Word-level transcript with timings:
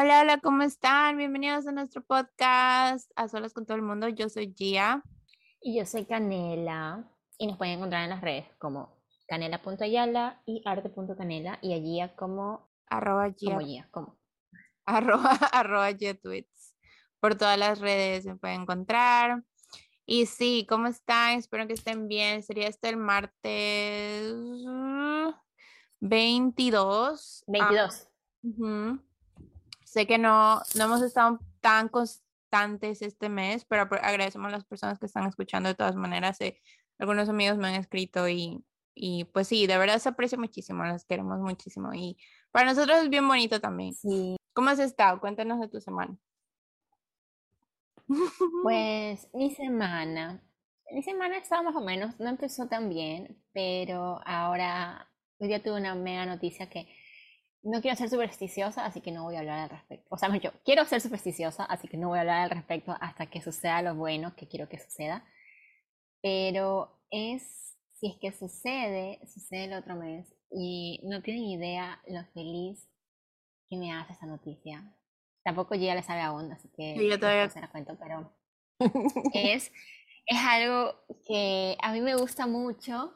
Hola, 0.00 0.20
hola, 0.20 0.38
¿cómo 0.38 0.62
están? 0.62 1.16
Bienvenidos 1.16 1.66
a 1.66 1.72
nuestro 1.72 2.04
podcast 2.04 3.10
A 3.16 3.26
Solas 3.26 3.52
con 3.52 3.66
todo 3.66 3.76
el 3.76 3.82
mundo. 3.82 4.08
Yo 4.08 4.28
soy 4.28 4.54
Gia. 4.56 5.02
Y 5.60 5.76
yo 5.76 5.86
soy 5.86 6.04
Canela. 6.04 7.10
Y 7.36 7.48
nos 7.48 7.56
pueden 7.56 7.78
encontrar 7.78 8.04
en 8.04 8.10
las 8.10 8.20
redes 8.20 8.46
como 8.58 8.96
canela.ayala 9.26 10.40
y 10.46 10.62
arte.canela 10.64 11.58
y 11.62 11.74
a 11.74 11.80
Gia 11.80 12.14
como 12.14 12.70
arroba 12.86 13.32
Gia. 13.32 13.56
Como 13.56 13.66
Gia, 13.66 13.88
como. 13.90 14.16
Arroba, 14.86 15.32
arroba 15.52 15.92
Gia 15.92 16.14
Tweets. 16.14 16.76
Por 17.18 17.34
todas 17.34 17.58
las 17.58 17.80
redes 17.80 18.22
se 18.22 18.36
pueden 18.36 18.60
encontrar. 18.60 19.42
Y 20.06 20.26
sí, 20.26 20.64
¿cómo 20.68 20.86
están? 20.86 21.38
Espero 21.38 21.66
que 21.66 21.74
estén 21.74 22.06
bien. 22.06 22.44
Sería 22.44 22.68
este 22.68 22.90
el 22.90 22.98
martes 22.98 24.32
22. 25.98 27.44
22. 27.48 28.08
Sé 29.88 30.06
que 30.06 30.18
no, 30.18 30.60
no 30.76 30.84
hemos 30.84 31.00
estado 31.00 31.40
tan 31.62 31.88
constantes 31.88 33.00
este 33.00 33.30
mes, 33.30 33.64
pero 33.64 33.82
agradecemos 33.82 34.48
a 34.48 34.56
las 34.56 34.66
personas 34.66 34.98
que 34.98 35.06
están 35.06 35.26
escuchando 35.26 35.70
de 35.70 35.74
todas 35.74 35.96
maneras. 35.96 36.38
Eh, 36.42 36.60
algunos 36.98 37.30
amigos 37.30 37.56
me 37.56 37.68
han 37.68 37.74
escrito 37.74 38.28
y, 38.28 38.62
y 38.94 39.24
pues 39.24 39.48
sí, 39.48 39.66
de 39.66 39.78
verdad 39.78 39.98
se 39.98 40.10
aprecia 40.10 40.36
muchísimo, 40.36 40.84
las 40.84 41.06
queremos 41.06 41.40
muchísimo. 41.40 41.94
Y 41.94 42.18
para 42.50 42.66
nosotros 42.66 42.98
es 42.98 43.08
bien 43.08 43.26
bonito 43.26 43.62
también. 43.62 43.94
Sí. 43.94 44.36
¿Cómo 44.52 44.68
has 44.68 44.78
estado? 44.78 45.20
Cuéntanos 45.20 45.58
de 45.58 45.68
tu 45.68 45.80
semana. 45.80 46.14
Pues 48.62 49.26
mi 49.32 49.50
semana, 49.54 50.42
mi 50.90 51.02
semana 51.02 51.38
estaba 51.38 51.62
más 51.62 51.76
o 51.76 51.80
menos, 51.80 52.20
no 52.20 52.28
empezó 52.28 52.68
tan 52.68 52.90
bien, 52.90 53.42
pero 53.52 54.20
ahora 54.26 55.10
hoy 55.38 55.48
día 55.48 55.62
tuve 55.62 55.78
una 55.78 55.94
mega 55.94 56.26
noticia 56.26 56.68
que 56.68 56.88
no 57.62 57.80
quiero 57.80 57.96
ser 57.96 58.08
supersticiosa, 58.08 58.84
así 58.84 59.00
que 59.00 59.10
no 59.10 59.24
voy 59.24 59.36
a 59.36 59.40
hablar 59.40 59.58
al 59.58 59.70
respecto. 59.70 60.06
O 60.10 60.18
sea, 60.18 60.34
yo 60.36 60.52
quiero 60.64 60.84
ser 60.84 61.00
supersticiosa, 61.00 61.64
así 61.64 61.88
que 61.88 61.96
no 61.96 62.08
voy 62.08 62.18
a 62.18 62.22
hablar 62.22 62.42
al 62.42 62.50
respecto 62.50 62.96
hasta 63.00 63.26
que 63.26 63.42
suceda 63.42 63.82
lo 63.82 63.94
bueno 63.94 64.34
que 64.36 64.48
quiero 64.48 64.68
que 64.68 64.78
suceda. 64.78 65.24
Pero 66.22 67.00
es, 67.10 67.76
si 67.98 68.08
es 68.08 68.16
que 68.20 68.32
sucede, 68.32 69.20
sucede 69.26 69.64
el 69.64 69.74
otro 69.74 69.96
mes 69.96 70.34
y 70.50 71.00
no 71.04 71.22
tienen 71.22 71.44
idea 71.44 72.00
lo 72.06 72.24
feliz 72.32 72.88
que 73.68 73.76
me 73.76 73.92
hace 73.92 74.12
esa 74.12 74.26
noticia. 74.26 74.94
Tampoco 75.44 75.74
yo 75.74 75.82
ya 75.84 75.94
le 75.94 76.02
sabe 76.02 76.20
a 76.20 76.32
onda, 76.32 76.56
así 76.56 76.68
que 76.76 77.08
yo 77.08 77.18
todavía 77.18 77.48
se 77.48 77.60
la 77.60 77.70
cuento, 77.70 77.96
pero 77.98 78.32
es, 79.34 79.72
es 80.26 80.38
algo 80.38 80.94
que 81.26 81.76
a 81.80 81.92
mí 81.92 82.00
me 82.00 82.14
gusta 82.14 82.46
mucho 82.46 83.14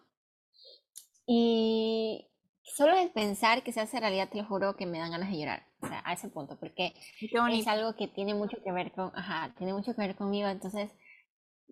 y 1.27 2.32
solo 2.63 2.97
de 2.97 3.09
pensar 3.09 3.63
que 3.63 3.73
se 3.73 3.81
hace 3.81 4.01
realidad, 4.01 4.29
te 4.31 4.39
lo 4.39 4.47
juro 4.47 4.77
que 4.77 4.87
me 4.87 4.99
dan 4.99 5.11
ganas 5.11 5.31
de 5.31 5.39
llorar, 5.39 5.67
o 5.81 5.87
sea, 5.87 6.03
a 6.05 6.13
ese 6.13 6.29
punto, 6.29 6.59
porque 6.59 6.95
es 7.21 7.67
algo 7.67 7.95
que 7.97 8.09
tiene 8.09 8.35
mucho 8.35 8.59
que 8.63 8.73
ver 8.73 8.93
con, 8.93 9.13
ajá, 9.15 9.55
tiene 9.57 9.73
mucho 9.73 9.95
que 9.95 10.01
ver 10.01 10.17
conmigo, 10.17 10.49
entonces, 10.49 10.91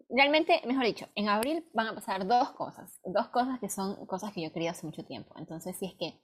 realmente, 0.09 0.61
mejor 0.67 0.85
dicho, 0.85 1.09
en 1.15 1.29
abril 1.29 1.69
van 1.75 1.89
a 1.89 1.95
pasar 1.95 2.27
dos 2.27 2.53
cosas, 2.53 3.01
dos 3.05 3.29
cosas 3.29 3.61
que 3.61 3.69
son 3.69 4.07
cosas 4.07 4.33
que 4.33 4.43
yo 4.43 4.53
quería 4.53 4.73
hace 4.73 4.87
mucho 4.87 5.05
tiempo, 5.05 5.35
entonces, 5.39 5.77
si 5.79 5.87
es 5.87 5.95
que 5.95 6.21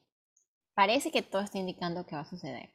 parece 0.74 1.10
que 1.10 1.22
todo 1.22 1.42
está 1.42 1.58
indicando 1.58 2.06
que 2.06 2.14
va 2.14 2.22
a 2.22 2.26
suceder. 2.26 2.70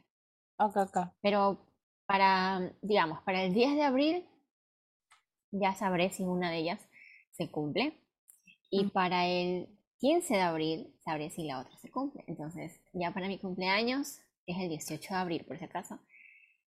Ok, 0.57 0.75
ok. 0.77 0.97
Pero 1.21 1.67
para, 2.07 2.73
digamos, 2.81 3.21
para 3.23 3.43
el 3.43 3.53
10 3.53 3.75
de 3.75 3.83
abril, 3.83 4.27
ya 5.51 5.73
sabré 5.75 6.09
si 6.11 6.23
una 6.23 6.49
de 6.51 6.57
ellas 6.57 6.81
se 7.31 7.49
cumple. 7.49 7.97
Y 8.69 8.87
para 8.87 9.27
el 9.27 9.69
15 9.99 10.33
de 10.33 10.41
abril 10.41 10.90
sabré 11.11 11.29
si 11.29 11.43
la 11.43 11.59
otra 11.59 11.77
se 11.77 11.91
cumple. 11.91 12.23
Entonces, 12.27 12.79
ya 12.93 13.13
para 13.13 13.27
mi 13.27 13.37
cumpleaños, 13.37 14.19
que 14.45 14.53
es 14.53 14.59
el 14.59 14.69
18 14.69 15.13
de 15.13 15.19
abril 15.19 15.45
por 15.45 15.57
si 15.57 15.65
acaso, 15.65 15.99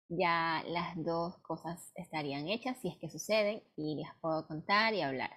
ya 0.09 0.65
las 0.67 0.97
dos 0.97 1.39
cosas 1.39 1.93
estarían 1.95 2.49
hechas 2.49 2.77
si 2.81 2.89
es 2.89 2.97
que 2.99 3.09
suceden 3.09 3.63
y 3.77 4.03
las 4.03 4.15
puedo 4.21 4.47
contar 4.49 4.95
y 4.95 5.03
hablar. 5.03 5.31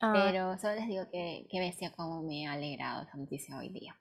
Ah. 0.00 0.12
Pero 0.12 0.58
solo 0.58 0.74
les 0.74 0.88
digo 0.88 1.10
que, 1.10 1.46
que 1.50 1.58
bestia 1.58 1.92
cómo 1.92 2.22
me 2.22 2.46
ha 2.46 2.52
alegrado 2.52 3.02
esa 3.02 3.16
noticia 3.16 3.56
hoy 3.56 3.70
día. 3.70 3.98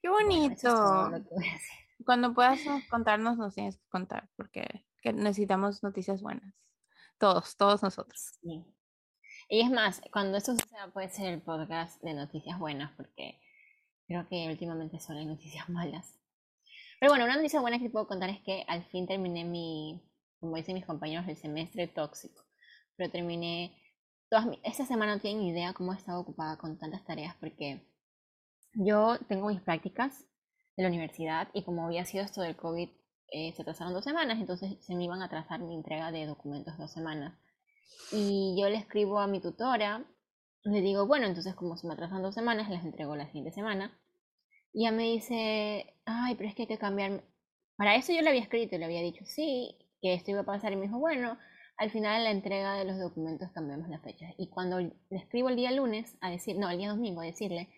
Qué 0.00 0.08
bonito. 0.08 1.12
Cuando 2.04 2.32
puedas 2.32 2.60
contarnos, 2.88 3.36
nos 3.36 3.54
tienes 3.54 3.76
que 3.76 3.88
contar, 3.88 4.28
porque 4.36 4.86
necesitamos 5.04 5.82
noticias 5.82 6.22
buenas. 6.22 6.54
Todos, 7.18 7.56
todos 7.56 7.82
nosotros. 7.82 8.38
Sí. 8.42 8.64
Y 9.48 9.60
es 9.60 9.70
más, 9.70 10.02
cuando 10.12 10.38
esto 10.38 10.52
suceda 10.52 10.90
puede 10.92 11.08
ser 11.08 11.32
el 11.32 11.40
podcast 11.40 12.02
de 12.02 12.14
noticias 12.14 12.58
buenas, 12.58 12.90
porque 12.96 13.40
creo 14.08 14.28
que 14.28 14.48
últimamente 14.48 14.98
solo 14.98 15.20
hay 15.20 15.26
noticias 15.26 15.68
malas. 15.68 16.18
Pero 16.98 17.12
bueno, 17.12 17.26
una 17.26 17.36
noticia 17.36 17.60
buena 17.60 17.78
que 17.78 17.90
puedo 17.90 18.08
contar 18.08 18.30
es 18.30 18.40
que 18.40 18.64
al 18.66 18.84
fin 18.86 19.06
terminé 19.06 19.44
mi, 19.44 20.02
como 20.40 20.56
dicen 20.56 20.74
mis 20.74 20.84
compañeros, 20.84 21.28
el 21.28 21.36
semestre 21.36 21.86
tóxico. 21.86 22.42
Pero 22.96 23.10
terminé, 23.10 23.76
todas 24.28 24.48
esta 24.64 24.84
semana 24.84 25.14
no 25.14 25.20
tienen 25.20 25.44
idea 25.44 25.74
cómo 25.74 25.92
he 25.92 25.96
estado 25.96 26.20
ocupada 26.20 26.56
con 26.56 26.78
tantas 26.78 27.04
tareas, 27.04 27.36
porque 27.38 27.86
yo 28.72 29.18
tengo 29.28 29.48
mis 29.48 29.60
prácticas 29.60 30.26
de 30.76 30.82
la 30.82 30.88
universidad 30.88 31.48
y 31.54 31.62
como 31.62 31.86
había 31.86 32.04
sido 32.04 32.24
esto 32.24 32.40
del 32.40 32.56
COVID, 32.56 32.88
eh, 33.32 33.52
se 33.54 33.62
atrasaron 33.62 33.94
dos 33.94 34.04
semanas, 34.04 34.38
entonces 34.38 34.76
se 34.84 34.94
me 34.96 35.04
iban 35.04 35.22
a 35.22 35.26
atrasar 35.26 35.60
mi 35.60 35.74
entrega 35.74 36.10
de 36.10 36.26
documentos 36.26 36.76
dos 36.78 36.92
semanas. 36.92 37.38
Y 38.12 38.56
yo 38.60 38.68
le 38.68 38.76
escribo 38.76 39.18
a 39.18 39.26
mi 39.26 39.40
tutora, 39.40 40.04
le 40.64 40.80
digo, 40.80 41.06
bueno, 41.06 41.26
entonces 41.26 41.54
como 41.54 41.76
se 41.76 41.86
me 41.86 41.94
atrasan 41.94 42.22
dos 42.22 42.34
semanas, 42.34 42.70
las 42.70 42.84
entrego 42.84 43.16
la 43.16 43.26
siguiente 43.26 43.52
semana. 43.52 43.98
Y 44.72 44.82
ella 44.82 44.92
me 44.92 45.04
dice, 45.04 45.94
ay, 46.04 46.34
pero 46.34 46.48
es 46.48 46.54
que 46.54 46.62
hay 46.62 46.68
que 46.68 46.78
cambiar. 46.78 47.24
Para 47.76 47.96
eso 47.96 48.12
yo 48.12 48.22
le 48.22 48.28
había 48.30 48.42
escrito 48.42 48.74
y 48.74 48.78
le 48.78 48.84
había 48.84 49.02
dicho, 49.02 49.24
sí, 49.24 49.76
que 50.00 50.14
esto 50.14 50.30
iba 50.30 50.40
a 50.40 50.44
pasar. 50.44 50.72
Y 50.72 50.76
me 50.76 50.82
dijo, 50.82 50.98
bueno, 50.98 51.38
al 51.78 51.90
final 51.90 52.18
de 52.18 52.24
la 52.24 52.30
entrega 52.30 52.74
de 52.74 52.84
los 52.84 52.98
documentos 52.98 53.50
cambiamos 53.52 53.88
la 53.88 54.00
fecha. 54.00 54.26
Y 54.38 54.48
cuando 54.48 54.80
le 54.80 54.94
escribo 55.10 55.48
el 55.48 55.56
día 55.56 55.70
lunes 55.72 56.16
a 56.20 56.30
decir, 56.30 56.58
no, 56.58 56.70
el 56.70 56.78
día 56.78 56.90
domingo 56.90 57.20
a 57.20 57.24
decirle, 57.24 57.68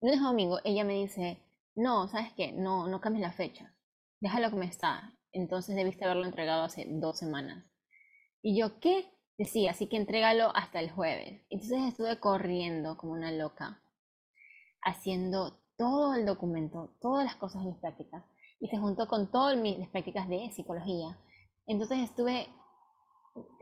lunes 0.00 0.20
o 0.20 0.24
domingo, 0.24 0.60
ella 0.64 0.84
me 0.84 0.94
dice, 0.94 1.42
no, 1.74 2.08
¿sabes 2.08 2.32
qué? 2.36 2.52
No, 2.52 2.88
no 2.88 3.00
cambies 3.00 3.22
la 3.22 3.32
fecha. 3.32 3.74
Déjalo 4.20 4.50
como 4.50 4.62
está. 4.62 5.12
Entonces 5.32 5.74
debiste 5.74 6.04
haberlo 6.04 6.24
entregado 6.24 6.62
hace 6.62 6.86
dos 6.88 7.18
semanas. 7.18 7.64
Y 8.44 8.58
yo, 8.60 8.78
¿qué? 8.78 9.10
Decía, 9.38 9.70
así 9.70 9.88
que 9.88 9.96
entrégalo 9.96 10.54
hasta 10.54 10.78
el 10.78 10.90
jueves. 10.90 11.40
Entonces 11.48 11.78
estuve 11.88 12.20
corriendo 12.20 12.98
como 12.98 13.14
una 13.14 13.32
loca, 13.32 13.82
haciendo 14.82 15.62
todo 15.78 16.14
el 16.14 16.26
documento, 16.26 16.94
todas 17.00 17.24
las 17.24 17.36
cosas 17.36 17.62
de 17.62 17.70
mis 17.70 17.80
prácticas. 17.80 18.22
Y 18.60 18.68
se 18.68 18.76
juntó 18.76 19.08
con 19.08 19.30
todas 19.30 19.56
mis 19.56 19.88
prácticas 19.88 20.28
de 20.28 20.50
psicología. 20.52 21.18
Entonces 21.66 22.00
estuve, 22.00 22.48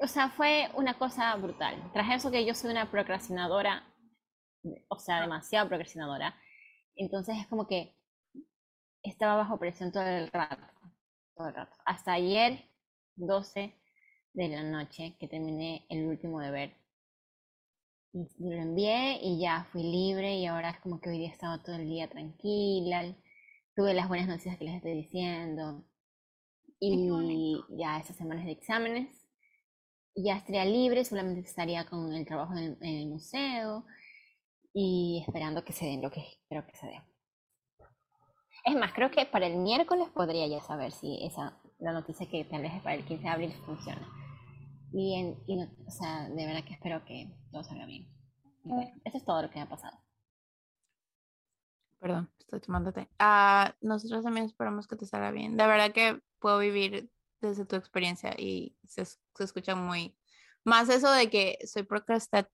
o 0.01 0.09
sea, 0.09 0.31
fue 0.31 0.69
una 0.75 0.99
cosa 0.99 1.33
brutal. 1.37 1.77
Tras 1.93 2.11
eso 2.17 2.33
que 2.33 2.45
yo 2.45 2.53
soy 2.53 2.73
una 2.73 2.91
procrastinadora, 2.91 3.87
o 4.89 4.99
sea, 4.99 5.21
demasiado 5.21 5.69
procrastinadora. 5.69 6.35
Entonces 6.97 7.37
es 7.39 7.47
como 7.47 7.69
que 7.69 7.97
estaba 9.05 9.37
bajo 9.37 9.61
presión 9.61 9.93
todo 9.93 10.03
el 10.03 10.27
rato, 10.33 10.67
todo 11.37 11.47
el 11.47 11.55
rato. 11.55 11.77
Hasta 11.85 12.15
ayer, 12.15 12.69
12 13.15 13.81
de 14.35 14.49
la 14.49 14.63
noche 14.63 15.17
que 15.19 15.29
terminé 15.29 15.87
el 15.89 16.07
último 16.07 16.41
deber. 16.41 16.75
Y 18.13 18.29
lo 18.39 18.61
envié 18.61 19.19
y 19.23 19.41
ya 19.41 19.67
fui 19.73 19.83
libre 19.83 20.37
y 20.37 20.47
ahora 20.47 20.71
es 20.71 20.81
como 20.81 21.01
que 21.01 21.11
hoy 21.11 21.19
día 21.19 21.29
he 21.29 21.33
estado 21.33 21.63
todo 21.63 21.77
el 21.77 21.89
día 21.89 22.09
tranquila. 22.09 23.15
Tuve 23.75 23.95
las 23.95 24.09
buenas 24.09 24.29
noticias 24.29 24.59
que 24.59 24.65
les 24.65 24.77
estoy 24.77 24.95
diciendo. 24.95 25.85
Y 26.79 27.61
ya 27.71 27.99
esas 27.99 28.17
semanas 28.17 28.45
de 28.45 28.53
exámenes. 28.53 29.09
Ya 30.15 30.37
estaría 30.37 30.65
libre, 30.67 31.05
solamente 31.05 31.41
estaría 31.41 31.87
con 31.87 32.13
el 32.13 32.27
trabajo 32.27 32.55
en 32.55 32.77
el, 32.83 33.09
museo 33.09 33.87
y 34.75 35.23
esperando 35.27 35.65
que 35.65 35.73
se 35.73 35.87
den 35.87 36.03
lo 36.03 36.11
que 36.11 36.21
espero 36.21 36.67
que 36.67 36.77
se 36.77 36.87
dé. 36.87 37.01
Es 38.67 38.75
más, 38.75 38.93
creo 38.93 39.11
que 39.11 39.25
para 39.25 39.47
el 39.47 39.57
miércoles 39.57 40.09
podría 40.11 40.47
ya 40.47 40.61
saber 40.61 40.93
si 40.93 41.25
esa 41.25 41.59
la 41.79 41.93
noticia 41.93 42.29
que 42.29 42.45
tal 42.45 42.63
vez 42.63 42.73
para 42.83 42.95
el 42.95 43.05
15 43.05 43.23
de 43.23 43.29
abril 43.29 43.53
funciona. 43.65 44.22
Y, 44.93 45.35
y 45.47 45.63
o 45.63 45.91
sea, 45.91 46.29
de 46.29 46.47
verdad 46.47 46.65
que 46.65 46.75
espero 46.75 47.05
que 47.05 47.35
todo 47.51 47.65
salga 47.65 47.87
bien. 47.87 48.09
bueno, 48.65 48.93
eso 49.05 49.17
es 49.17 49.25
todo 49.25 49.43
lo 49.43 49.51
que 49.51 49.57
me 49.57 49.63
ha 49.63 49.69
pasado. 49.69 49.99
Perdón, 51.99 52.31
estoy 52.39 52.61
tomándote. 52.61 53.09
Ah, 53.19 53.75
nosotros 53.81 54.25
también 54.25 54.47
esperamos 54.47 54.87
que 54.87 54.97
te 54.97 55.07
salga 55.07 55.31
bien. 55.31 55.57
De 55.57 55.67
verdad 55.67 55.93
que 55.93 56.21
puedo 56.41 56.59
vivir 56.59 57.11
desde 57.41 57.65
tu 57.65 57.77
experiencia 57.77 58.35
y 58.37 58.77
se, 58.87 59.05
se 59.05 59.19
escucha 59.39 59.75
muy... 59.75 60.17
Más 60.65 60.89
eso 60.89 61.11
de 61.11 61.31
que 61.31 61.59
soy 61.67 61.85
procrastinadora. 61.85 62.51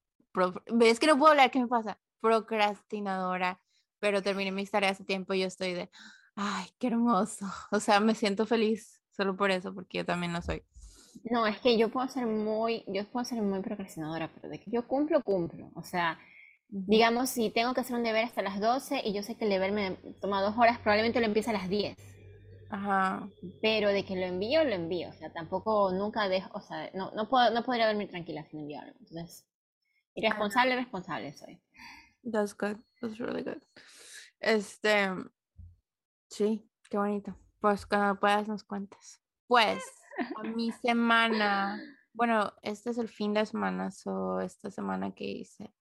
¿Ves 0.73 1.01
que 1.01 1.07
no 1.07 1.19
puedo 1.19 1.33
hablar? 1.33 1.51
¿Qué 1.51 1.61
me 1.61 1.67
pasa? 1.67 1.99
Procrastinadora. 2.21 3.61
Pero 4.01 4.23
terminé 4.23 4.53
mis 4.53 4.71
tareas 4.71 4.93
hace 4.93 5.05
tiempo 5.05 5.35
y 5.35 5.41
yo 5.41 5.47
estoy 5.47 5.73
de... 5.75 5.91
Ay, 6.37 6.69
qué 6.79 6.89
hermoso. 6.89 7.47
O 7.73 7.81
sea, 7.81 8.01
me 8.01 8.15
siento 8.15 8.47
feliz 8.47 9.01
solo 9.11 9.37
por 9.37 9.51
eso, 9.51 9.75
porque 9.75 9.99
yo 9.99 10.05
también 10.05 10.33
lo 10.33 10.43
soy. 10.43 10.63
No, 11.31 11.47
es 11.47 11.59
que 11.61 11.77
yo 11.77 11.91
puedo 11.91 12.09
ser 12.09 12.27
muy, 12.27 12.85
yo 12.87 13.05
puedo 13.11 13.25
ser 13.25 13.43
muy 13.43 13.61
procrastinadora, 13.61 14.31
pero 14.35 14.49
de 14.49 14.61
que 14.61 14.71
yo 14.71 14.87
cumplo, 14.87 15.23
cumplo. 15.23 15.71
O 15.75 15.83
sea, 15.83 16.19
digamos, 16.69 17.31
si 17.31 17.51
tengo 17.51 17.75
que 17.75 17.81
hacer 17.81 17.97
un 17.97 18.05
deber 18.05 18.25
hasta 18.25 18.43
las 18.43 18.61
12 18.61 19.03
y 19.05 19.13
yo 19.13 19.23
sé 19.23 19.37
que 19.37 19.45
el 19.45 19.51
deber 19.51 19.73
me 19.73 19.93
toma 20.21 20.43
dos 20.43 20.57
horas, 20.57 20.79
probablemente 20.79 21.21
lo 21.21 21.27
empiece 21.27 21.51
a 21.51 21.55
las 21.55 21.69
10. 21.69 21.97
Ajá. 22.71 23.29
Pero 23.63 23.89
de 23.89 24.05
que 24.05 24.17
lo 24.17 24.27
envío, 24.27 24.63
lo 24.65 24.75
envío. 24.75 25.09
O 25.09 25.13
sea, 25.13 25.33
tampoco 25.33 25.91
nunca 25.93 26.29
dejo, 26.29 26.51
o 26.53 26.61
sea, 26.61 26.91
no, 26.95 27.11
no, 27.13 27.29
puedo, 27.29 27.51
no 27.51 27.65
podría 27.65 27.87
dormir 27.87 28.09
tranquila 28.09 28.45
sin 28.45 28.61
enviarlo. 28.61 28.93
Entonces, 29.01 29.47
irresponsable, 30.15 30.77
responsable 30.77 31.33
soy. 31.33 31.61
That's 32.31 32.55
good. 32.55 32.77
That's 33.01 33.19
really 33.19 33.43
good. 33.43 33.63
Este, 34.41 35.09
sí, 36.29 36.69
qué 36.91 36.99
bonito. 36.99 37.37
Pues 37.61 37.87
cuando 37.87 38.21
puedas 38.21 38.47
nos 38.47 38.63
cuentas. 38.63 39.21
Pues, 39.47 39.83
a 40.37 40.43
mi 40.43 40.73
semana, 40.73 41.81
bueno, 42.13 42.53
este 42.63 42.91
es 42.91 42.99
el 42.99 43.09
fin 43.09 43.33
de 43.33 43.47
semana, 43.47 43.91
o 44.07 44.41
esta 44.41 44.71
semana 44.71 45.13
que 45.15 45.25
hice. 45.25 45.73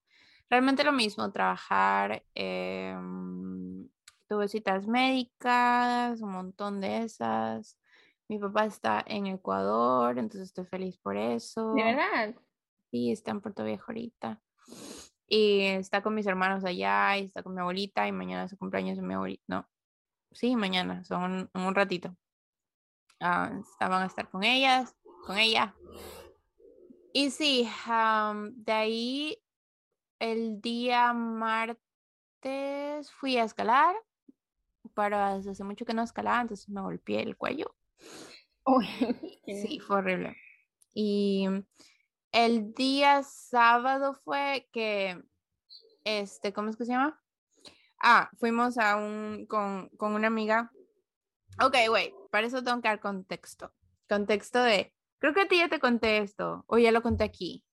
Realmente 0.50 0.84
lo 0.84 0.92
mismo, 0.92 1.32
trabajar, 1.32 2.24
em, 2.36 3.90
tuve 4.30 4.48
citas 4.48 4.88
médicas, 4.88 6.22
un 6.22 6.32
montón 6.32 6.80
de 6.80 7.04
esas. 7.04 7.80
Mi 8.30 8.40
papá 8.40 8.66
está 8.66 9.04
en 9.08 9.28
Ecuador, 9.28 10.18
entonces 10.18 10.50
estoy 10.50 10.66
feliz 10.66 10.98
por 10.98 11.18
eso. 11.18 11.74
¿De 11.74 11.84
verdad? 11.84 12.36
Sí, 12.92 13.12
está 13.12 13.32
en 13.32 13.42
Puerto 13.42 13.64
Viejo 13.64 13.86
ahorita. 13.88 14.42
Y 15.28 15.62
está 15.64 16.02
con 16.02 16.14
mis 16.14 16.28
hermanos 16.28 16.64
allá, 16.64 17.18
y 17.18 17.26
está 17.26 17.44
con 17.44 17.54
mi 17.54 17.62
abuelita, 17.62 18.08
y 18.08 18.12
mañana 18.12 18.44
es 18.44 18.52
su 18.52 18.58
cumpleaños 18.58 18.98
de 18.98 19.04
mi 19.04 19.14
abuelita. 19.14 19.44
No, 19.48 19.70
sí, 20.32 20.56
mañana, 20.56 21.04
son 21.04 21.50
un, 21.54 21.66
un 21.66 21.76
ratito. 21.76 22.16
Ah, 23.20 23.52
van 23.80 24.04
a 24.04 24.06
estar 24.06 24.30
con 24.30 24.44
ellas, 24.44 24.96
con 25.26 25.38
ella. 25.38 25.76
Y 27.14 27.32
sí, 27.32 27.68
de 28.54 28.72
ahí 28.72 29.44
el 30.20 30.62
día 30.62 31.14
martes 31.14 31.80
fui 33.12 33.38
a 33.38 33.44
escalar, 33.44 33.96
pero 34.94 35.18
hace 35.18 35.64
mucho 35.64 35.86
que 35.86 35.94
no 35.94 36.04
escalaba, 36.04 36.42
entonces 36.42 36.70
me 36.70 36.82
golpeé 36.82 37.22
el 37.22 37.38
cuello. 37.38 37.76
sí, 39.46 39.80
fue 39.80 39.98
horrible. 39.98 40.36
Y 40.94 41.48
el 42.32 42.74
día 42.74 43.24
sábado 43.24 44.14
fue 44.14 44.68
que, 44.72 45.22
este, 46.04 46.54
¿cómo 46.54 46.70
es 46.70 46.78
que 46.78 46.86
se 46.86 46.92
llama? 46.92 47.22
Ah, 48.00 48.30
fuimos 48.38 48.78
a 48.78 48.96
un, 48.98 49.46
con, 49.48 49.90
con 49.98 50.14
una 50.14 50.28
amiga. 50.28 50.72
Ok, 51.60 51.76
wait, 51.90 52.14
para 52.30 52.48
eso 52.48 52.64
tengo 52.64 52.82
que 52.82 52.88
dar 52.88 53.00
contexto. 53.00 53.74
Contexto 54.08 54.62
de, 54.62 54.94
creo 55.20 55.34
que 55.34 55.42
a 55.42 55.48
ti 55.48 55.58
ya 55.58 55.70
te 55.70 55.80
conté 55.80 56.20
esto, 56.20 56.64
o 56.68 56.78
ya 56.78 56.92
lo 56.92 57.02
conté 57.02 57.24
aquí, 57.24 57.66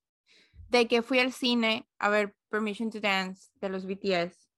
de 0.69 0.89
que 0.89 1.03
fui 1.03 1.19
al 1.19 1.33
cine 1.33 1.87
a 1.99 2.09
ver 2.09 2.35
Permission 2.49 2.91
to 2.91 3.01
Dance 3.01 3.51
de 3.61 3.69
los 3.69 3.87
BTS. 3.87 4.49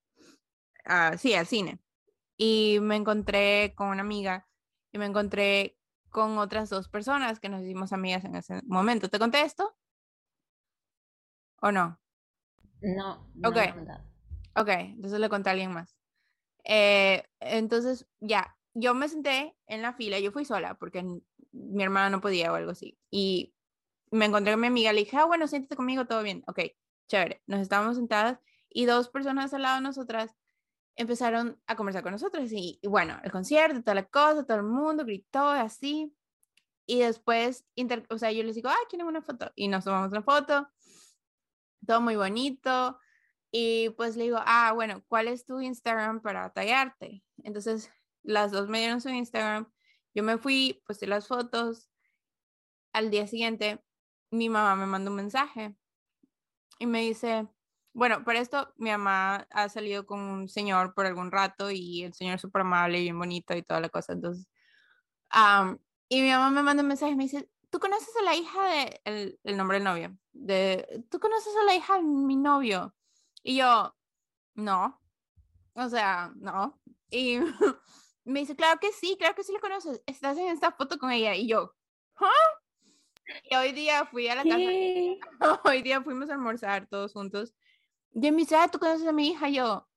Uh, 0.88 1.18
sí, 1.18 1.34
al 1.34 1.46
cine. 1.46 1.80
Y 2.36 2.78
me 2.80 2.96
encontré 2.96 3.74
con 3.74 3.88
una 3.88 4.02
amiga 4.02 4.46
y 4.92 4.98
me 4.98 5.06
encontré 5.06 5.76
con 6.10 6.38
otras 6.38 6.70
dos 6.70 6.88
personas 6.88 7.40
que 7.40 7.48
nos 7.48 7.62
hicimos 7.62 7.92
amigas 7.92 8.24
en 8.24 8.36
ese 8.36 8.62
momento. 8.64 9.08
¿Te 9.08 9.18
conté 9.18 9.42
esto? 9.42 9.76
¿O 11.60 11.72
no? 11.72 11.98
No. 12.80 13.28
no 13.34 13.48
ok. 13.48 13.56
Ok, 14.56 14.68
entonces 14.68 15.18
le 15.18 15.28
conté 15.28 15.50
a 15.50 15.52
alguien 15.52 15.72
más. 15.72 15.96
Eh, 16.64 17.24
entonces, 17.40 18.06
ya, 18.20 18.55
yo 18.78 18.94
me 18.94 19.08
senté 19.08 19.56
en 19.66 19.80
la 19.80 19.94
fila, 19.94 20.18
yo 20.18 20.32
fui 20.32 20.44
sola 20.44 20.74
porque 20.74 21.02
mi 21.52 21.82
hermana 21.82 22.10
no 22.10 22.20
podía 22.20 22.52
o 22.52 22.56
algo 22.56 22.72
así. 22.72 22.98
Y 23.10 23.54
me 24.10 24.26
encontré 24.26 24.52
con 24.52 24.60
mi 24.60 24.66
amiga, 24.66 24.92
le 24.92 25.00
dije, 25.00 25.16
ah, 25.16 25.24
bueno, 25.24 25.46
siéntate 25.46 25.76
conmigo, 25.76 26.06
todo 26.06 26.22
bien. 26.22 26.44
Ok, 26.46 26.60
chévere. 27.08 27.42
Nos 27.46 27.60
estábamos 27.60 27.96
sentadas 27.96 28.38
y 28.68 28.84
dos 28.84 29.08
personas 29.08 29.54
al 29.54 29.62
lado 29.62 29.76
de 29.76 29.82
nosotras 29.82 30.36
empezaron 30.94 31.58
a 31.66 31.74
conversar 31.74 32.02
con 32.02 32.12
nosotros 32.12 32.50
y, 32.52 32.78
bueno, 32.82 33.18
el 33.24 33.32
concierto, 33.32 33.80
toda 33.80 33.94
la 33.94 34.04
cosa, 34.04 34.44
todo 34.44 34.58
el 34.58 34.62
mundo 34.64 35.04
gritó 35.04 35.48
así. 35.48 36.14
Y 36.86 37.00
después, 37.00 37.64
o 38.10 38.18
sea, 38.18 38.30
yo 38.30 38.42
les 38.42 38.56
digo, 38.56 38.68
ah, 38.68 38.86
¿quieren 38.90 39.06
una 39.06 39.22
foto? 39.22 39.50
Y 39.54 39.68
nos 39.68 39.84
tomamos 39.84 40.10
una 40.10 40.22
foto, 40.22 40.68
todo 41.86 42.02
muy 42.02 42.16
bonito. 42.16 42.98
Y 43.50 43.90
pues 43.96 44.16
le 44.16 44.24
digo, 44.24 44.38
ah, 44.44 44.72
bueno, 44.74 45.02
¿cuál 45.08 45.28
es 45.28 45.46
tu 45.46 45.60
Instagram 45.60 46.20
para 46.20 46.50
tallarte? 46.50 47.22
Entonces, 47.42 47.90
las 48.26 48.52
dos 48.52 48.68
me 48.68 48.80
dieron 48.80 49.00
su 49.00 49.08
Instagram. 49.08 49.70
Yo 50.14 50.22
me 50.22 50.38
fui, 50.38 50.82
puse 50.86 51.06
las 51.06 51.26
fotos. 51.28 51.90
Al 52.92 53.10
día 53.10 53.26
siguiente, 53.26 53.82
mi 54.30 54.48
mamá 54.48 54.74
me 54.76 54.86
mandó 54.86 55.10
un 55.10 55.16
mensaje 55.16 55.76
y 56.78 56.86
me 56.86 57.00
dice, 57.00 57.48
bueno, 57.92 58.24
para 58.24 58.40
esto 58.40 58.72
mi 58.76 58.90
mamá 58.90 59.46
ha 59.50 59.68
salido 59.68 60.06
con 60.06 60.20
un 60.20 60.48
señor 60.48 60.94
por 60.94 61.06
algún 61.06 61.30
rato 61.30 61.70
y 61.70 62.02
el 62.04 62.14
señor 62.14 62.34
es 62.34 62.40
súper 62.40 62.62
amable 62.62 62.98
y 62.98 63.04
bien 63.04 63.18
bonito 63.18 63.54
y 63.56 63.62
toda 63.62 63.80
la 63.80 63.88
cosa. 63.88 64.12
Entonces, 64.12 64.48
y 66.08 66.22
mi 66.22 66.30
mamá 66.30 66.50
me 66.50 66.62
manda 66.62 66.82
un 66.82 66.88
mensaje 66.88 67.12
y 67.12 67.16
me 67.16 67.24
dice, 67.24 67.48
¿tú 67.70 67.78
conoces 67.78 68.14
a 68.20 68.24
la 68.24 68.34
hija 68.34 68.66
de, 68.68 69.00
el, 69.04 69.40
el, 69.44 69.56
nombre 69.56 69.76
del 69.78 69.84
novio? 69.84 70.16
De, 70.32 71.04
¿Tú 71.10 71.20
conoces 71.20 71.54
a 71.56 71.64
la 71.64 71.74
hija 71.74 71.96
de 71.96 72.02
mi 72.02 72.36
novio? 72.36 72.94
Y 73.42 73.56
yo, 73.56 73.94
no. 74.54 75.00
O 75.74 75.88
sea, 75.88 76.32
no. 76.36 76.80
Y 77.10 77.38
me 78.26 78.40
dice, 78.40 78.56
claro 78.56 78.78
que 78.80 78.92
sí, 78.92 79.16
claro 79.18 79.34
que 79.34 79.44
sí 79.44 79.52
la 79.52 79.60
conoces. 79.60 80.02
Estás 80.06 80.36
en 80.36 80.48
esta 80.48 80.72
foto 80.72 80.98
con 80.98 81.12
ella. 81.12 81.34
Y 81.34 81.46
yo, 81.46 81.72
¿ah? 82.16 82.28
Y 83.50 83.54
hoy 83.54 83.72
día 83.72 84.04
fui 84.06 84.28
a 84.28 84.34
la 84.34 84.42
casa. 84.42 84.58
Hoy 85.64 85.82
día 85.82 86.02
fuimos 86.02 86.30
a 86.30 86.34
almorzar 86.34 86.88
todos 86.88 87.12
juntos. 87.12 87.54
Y 88.12 88.20
me 88.30 88.38
dice, 88.38 88.56
ah, 88.56 88.68
¿tú 88.68 88.78
conoces 88.78 89.06
a 89.06 89.12
mi 89.12 89.28
hija? 89.28 89.48
yo, 89.48 89.88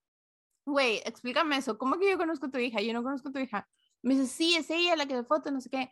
güey, 0.65 0.97
explícame 1.05 1.57
eso. 1.57 1.77
¿Cómo 1.77 1.97
que 1.97 2.09
yo 2.09 2.17
conozco 2.17 2.47
a 2.47 2.51
tu 2.51 2.57
hija? 2.57 2.81
Yo 2.81 2.93
no 2.93 3.03
conozco 3.03 3.29
a 3.29 3.31
tu 3.31 3.39
hija. 3.39 3.67
Me 4.01 4.15
dice, 4.15 4.27
sí, 4.27 4.55
es 4.55 4.69
ella 4.69 4.95
la 4.95 5.05
que 5.05 5.15
de 5.15 5.23
foto, 5.23 5.51
no 5.51 5.61
sé 5.61 5.69
qué. 5.69 5.91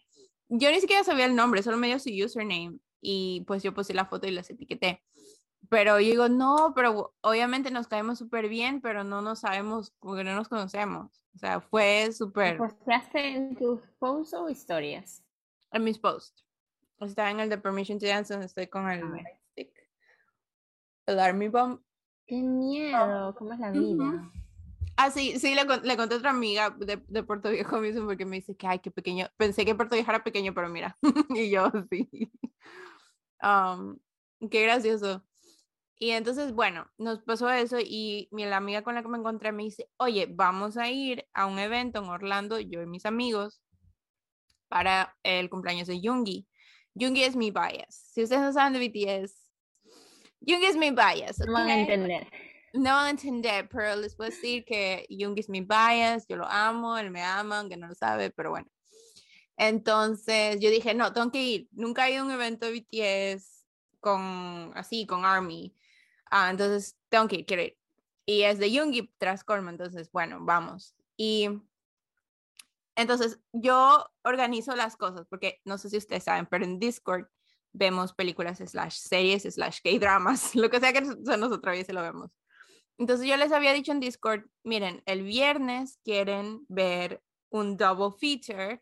Yo 0.50 0.72
ni 0.72 0.80
siquiera 0.80 1.04
sabía 1.04 1.26
el 1.26 1.36
nombre, 1.36 1.64
solo 1.64 1.78
me 1.78 1.88
dio 1.88 2.00
su 2.00 2.10
username. 2.10 2.80
Y 3.02 3.44
pues 3.48 3.64
yo 3.64 3.74
puse 3.74 3.94
la 3.94 4.06
foto 4.06 4.28
y 4.28 4.32
las 4.32 4.50
etiqueté. 4.50 5.04
Pero 5.70 6.00
yo 6.00 6.10
digo, 6.10 6.30
no, 6.30 6.74
pero 6.76 7.16
obviamente 7.22 7.72
nos 7.72 7.88
caemos 7.88 8.20
súper 8.20 8.48
bien, 8.48 8.82
pero 8.82 9.04
no 9.04 9.22
nos 9.22 9.40
sabemos 9.40 9.94
porque 10.00 10.24
no 10.24 10.36
nos 10.36 10.48
conocemos. 10.48 11.24
O 11.38 11.40
sea, 11.40 11.62
fue 11.62 12.12
súper. 12.12 12.58
¿Posteaste 12.58 13.36
en 13.36 13.56
tus 13.56 13.80
posts 14.00 14.34
o 14.34 14.50
historias? 14.50 15.24
En 15.72 15.84
mis 15.84 16.00
posts. 16.00 16.44
Está 17.00 17.30
en 17.30 17.40
el 17.40 17.48
de 17.48 17.60
Permission 17.60 18.00
to 18.00 18.08
Dance, 18.08 18.34
donde 18.34 18.48
estoy 18.48 18.66
con 18.66 18.90
el 18.90 19.04
stick. 19.52 19.72
El 21.06 21.20
Army 21.20 21.48
Bomb. 21.48 21.80
¡Qué 22.26 22.38
miedo! 22.38 23.36
¿Cómo 23.36 23.54
es 23.54 23.60
la 23.60 23.70
vida? 23.70 24.32
Ah, 24.96 25.12
sí, 25.12 25.38
sí, 25.38 25.54
le, 25.54 25.64
le, 25.84 25.96
conté 25.96 26.16
a 26.16 26.18
otra 26.18 26.32
amiga 26.32 26.72
de, 26.72 27.04
de, 27.08 27.22
Puerto 27.22 27.52
Viejo 27.52 27.78
mismo 27.78 28.08
porque 28.08 28.26
me 28.26 28.38
dice 28.38 28.58
que, 28.58 28.66
ay, 28.66 28.80
qué 28.80 28.90
pequeño. 28.90 29.28
Pensé 29.38 29.64
que 29.64 29.76
Puerto 29.76 29.94
Viejo 29.94 30.10
era 30.10 30.24
pequeño, 30.24 30.56
pero 30.56 30.70
mira. 30.70 30.98
y 31.30 31.52
yo, 31.52 31.72
sí. 31.92 32.10
Um, 33.40 34.00
qué 34.50 34.64
gracioso. 34.64 35.24
Y 36.00 36.12
entonces, 36.12 36.54
bueno, 36.54 36.88
nos 36.98 37.24
pasó 37.24 37.50
eso 37.50 37.78
y 37.80 38.30
mi 38.32 38.46
la 38.46 38.58
amiga 38.58 38.84
con 38.84 38.96
la 38.96 39.02
que 39.02 39.08
me 39.08 39.18
encontré 39.18 39.52
me 39.52 39.64
dice, 39.64 39.90
oye, 39.98 40.28
vamos 40.30 40.78
a 40.78 40.90
ir 40.90 41.28
a 41.34 41.48
un 41.48 41.58
evento 41.58 42.00
en 42.00 42.10
Orlando, 42.10 42.60
yo 42.60 42.82
y 42.84 42.86
mis 42.86 43.06
amigos, 43.06 43.62
para 44.68 45.18
el 45.24 45.50
cumpleaños 45.50 45.88
de 45.88 46.00
Yungi. 46.00 46.48
Yungi 46.94 47.24
es 47.24 47.36
mi 47.36 47.52
bias. 47.52 48.12
Si 48.14 48.24
ustedes 48.24 48.42
no 48.42 48.54
saben 48.54 48.74
de 48.74 48.88
BTS, 48.88 49.34
Yungi 50.42 50.66
es 50.66 50.76
mi 50.76 50.92
bias. 50.92 51.40
No 51.40 51.54
van 51.54 51.70
a 51.70 51.80
entender. 51.80 52.28
No 52.74 52.92
van 52.92 53.06
a 53.06 53.10
entender, 53.10 53.68
pero 53.70 53.96
les 53.96 54.16
puedo 54.16 54.30
decir 54.30 54.66
que 54.66 55.08
Yungi 55.10 55.40
es 55.40 55.50
mi 55.50 55.62
bias, 55.62 56.28
yo 56.28 56.36
lo 56.36 56.46
amo, 56.48 56.98
él 56.98 57.10
me 57.10 57.24
ama, 57.24 57.60
aunque 57.60 57.78
no 57.78 57.88
lo 57.88 57.96
sabe, 57.96 58.30
pero 58.30 58.52
bueno. 58.52 58.68
Entonces 59.56 60.60
yo 60.60 60.70
dije, 60.70 60.94
no, 60.94 61.12
tengo 61.12 61.32
que 61.32 61.44
ir. 61.44 61.68
Nunca 61.72 62.08
he 62.08 62.14
ido 62.14 62.22
a 62.22 62.26
un 62.26 62.32
evento 62.32 62.68
de 62.68 62.80
BTS 62.80 63.66
con, 64.00 64.72
así, 64.76 65.08
con 65.08 65.26
ARMY. 65.26 65.74
Ah, 66.32 66.50
entonces 66.50 66.98
tengo 67.10 67.28
que 67.28 67.38
ir, 67.38 67.46
quiero 67.46 67.64
ir. 67.64 67.78
Y 68.26 68.44
es 68.44 68.60
de 68.60 69.10
tras 69.18 69.44
Colma, 69.44 69.72
entonces, 69.72 70.12
bueno, 70.12 70.40
vamos. 70.42 70.96
Y 71.16 71.50
entonces 72.96 73.40
yo 73.54 74.10
organizo 74.24 74.76
las 74.76 74.98
cosas, 74.98 75.28
porque 75.30 75.62
no 75.66 75.78
sé 75.78 75.90
si 75.90 75.98
ustedes 75.98 76.24
saben, 76.24 76.48
pero 76.48 76.66
en 76.66 76.80
Discord 76.80 77.28
vemos 77.72 78.14
películas 78.14 78.58
slash 78.58 78.98
series 78.98 79.44
slash 79.44 79.80
K-dramas, 79.84 80.56
lo 80.56 80.70
que 80.70 80.80
sea 80.80 80.94
que 80.94 81.06
se 81.86 81.94
lo 81.94 82.02
vemos. 82.02 82.32
Entonces 82.98 83.28
yo 83.28 83.38
les 83.38 83.52
había 83.52 83.74
dicho 83.74 83.92
en 83.92 84.00
Discord, 84.00 84.46
miren, 84.64 85.04
el 85.06 85.22
viernes 85.22 86.00
quieren 86.04 86.66
ver 86.68 87.22
un 87.50 87.78
double 87.78 88.18
feature, 88.20 88.82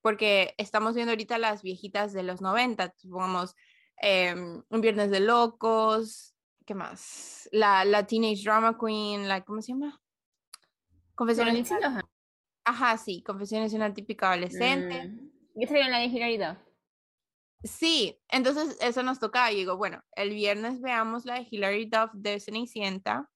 porque 0.00 0.54
estamos 0.56 0.94
viendo 0.94 1.10
ahorita 1.10 1.36
las 1.38 1.62
viejitas 1.62 2.12
de 2.12 2.22
los 2.22 2.40
90, 2.40 2.94
supongamos 2.96 3.56
em, 4.00 4.62
un 4.68 4.80
viernes 4.80 5.10
de 5.10 5.18
locos, 5.18 6.35
¿qué 6.66 6.74
más? 6.74 7.48
La, 7.52 7.84
la 7.84 8.06
Teenage 8.06 8.42
Drama 8.42 8.76
Queen, 8.78 9.28
la, 9.28 9.44
¿cómo 9.44 9.62
se 9.62 9.72
llama? 9.72 10.00
Confesiones. 11.14 11.70
Ajá, 12.64 12.98
sí, 12.98 13.22
Confesiones 13.22 13.70
de 13.70 13.76
una 13.76 13.94
típica 13.94 14.32
adolescente. 14.32 15.08
Mm. 15.08 15.30
¿Qué 15.58 15.66
sería 15.66 15.88
la 15.88 16.00
de 16.00 16.58
Sí, 17.62 18.20
entonces 18.28 18.76
eso 18.80 19.02
nos 19.02 19.18
toca. 19.18 19.50
Y 19.52 19.56
digo, 19.56 19.76
bueno, 19.76 20.02
el 20.12 20.30
viernes 20.30 20.80
veamos 20.80 21.24
la 21.24 21.36
de 21.36 21.46
Hilary 21.50 21.86
Duff 21.86 22.10
de 22.12 22.40
Cenicienta 22.40 23.30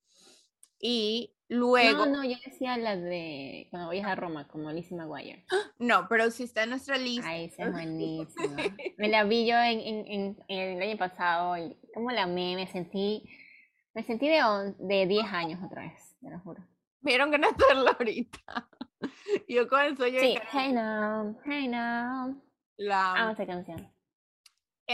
y 0.78 1.34
Luego. 1.50 2.06
No, 2.06 2.18
no, 2.18 2.24
yo 2.24 2.36
decía 2.44 2.76
la 2.78 2.96
de 2.96 3.66
cuando 3.70 3.88
vayas 3.88 4.06
a 4.06 4.14
Roma, 4.14 4.46
como 4.46 4.70
Lizzie 4.70 4.96
McGuire. 4.96 5.44
No, 5.80 6.06
pero 6.08 6.30
si 6.30 6.44
está 6.44 6.62
en 6.62 6.70
nuestra 6.70 6.96
lista. 6.96 7.28
Ay, 7.28 7.46
esa 7.46 7.64
es 7.64 7.72
buenísima. 7.72 8.56
Me 8.98 9.08
la 9.08 9.24
vi 9.24 9.46
yo 9.46 9.56
en, 9.56 9.80
en, 9.80 10.36
en, 10.46 10.58
el 10.58 10.82
año 10.82 10.96
pasado 10.96 11.56
y 11.56 11.76
como 11.92 12.10
la 12.12 12.24
amé, 12.24 12.54
me 12.54 12.66
sentí, 12.68 13.24
me 13.94 14.04
sentí 14.04 14.28
de, 14.28 14.74
de 14.78 15.06
10 15.06 15.26
años 15.32 15.60
otra 15.64 15.82
vez, 15.82 16.16
te 16.20 16.30
lo 16.30 16.38
juro. 16.40 16.62
Vieron 17.00 17.30
ganas 17.30 17.56
de 17.56 17.64
verla 17.66 17.96
ahorita. 17.98 18.68
Yo 19.48 19.66
con 19.68 19.80
el 19.80 19.96
sueño 19.96 20.20
Sí, 20.20 20.36
hey 20.52 20.72
now, 20.72 21.36
hey 21.46 21.66
now. 21.66 22.40
La 22.76 23.14
Amo 23.14 23.32
esa 23.32 23.46
canción. 23.46 23.92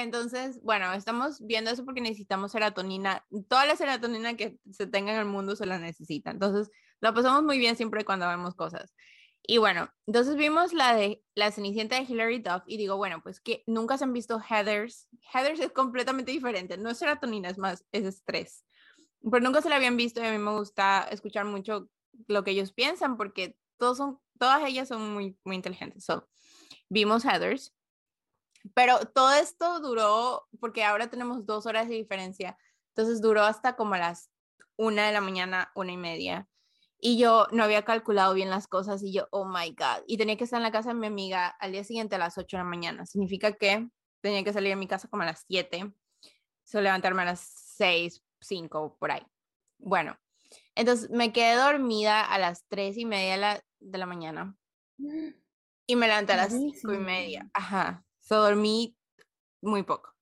Entonces, 0.02 0.60
bueno, 0.62 0.92
estamos 0.92 1.38
viendo 1.40 1.70
eso 1.70 1.84
porque 1.84 2.00
necesitamos 2.00 2.52
serotonina. 2.52 3.24
Toda 3.48 3.66
la 3.66 3.76
serotonina 3.76 4.36
que 4.36 4.58
se 4.70 4.86
tenga 4.86 5.12
en 5.12 5.18
el 5.18 5.24
mundo 5.24 5.56
se 5.56 5.66
la 5.66 5.78
necesita. 5.78 6.30
Entonces, 6.30 6.70
lo 7.00 7.14
pasamos 7.14 7.42
muy 7.42 7.58
bien 7.58 7.76
siempre 7.76 8.04
cuando 8.04 8.28
vemos 8.28 8.54
cosas. 8.54 8.94
Y 9.42 9.58
bueno, 9.58 9.88
entonces 10.06 10.36
vimos 10.36 10.72
la 10.72 10.94
de 10.94 11.22
la 11.34 11.52
Cenicienta 11.52 11.96
de 11.96 12.02
Hilary 12.02 12.40
Duff 12.40 12.64
y 12.66 12.76
digo, 12.78 12.96
bueno, 12.96 13.22
pues 13.22 13.40
que 13.40 13.62
nunca 13.66 13.96
se 13.96 14.04
han 14.04 14.12
visto 14.12 14.40
Heathers. 14.40 15.08
Heathers 15.32 15.60
es 15.60 15.72
completamente 15.72 16.32
diferente, 16.32 16.76
no 16.76 16.90
es 16.90 16.98
serotonina, 16.98 17.48
es 17.48 17.56
más, 17.56 17.84
es 17.92 18.04
estrés. 18.04 18.64
Pero 19.22 19.40
nunca 19.40 19.62
se 19.62 19.68
la 19.68 19.76
habían 19.76 19.96
visto 19.96 20.20
y 20.20 20.26
a 20.26 20.32
mí 20.32 20.38
me 20.38 20.50
gusta 20.50 21.06
escuchar 21.10 21.44
mucho 21.44 21.88
lo 22.26 22.42
que 22.44 22.50
ellos 22.50 22.72
piensan 22.72 23.16
porque 23.16 23.56
todos 23.78 23.98
son, 23.98 24.18
todas 24.38 24.62
ellas 24.66 24.88
son 24.88 25.14
muy, 25.14 25.38
muy 25.44 25.56
inteligentes. 25.56 26.04
So, 26.04 26.28
vimos 26.88 27.24
Heathers 27.24 27.75
pero 28.74 28.98
todo 29.06 29.32
esto 29.32 29.80
duró, 29.80 30.48
porque 30.60 30.84
ahora 30.84 31.08
tenemos 31.08 31.46
dos 31.46 31.66
horas 31.66 31.88
de 31.88 31.94
diferencia, 31.94 32.56
entonces 32.88 33.20
duró 33.20 33.42
hasta 33.42 33.76
como 33.76 33.96
las 33.96 34.30
una 34.76 35.06
de 35.06 35.12
la 35.12 35.20
mañana, 35.20 35.70
una 35.74 35.92
y 35.92 35.96
media. 35.96 36.48
Y 36.98 37.18
yo 37.18 37.46
no 37.52 37.64
había 37.64 37.84
calculado 37.84 38.32
bien 38.34 38.50
las 38.50 38.66
cosas 38.66 39.02
y 39.02 39.12
yo, 39.12 39.28
oh 39.30 39.44
my 39.44 39.70
God. 39.70 40.04
Y 40.06 40.16
tenía 40.16 40.36
que 40.36 40.44
estar 40.44 40.58
en 40.58 40.62
la 40.62 40.72
casa 40.72 40.90
de 40.90 40.94
mi 40.94 41.06
amiga 41.06 41.48
al 41.48 41.72
día 41.72 41.84
siguiente 41.84 42.16
a 42.16 42.18
las 42.18 42.38
8 42.38 42.56
de 42.56 42.62
la 42.62 42.68
mañana. 42.68 43.04
Significa 43.04 43.52
que 43.52 43.88
tenía 44.20 44.42
que 44.44 44.52
salir 44.52 44.70
de 44.70 44.76
mi 44.76 44.88
casa 44.88 45.08
como 45.08 45.22
a 45.22 45.26
las 45.26 45.44
7, 45.46 45.92
so 46.64 46.80
levantarme 46.80 47.22
a 47.22 47.26
las 47.26 47.40
6, 47.76 48.22
5, 48.40 48.96
por 48.98 49.10
ahí. 49.10 49.22
Bueno, 49.78 50.16
entonces 50.74 51.10
me 51.10 51.32
quedé 51.32 51.54
dormida 51.54 52.24
a 52.24 52.38
las 52.38 52.64
3 52.68 52.96
y 52.96 53.04
media 53.04 53.32
de 53.32 53.38
la, 53.38 53.64
de 53.78 53.98
la 53.98 54.06
mañana. 54.06 54.56
Y 55.86 55.96
me 55.96 56.08
levanté 56.08 56.32
a 56.32 56.36
las 56.36 56.52
5 56.52 56.94
y 56.94 56.98
media. 56.98 57.50
Ajá. 57.52 58.05
So 58.26 58.42
dormí 58.42 58.96
muy 59.62 59.84
poco. 59.84 60.12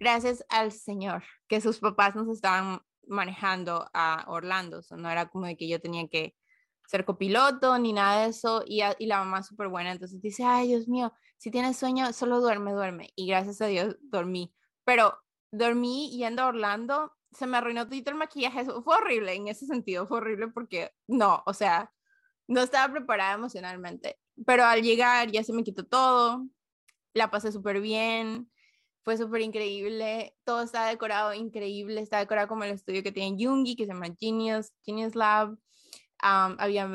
Gracias 0.00 0.44
al 0.48 0.72
Señor 0.72 1.22
que 1.46 1.60
sus 1.60 1.78
papás 1.78 2.16
nos 2.16 2.28
estaban 2.28 2.80
manejando 3.06 3.86
a 3.92 4.24
Orlando. 4.28 4.82
So 4.82 4.96
no 4.96 5.10
era 5.10 5.28
como 5.28 5.44
de 5.44 5.56
que 5.56 5.68
yo 5.68 5.78
tenía 5.78 6.08
que 6.08 6.34
ser 6.86 7.04
copiloto 7.04 7.78
ni 7.78 7.92
nada 7.92 8.22
de 8.22 8.30
eso. 8.30 8.64
Y, 8.66 8.80
y 8.98 9.06
la 9.06 9.18
mamá 9.18 9.42
súper 9.42 9.68
buena. 9.68 9.92
Entonces 9.92 10.22
dice, 10.22 10.42
ay, 10.42 10.68
Dios 10.68 10.88
mío, 10.88 11.12
si 11.36 11.50
tienes 11.50 11.76
sueño, 11.76 12.14
solo 12.14 12.40
duerme, 12.40 12.72
duerme. 12.72 13.10
Y 13.14 13.26
gracias 13.26 13.60
a 13.60 13.66
Dios 13.66 13.96
dormí. 14.00 14.54
Pero 14.84 15.14
dormí 15.50 16.16
yendo 16.16 16.42
a 16.42 16.46
Orlando, 16.46 17.12
se 17.30 17.46
me 17.46 17.58
arruinó 17.58 17.86
todo 17.86 18.00
el 18.06 18.14
maquillaje. 18.14 18.60
Eso 18.60 18.82
fue 18.82 18.96
horrible 18.96 19.34
en 19.34 19.48
ese 19.48 19.66
sentido. 19.66 20.06
Fue 20.06 20.16
horrible 20.16 20.48
porque 20.48 20.92
no, 21.06 21.42
o 21.44 21.52
sea, 21.52 21.92
no 22.48 22.62
estaba 22.62 22.90
preparada 22.90 23.34
emocionalmente. 23.34 24.18
Pero 24.46 24.64
al 24.64 24.82
llegar 24.82 25.30
ya 25.30 25.44
se 25.44 25.52
me 25.52 25.62
quitó 25.62 25.84
todo 25.84 26.46
la 27.14 27.30
pasé 27.30 27.52
súper 27.52 27.80
bien, 27.80 28.50
fue 29.02 29.16
súper 29.16 29.42
increíble, 29.42 30.36
todo 30.44 30.62
está 30.62 30.86
decorado 30.86 31.32
increíble, 31.34 32.00
está 32.00 32.18
decorado 32.18 32.48
como 32.48 32.64
el 32.64 32.70
estudio 32.70 33.02
que 33.02 33.12
tiene 33.12 33.36
Jungi, 33.42 33.76
que 33.76 33.86
se 33.86 33.92
llama 33.92 34.14
Genius, 34.18 34.72
Genius 34.82 35.14
Lab, 35.14 35.56
habían 36.18 36.92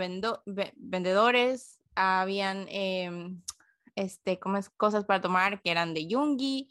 vendedores, 0.76 1.80
habían 1.96 2.68
em, 2.70 3.42
este, 3.96 4.40
como 4.40 4.60
cosas 4.76 5.06
para 5.06 5.22
tomar 5.22 5.62
que 5.62 5.72
eran 5.72 5.94
de 5.94 6.08
Jungi, 6.10 6.70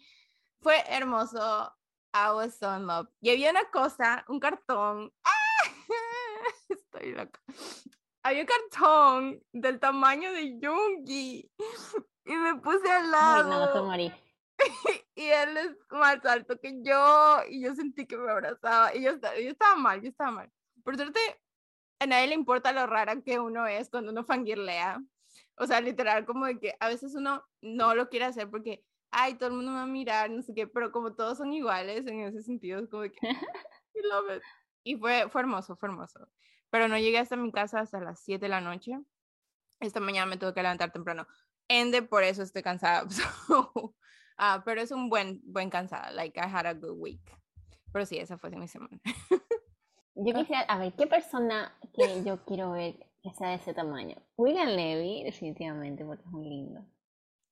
fue 0.60 0.82
hermoso, 0.88 1.72
I 2.12 2.30
was 2.34 2.58
so 2.58 2.74
in 2.76 2.86
love. 2.86 3.08
Y 3.20 3.30
había 3.30 3.50
una 3.50 3.70
cosa, 3.70 4.24
un 4.28 4.40
cartón, 4.40 5.12
estoy 6.68 7.12
loca, 7.12 7.40
había 8.28 8.46
cartón 8.46 9.42
del 9.52 9.80
tamaño 9.80 10.32
de 10.32 10.58
Jungi 10.62 11.50
y 12.24 12.36
me 12.36 12.54
puse 12.56 12.90
al 12.90 13.10
lado. 13.10 13.90
y 15.14 15.24
él 15.24 15.56
es 15.56 15.76
más 15.90 16.24
alto 16.24 16.58
que 16.60 16.82
yo 16.82 17.38
y 17.48 17.62
yo 17.62 17.74
sentí 17.74 18.06
que 18.06 18.16
me 18.16 18.30
abrazaba 18.30 18.94
y 18.94 19.02
yo, 19.02 19.12
yo 19.12 19.50
estaba 19.50 19.76
mal, 19.76 20.02
yo 20.02 20.08
estaba 20.08 20.30
mal. 20.30 20.52
Por 20.84 20.96
suerte, 20.96 21.20
a 22.00 22.06
nadie 22.06 22.28
le 22.28 22.34
importa 22.34 22.72
lo 22.72 22.86
rara 22.86 23.20
que 23.22 23.38
uno 23.38 23.66
es 23.66 23.88
cuando 23.88 24.12
uno 24.12 24.24
fangirlea. 24.24 25.02
O 25.56 25.66
sea, 25.66 25.80
literal, 25.80 26.24
como 26.24 26.46
de 26.46 26.58
que 26.58 26.76
a 26.80 26.88
veces 26.88 27.14
uno 27.14 27.44
no 27.60 27.94
lo 27.94 28.08
quiere 28.08 28.26
hacer 28.26 28.48
porque, 28.48 28.84
ay, 29.10 29.34
todo 29.34 29.48
el 29.48 29.56
mundo 29.56 29.72
va 29.72 29.82
a 29.82 29.86
mirar, 29.86 30.30
no 30.30 30.42
sé 30.42 30.54
qué, 30.54 30.66
pero 30.66 30.92
como 30.92 31.14
todos 31.14 31.38
son 31.38 31.52
iguales 31.52 32.06
en 32.06 32.20
ese 32.20 32.42
sentido, 32.42 32.80
es 32.80 32.88
como 32.88 33.02
de 33.02 33.12
que, 33.12 33.18
I 33.94 34.02
love 34.02 34.36
it. 34.36 34.42
Y 34.84 34.96
fue, 34.96 35.28
fue 35.28 35.40
hermoso, 35.40 35.76
fue 35.76 35.88
hermoso. 35.88 36.28
Pero 36.70 36.88
no 36.88 36.98
llegué 36.98 37.18
hasta 37.18 37.36
mi 37.36 37.50
casa 37.52 37.80
hasta 37.80 38.00
las 38.00 38.20
7 38.20 38.44
de 38.44 38.48
la 38.48 38.60
noche. 38.60 38.98
Esta 39.80 40.00
mañana 40.00 40.26
me 40.26 40.36
tuve 40.36 40.54
que 40.54 40.62
levantar 40.62 40.92
temprano 40.92 41.26
ende, 41.68 42.02
por 42.02 42.24
eso 42.24 42.42
estoy 42.42 42.62
cansada. 42.62 43.06
Ah, 44.40 44.62
pero 44.64 44.80
es 44.80 44.92
un 44.92 45.08
buen, 45.08 45.40
buen 45.42 45.68
cansada. 45.68 46.12
Like, 46.12 46.38
I 46.38 46.44
had 46.44 46.64
a 46.64 46.72
good 46.72 46.96
week. 46.96 47.20
Pero 47.92 48.06
sí, 48.06 48.18
esa 48.18 48.38
fue 48.38 48.50
mi 48.50 48.68
semana. 48.68 49.00
yo 50.14 50.32
quisiera, 50.32 50.60
a 50.60 50.78
ver, 50.78 50.92
¿qué 50.92 51.08
persona 51.08 51.76
que 51.92 52.22
yo 52.22 52.44
quiero 52.44 52.70
ver 52.70 53.04
que 53.20 53.32
sea 53.32 53.48
de 53.48 53.56
ese 53.56 53.74
tamaño? 53.74 54.14
William 54.36 54.68
Levy, 54.68 55.24
definitivamente, 55.24 56.04
porque 56.04 56.22
es 56.22 56.30
muy 56.30 56.48
lindo. 56.48 56.86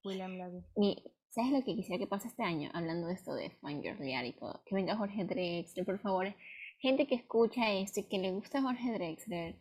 William 0.05 0.37
Levy. 0.37 0.65
Y, 0.77 1.03
¿sabes 1.31 1.51
lo 1.51 1.65
que 1.65 1.75
quisiera 1.75 1.99
que 1.99 2.07
pase 2.07 2.29
este 2.29 2.45
año? 2.45 2.71
Hablando 2.73 3.09
de 3.09 3.15
esto 3.15 3.35
de 3.35 3.51
Fangirl 3.61 3.99
y 4.07 4.33
todo. 4.35 4.63
Que 4.65 4.77
venga 4.77 4.97
Jorge 4.97 5.25
Drexler, 5.25 5.85
por 5.85 5.99
favor. 5.99 6.33
Gente 6.79 7.07
que 7.07 7.15
escucha 7.15 7.73
esto 7.73 8.01
y 8.01 8.05
que 8.05 8.19
le 8.19 8.33
gusta 8.33 8.63
Jorge 8.63 8.93
Drexler 8.93 9.57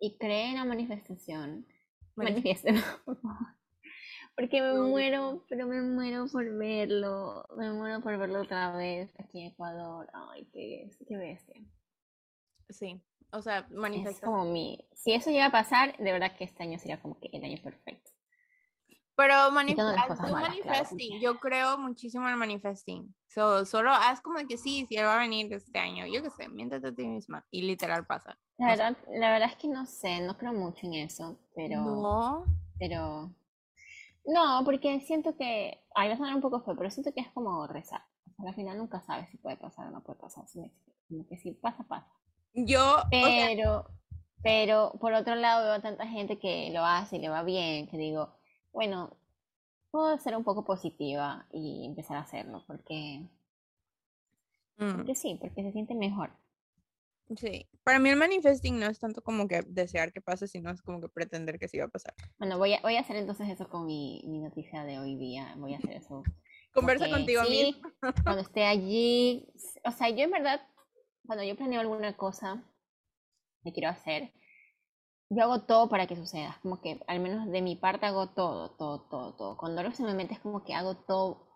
y 0.00 0.18
cree 0.18 0.50
en 0.50 0.56
la 0.56 0.64
manifestación. 0.64 1.66
Manifiesten, 2.16 2.76
por 3.04 3.20
favor. 3.20 3.46
Porque 4.36 4.62
me 4.62 4.72
muero, 4.74 5.44
pero 5.48 5.66
me 5.66 5.80
muero 5.82 6.26
por 6.30 6.48
verlo. 6.56 7.44
Me 7.56 7.72
muero 7.72 8.00
por 8.00 8.16
verlo 8.18 8.42
otra 8.42 8.76
vez 8.76 9.12
aquí 9.18 9.40
en 9.40 9.52
Ecuador. 9.52 10.08
Ay, 10.12 10.48
qué, 10.52 10.90
qué 11.08 11.16
bestia. 11.16 11.60
Sí, 12.70 13.02
o 13.32 13.42
sea, 13.42 13.66
manifestación. 13.70 14.30
como 14.30 14.44
mi. 14.44 14.78
Si 14.94 15.12
eso 15.12 15.30
llega 15.30 15.46
a 15.46 15.52
pasar, 15.52 15.96
de 15.98 16.12
verdad 16.12 16.36
que 16.36 16.44
este 16.44 16.62
año 16.62 16.78
sería 16.78 17.00
como 17.00 17.18
que 17.18 17.28
el 17.32 17.44
año 17.44 17.58
perfecto. 17.62 18.10
Pero 19.18 19.50
manifesting, 19.50 21.20
yo 21.20 21.40
creo 21.40 21.76
muchísimo 21.76 22.28
en 22.28 22.38
manifesting. 22.38 23.12
So, 23.26 23.66
solo 23.66 23.90
haz 23.90 24.20
como 24.20 24.38
que 24.46 24.56
sí, 24.56 24.86
si 24.88 24.96
él 24.96 25.06
va 25.06 25.16
a 25.16 25.18
venir 25.18 25.52
este 25.52 25.76
año, 25.76 26.06
yo 26.06 26.22
qué 26.22 26.30
sé, 26.30 26.48
miéntate 26.48 26.86
a 26.86 26.94
ti 26.94 27.04
misma 27.04 27.44
y 27.50 27.62
literal 27.62 28.06
pasa. 28.06 28.38
La 28.58 28.68
verdad, 28.68 28.96
la 29.10 29.32
verdad 29.32 29.50
es 29.50 29.56
que 29.56 29.66
no 29.66 29.86
sé, 29.86 30.20
no 30.20 30.38
creo 30.38 30.52
mucho 30.52 30.86
en 30.86 30.94
eso, 30.94 31.36
pero. 31.56 31.82
No. 31.82 32.44
Pero 32.78 33.34
no, 34.24 34.62
porque 34.64 35.00
siento 35.00 35.36
que, 35.36 35.82
ahí 35.96 36.06
va 36.06 36.14
a 36.14 36.16
sonar 36.16 36.36
un 36.36 36.40
poco 36.40 36.60
feo, 36.60 36.76
pero 36.76 36.88
siento 36.88 37.12
que 37.12 37.20
es 37.20 37.32
como 37.32 37.66
rezar. 37.66 38.04
al 38.46 38.54
final 38.54 38.78
nunca 38.78 39.00
sabes 39.00 39.28
si 39.30 39.36
puede 39.38 39.56
pasar 39.56 39.88
o 39.88 39.90
no 39.90 40.04
puede 40.04 40.20
pasar. 40.20 40.44
Como 41.08 41.26
que 41.26 41.38
si 41.38 41.54
pasa, 41.54 41.82
pasa. 41.88 42.06
Yo. 42.54 43.02
Pero, 43.10 43.88
pero 44.44 44.92
por 45.00 45.12
otro 45.12 45.34
lado 45.34 45.64
veo 45.64 45.74
a 45.74 45.82
tanta 45.82 46.06
gente 46.06 46.38
que 46.38 46.70
lo 46.72 46.84
hace 46.84 47.16
y 47.16 47.18
le 47.18 47.30
va 47.30 47.42
bien, 47.42 47.88
que 47.88 47.96
digo, 47.96 48.37
bueno, 48.72 49.16
puedo 49.90 50.16
ser 50.18 50.36
un 50.36 50.44
poco 50.44 50.64
positiva 50.64 51.46
y 51.52 51.86
empezar 51.86 52.16
a 52.16 52.20
hacerlo, 52.20 52.64
porque, 52.66 53.22
mm. 54.76 54.96
porque 54.96 55.14
sí, 55.14 55.36
porque 55.40 55.62
se 55.62 55.72
siente 55.72 55.94
mejor. 55.94 56.30
Sí, 57.36 57.68
para 57.82 57.98
mí 57.98 58.08
el 58.08 58.16
manifesting 58.16 58.78
no 58.78 58.86
es 58.86 58.98
tanto 58.98 59.20
como 59.20 59.46
que 59.46 59.62
desear 59.62 60.12
que 60.12 60.22
pase, 60.22 60.48
sino 60.48 60.70
es 60.70 60.80
como 60.80 61.00
que 61.00 61.08
pretender 61.08 61.58
que 61.58 61.68
sí 61.68 61.78
va 61.78 61.84
a 61.84 61.88
pasar. 61.88 62.14
Bueno, 62.38 62.56
voy 62.56 62.72
a, 62.72 62.80
voy 62.80 62.96
a 62.96 63.00
hacer 63.00 63.16
entonces 63.16 63.50
eso 63.50 63.68
con 63.68 63.84
mi, 63.84 64.22
mi 64.26 64.38
noticia 64.38 64.84
de 64.84 64.98
hoy 64.98 65.14
día, 65.16 65.54
voy 65.58 65.74
a 65.74 65.78
hacer 65.78 65.92
eso. 65.92 66.22
Conversa 66.72 67.08
contigo 67.10 67.44
sí, 67.44 67.80
Cuando 68.22 68.40
esté 68.42 68.64
allí, 68.64 69.46
o 69.84 69.90
sea, 69.90 70.08
yo 70.10 70.24
en 70.24 70.30
verdad, 70.30 70.60
cuando 71.26 71.44
yo 71.44 71.56
planeo 71.56 71.80
alguna 71.80 72.16
cosa 72.16 72.62
que 73.62 73.72
quiero 73.72 73.90
hacer, 73.90 74.32
yo 75.30 75.42
hago 75.42 75.62
todo 75.62 75.88
para 75.88 76.06
que 76.06 76.16
suceda, 76.16 76.58
como 76.62 76.80
que 76.80 77.00
al 77.06 77.20
menos 77.20 77.50
de 77.50 77.62
mi 77.62 77.76
parte 77.76 78.06
hago 78.06 78.28
todo, 78.28 78.70
todo, 78.70 79.00
todo, 79.02 79.34
todo. 79.34 79.56
Cuando 79.56 79.80
algo 79.80 79.92
se 79.92 80.02
me 80.02 80.14
mete 80.14 80.34
es 80.34 80.40
como 80.40 80.64
que 80.64 80.74
hago 80.74 80.96
todo 80.96 81.48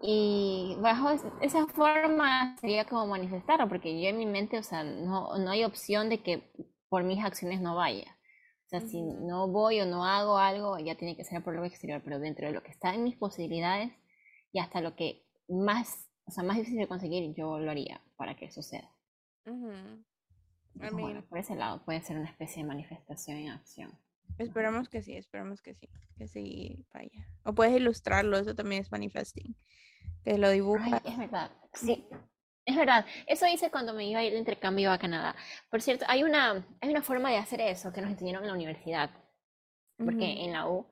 y 0.00 0.76
bajo 0.80 1.10
esa 1.40 1.66
forma 1.66 2.56
sería 2.60 2.84
como 2.84 3.06
manifestarlo, 3.06 3.68
porque 3.68 4.00
yo 4.00 4.08
en 4.08 4.18
mi 4.18 4.26
mente, 4.26 4.58
o 4.58 4.62
sea, 4.62 4.84
no, 4.84 5.36
no 5.38 5.50
hay 5.50 5.64
opción 5.64 6.08
de 6.08 6.22
que 6.22 6.52
por 6.88 7.02
mis 7.02 7.22
acciones 7.24 7.60
no 7.60 7.74
vaya. 7.74 8.16
O 8.66 8.68
sea, 8.68 8.80
si 8.80 9.02
no 9.02 9.48
voy 9.48 9.80
o 9.80 9.86
no 9.86 10.04
hago 10.04 10.38
algo, 10.38 10.78
ya 10.78 10.94
tiene 10.94 11.16
que 11.16 11.24
ser 11.24 11.42
por 11.42 11.54
lo 11.54 11.64
exterior, 11.64 12.02
pero 12.04 12.20
dentro 12.20 12.46
de 12.46 12.52
lo 12.52 12.62
que 12.62 12.70
está 12.70 12.94
en 12.94 13.02
mis 13.02 13.16
posibilidades 13.16 13.92
y 14.52 14.60
hasta 14.60 14.80
lo 14.80 14.94
que 14.94 15.26
más, 15.48 16.08
o 16.26 16.30
sea, 16.30 16.44
más 16.44 16.58
difícil 16.58 16.78
de 16.78 16.86
conseguir, 16.86 17.34
yo 17.34 17.58
lo 17.58 17.70
haría 17.70 18.00
para 18.16 18.36
que 18.36 18.50
suceda. 18.52 18.92
Bueno, 20.92 21.24
por 21.28 21.38
ese 21.38 21.54
lado 21.54 21.84
puede 21.84 22.00
ser 22.02 22.16
una 22.16 22.28
especie 22.28 22.62
de 22.62 22.68
manifestación 22.68 23.36
en 23.38 23.50
acción. 23.50 23.98
Esperamos 24.38 24.88
que 24.88 25.02
sí, 25.02 25.16
esperamos 25.16 25.62
que 25.62 25.74
sí, 25.74 25.88
que 26.16 26.28
sí 26.28 26.86
vaya. 26.92 27.26
O 27.44 27.54
puedes 27.54 27.74
ilustrarlo, 27.74 28.38
eso 28.38 28.54
también 28.54 28.82
es 28.82 28.92
manifesting, 28.92 29.56
que 30.24 30.38
lo 30.38 30.50
dibuja. 30.50 31.02
es 31.04 31.18
verdad, 31.18 31.50
sí, 31.72 32.06
es 32.64 32.76
verdad. 32.76 33.04
Eso 33.26 33.46
hice 33.46 33.70
cuando 33.70 33.94
me 33.94 34.06
iba 34.06 34.20
a 34.20 34.24
ir 34.24 34.32
de 34.32 34.38
intercambio 34.38 34.92
a 34.92 34.98
Canadá. 34.98 35.34
Por 35.70 35.82
cierto, 35.82 36.04
hay 36.08 36.22
una, 36.22 36.66
hay 36.80 36.90
una 36.90 37.02
forma 37.02 37.30
de 37.30 37.38
hacer 37.38 37.60
eso 37.60 37.92
que 37.92 38.00
nos 38.00 38.10
enseñaron 38.10 38.44
en 38.44 38.48
la 38.48 38.54
universidad, 38.54 39.10
porque 39.96 40.44
en 40.44 40.52
la 40.52 40.68
U, 40.68 40.86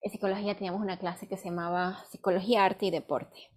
en 0.00 0.10
psicología 0.10 0.56
teníamos 0.56 0.80
una 0.80 0.98
clase 0.98 1.28
que 1.28 1.36
se 1.36 1.44
llamaba 1.44 2.04
Psicología, 2.10 2.64
Arte 2.64 2.86
y 2.86 2.90
Deporte. 2.90 3.50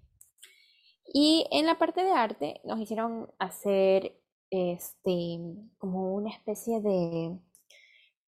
Y 1.14 1.48
en 1.52 1.66
la 1.66 1.78
parte 1.78 2.04
de 2.04 2.12
arte 2.12 2.62
nos 2.66 2.80
hicieron 2.80 3.32
hacer 3.40 4.20
este 4.50 5.40
como 5.78 6.16
una 6.16 6.32
especie 6.32 6.82
de 6.82 7.38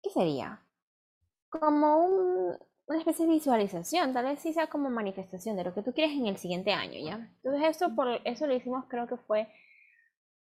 ¿qué 0.01 0.09
sería? 0.09 0.61
Como 1.49 2.57
una 2.87 2.99
especie 2.99 3.25
de 3.25 3.33
visualización, 3.33 4.13
tal 4.13 4.25
vez 4.25 4.39
sí 4.39 4.53
sea 4.53 4.67
como 4.67 4.89
manifestación 4.89 5.55
de 5.55 5.63
lo 5.63 5.73
que 5.73 5.83
tú 5.83 5.93
quieres 5.93 6.15
en 6.15 6.27
el 6.27 6.37
siguiente 6.37 6.73
año, 6.73 6.99
¿ya? 6.99 7.31
Entonces 7.43 7.75
eso 7.75 7.95
por 7.95 8.21
eso 8.25 8.47
lo 8.47 8.55
hicimos 8.55 8.85
creo 8.87 9.07
que 9.07 9.17
fue 9.17 9.47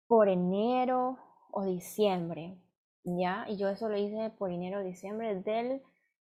por 0.06 0.28
enero 0.28 1.18
o 1.50 1.64
diciembre, 1.64 2.56
¿ya? 3.04 3.46
Y 3.48 3.56
yo 3.56 3.68
eso 3.68 3.88
lo 3.88 3.96
hice 3.96 4.30
por 4.38 4.50
enero 4.50 4.80
o 4.80 4.84
diciembre 4.84 5.40
del 5.42 5.82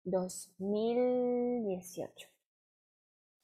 2018. 0.05 2.29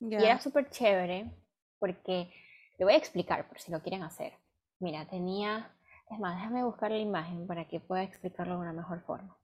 Y 0.01 0.15
era 0.15 0.41
súper 0.41 0.71
chévere 0.71 1.31
porque 1.79 2.31
le 2.79 2.85
voy 2.85 2.95
a 2.95 2.99
explicar 2.99 3.49
por 3.49 3.61
si 3.61 3.73
lo 3.73 3.83
quieren 3.83 4.03
hacer. 4.03 4.33
Mira, 4.79 5.07
tenía, 5.07 5.71
es 6.11 6.19
más, 6.19 6.37
déjame 6.37 6.65
buscar 6.65 6.91
la 6.91 6.99
imagen 6.99 7.47
para 7.47 7.67
que 7.67 7.81
pueda 7.81 8.03
explicarlo 8.03 8.55
de 8.55 8.61
una 8.61 8.73
mejor 8.73 9.01
forma. 9.03 9.37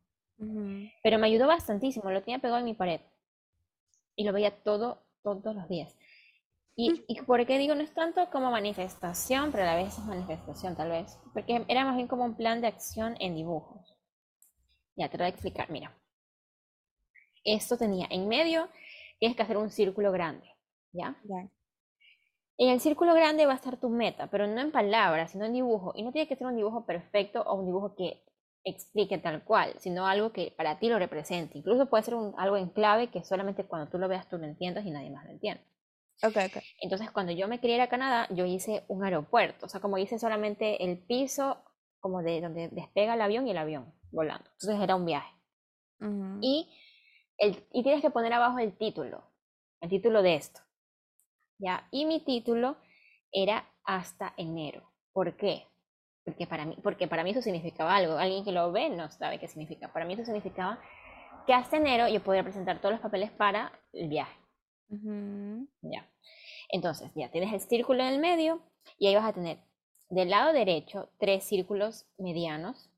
Pero 1.02 1.18
me 1.18 1.26
ayudó 1.26 1.47
bastantísimo, 1.47 2.11
lo 2.11 2.23
tenía 2.23 2.40
pegado 2.40 2.59
en 2.59 2.64
mi 2.64 2.75
pared 2.75 3.00
y 4.16 4.25
lo 4.25 4.33
veía 4.33 4.62
todo, 4.62 5.02
todos 5.23 5.54
los 5.54 5.68
días. 5.68 5.94
Y, 6.76 7.04
y 7.06 7.21
por 7.23 7.47
qué 7.47 7.59
digo, 7.59 7.75
no 7.75 7.83
es 7.83 7.94
tanto 7.94 8.28
como 8.30 8.50
manifestación, 8.50 9.52
pero 9.52 9.62
a 9.62 9.66
la 9.66 9.76
vez 9.76 9.97
es 9.97 10.04
manifestación 10.04 10.76
tal 10.76 10.90
vez, 10.90 11.18
porque 11.33 11.64
era 11.68 11.85
más 11.85 11.94
bien 11.94 12.09
como 12.09 12.25
un 12.25 12.37
plan 12.37 12.61
de 12.61 12.66
acción 12.66 13.16
en 13.21 13.37
dibujos. 13.37 13.97
Ya 14.97 15.09
te 15.09 15.16
lo 15.16 15.23
voy 15.23 15.26
a 15.26 15.35
explicar, 15.35 15.71
mira. 15.71 15.97
Esto 17.44 17.76
tenía 17.76 18.06
en 18.11 18.26
medio, 18.26 18.68
tienes 19.18 19.37
que 19.37 19.42
hacer 19.42 19.56
un 19.56 19.71
círculo 19.71 20.11
grande, 20.11 20.49
¿ya? 20.92 21.16
En 22.56 22.68
el 22.68 22.80
círculo 22.80 23.14
grande 23.14 23.46
va 23.46 23.52
a 23.52 23.56
estar 23.56 23.78
tu 23.78 23.88
meta, 23.88 24.28
pero 24.28 24.46
no 24.46 24.61
en 24.61 24.70
palabras, 24.70 25.32
sino 25.32 25.44
en 25.44 25.52
dibujo. 25.52 25.92
Y 25.96 26.02
no 26.02 26.12
tiene 26.12 26.28
que 26.28 26.37
ser 26.37 26.46
un 26.46 26.56
dibujo 26.56 26.87
perfecto 26.87 27.42
o 27.42 27.54
un 27.54 27.66
dibujo 27.66 27.94
que 27.96 28.25
explique 28.64 29.18
tal 29.18 29.44
cual, 29.44 29.75
sino 29.78 30.06
algo 30.06 30.32
que 30.32 30.54
para 30.56 30.78
ti 30.78 30.88
lo 30.88 30.99
represente. 30.99 31.58
Incluso 31.58 31.87
puede 31.87 32.04
ser 32.04 32.14
algo 32.37 32.56
en 32.56 32.68
clave 32.70 33.11
que 33.11 33.25
solamente 33.25 33.64
cuando 33.64 33.90
tú 33.90 33.99
lo 33.99 34.08
veas 34.08 34.28
tú 34.28 34.38
lo 34.38 34.44
entiendas 34.44 34.87
y 34.87 34.90
nadie 34.90 35.11
más 35.11 35.25
lo 35.26 35.32
entiende. 35.32 35.62
Okay, 36.23 36.46
okay. 36.46 36.62
Entonces, 36.80 37.11
cuando 37.11 37.32
yo 37.32 37.49
me 37.49 37.61
quería 37.61 37.76
ir 37.76 37.82
a 37.82 37.88
Canadá, 37.88 38.28
yo 38.30 38.44
hice 38.46 38.84
un 38.88 39.04
aeropuerto. 39.04 39.66
O 39.66 39.68
sea, 39.68 39.80
como 39.80 39.99
hice 39.99 40.18
solamente 40.18 40.82
el 40.84 40.99
piso, 40.99 41.58
como 41.99 42.23
de 42.23 42.40
donde 42.40 42.68
despega 42.68 43.14
el 43.14 43.20
avión 43.20 43.46
y 43.49 43.50
el 43.50 43.58
avión 43.58 43.92
volando. 44.12 44.49
Entonces 44.52 44.80
era 44.80 44.94
un 44.94 45.04
viaje. 45.04 45.34
y, 46.40 46.70
el, 47.38 47.66
y 47.73 47.82
tienes 47.82 48.00
que 48.00 48.11
poner 48.11 48.32
abajo 48.32 48.58
el 48.58 48.76
título, 48.76 49.25
el 49.80 49.88
título 49.90 50.23
de 50.23 50.37
esto. 50.37 50.61
¿Ya? 51.58 51.88
Y 51.90 52.06
mi 52.06 52.20
título 52.20 52.76
era 53.32 53.68
hasta 53.84 54.34
enero. 54.37 54.90
¿Por 55.12 55.37
qué? 55.37 55.66
Porque 56.25 56.46
para, 56.46 56.64
mí, 56.64 56.76
porque 56.82 57.06
para 57.06 57.23
mí 57.23 57.30
eso 57.30 57.42
significaba 57.42 57.94
algo. 57.94 58.16
Alguien 58.16 58.44
que 58.44 58.52
lo 58.52 58.72
ve 58.72 58.88
no 58.88 59.11
sabe 59.11 59.38
qué 59.38 59.48
significa. 59.48 59.92
Para 59.92 60.07
mí 60.07 60.14
eso 60.14 60.24
significaba 60.24 60.81
que 61.46 61.52
hasta 61.52 61.76
enero 61.76 62.09
yo 62.09 62.22
podía 62.22 62.42
presentar 62.42 62.81
todos 62.81 62.92
los 62.92 63.00
papeles 63.00 63.31
para 63.33 63.72
el 63.92 64.09
viaje. 64.09 64.38
Ya. 65.83 66.09
Entonces, 66.70 67.11
ya 67.14 67.31
tienes 67.31 67.52
el 67.52 67.61
círculo 67.61 68.02
en 68.02 68.14
el 68.14 68.20
medio 68.20 68.62
y 68.98 69.07
ahí 69.07 69.14
vas 69.14 69.26
a 69.26 69.33
tener 69.33 69.59
del 70.11 70.31
lado 70.31 70.52
derecho 70.52 71.11
tres 71.18 71.44
círculos 71.44 72.07
medianos 72.18 72.90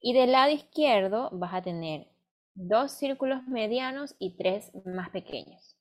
y 0.00 0.12
del 0.12 0.32
lado 0.32 0.50
izquierdo 0.50 1.30
vas 1.32 1.54
a 1.54 1.62
tener 1.62 2.08
dos 2.54 2.92
círculos 2.92 3.46
medianos 3.46 4.14
y 4.18 4.36
tres 4.36 4.72
más 4.84 5.10
pequeños. 5.10 5.76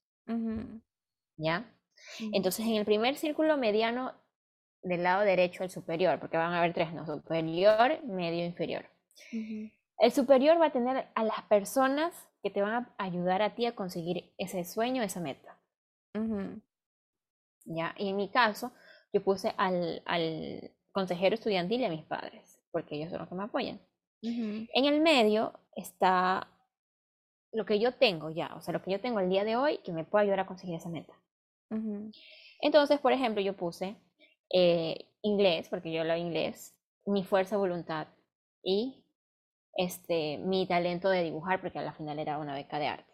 ¿Ya? 1.37 1.65
Entonces, 2.33 2.65
en 2.65 2.75
el 2.75 2.85
primer 2.85 3.15
círculo 3.15 3.57
mediano 3.57 4.13
del 4.81 5.03
lado 5.03 5.23
derecho 5.23 5.63
el 5.63 5.69
superior, 5.69 6.19
porque 6.19 6.37
van 6.37 6.53
a 6.53 6.59
haber 6.59 6.73
tres, 6.73 6.93
¿no? 6.93 7.05
Superior, 7.05 8.03
medio, 8.05 8.45
inferior. 8.45 8.85
El 9.31 10.11
superior 10.11 10.59
va 10.59 10.67
a 10.67 10.71
tener 10.71 11.07
a 11.13 11.23
las 11.23 11.41
personas 11.43 12.13
que 12.41 12.49
te 12.49 12.61
van 12.61 12.73
a 12.73 12.95
ayudar 12.97 13.41
a 13.41 13.55
ti 13.55 13.65
a 13.65 13.75
conseguir 13.75 14.33
ese 14.37 14.63
sueño, 14.63 15.03
esa 15.03 15.19
meta. 15.19 15.57
¿Ya? 17.65 17.93
Y 17.97 18.09
en 18.09 18.15
mi 18.15 18.29
caso, 18.29 18.71
yo 19.13 19.23
puse 19.23 19.53
al, 19.57 20.01
al, 20.05 20.71
consejero 20.91 21.35
estudiantil 21.35 21.81
y 21.81 21.85
a 21.85 21.89
mis 21.89 22.03
padres, 22.03 22.59
porque 22.71 22.95
ellos 22.95 23.09
son 23.09 23.19
los 23.19 23.29
que 23.29 23.35
me 23.35 23.43
apoyan. 23.43 23.79
En 24.21 24.85
el 24.85 25.01
medio 25.01 25.53
está 25.75 26.47
lo 27.51 27.65
que 27.65 27.79
yo 27.79 27.93
tengo 27.93 28.29
ya, 28.29 28.53
o 28.55 28.61
sea, 28.61 28.73
lo 28.73 28.81
que 28.81 28.91
yo 28.91 28.99
tengo 28.99 29.19
el 29.19 29.29
día 29.29 29.43
de 29.43 29.55
hoy 29.55 29.77
que 29.79 29.93
me 29.93 30.03
puede 30.03 30.23
ayudar 30.23 30.41
a 30.41 30.45
conseguir 30.45 30.75
esa 30.75 30.89
meta. 30.89 31.13
Entonces, 32.61 32.99
por 32.99 33.13
ejemplo, 33.13 33.41
yo 33.41 33.55
puse 33.55 33.95
eh, 34.53 35.07
inglés, 35.21 35.67
porque 35.69 35.91
yo 35.91 36.01
hablo 36.01 36.15
inglés, 36.17 36.75
mi 37.05 37.23
fuerza 37.23 37.55
de 37.55 37.59
voluntad 37.61 38.07
y 38.63 39.03
este, 39.75 40.37
mi 40.39 40.67
talento 40.67 41.09
de 41.09 41.23
dibujar, 41.23 41.61
porque 41.61 41.79
a 41.79 41.83
la 41.83 41.93
final 41.93 42.19
era 42.19 42.37
una 42.37 42.55
beca 42.55 42.79
de 42.79 42.87
arte. 42.87 43.13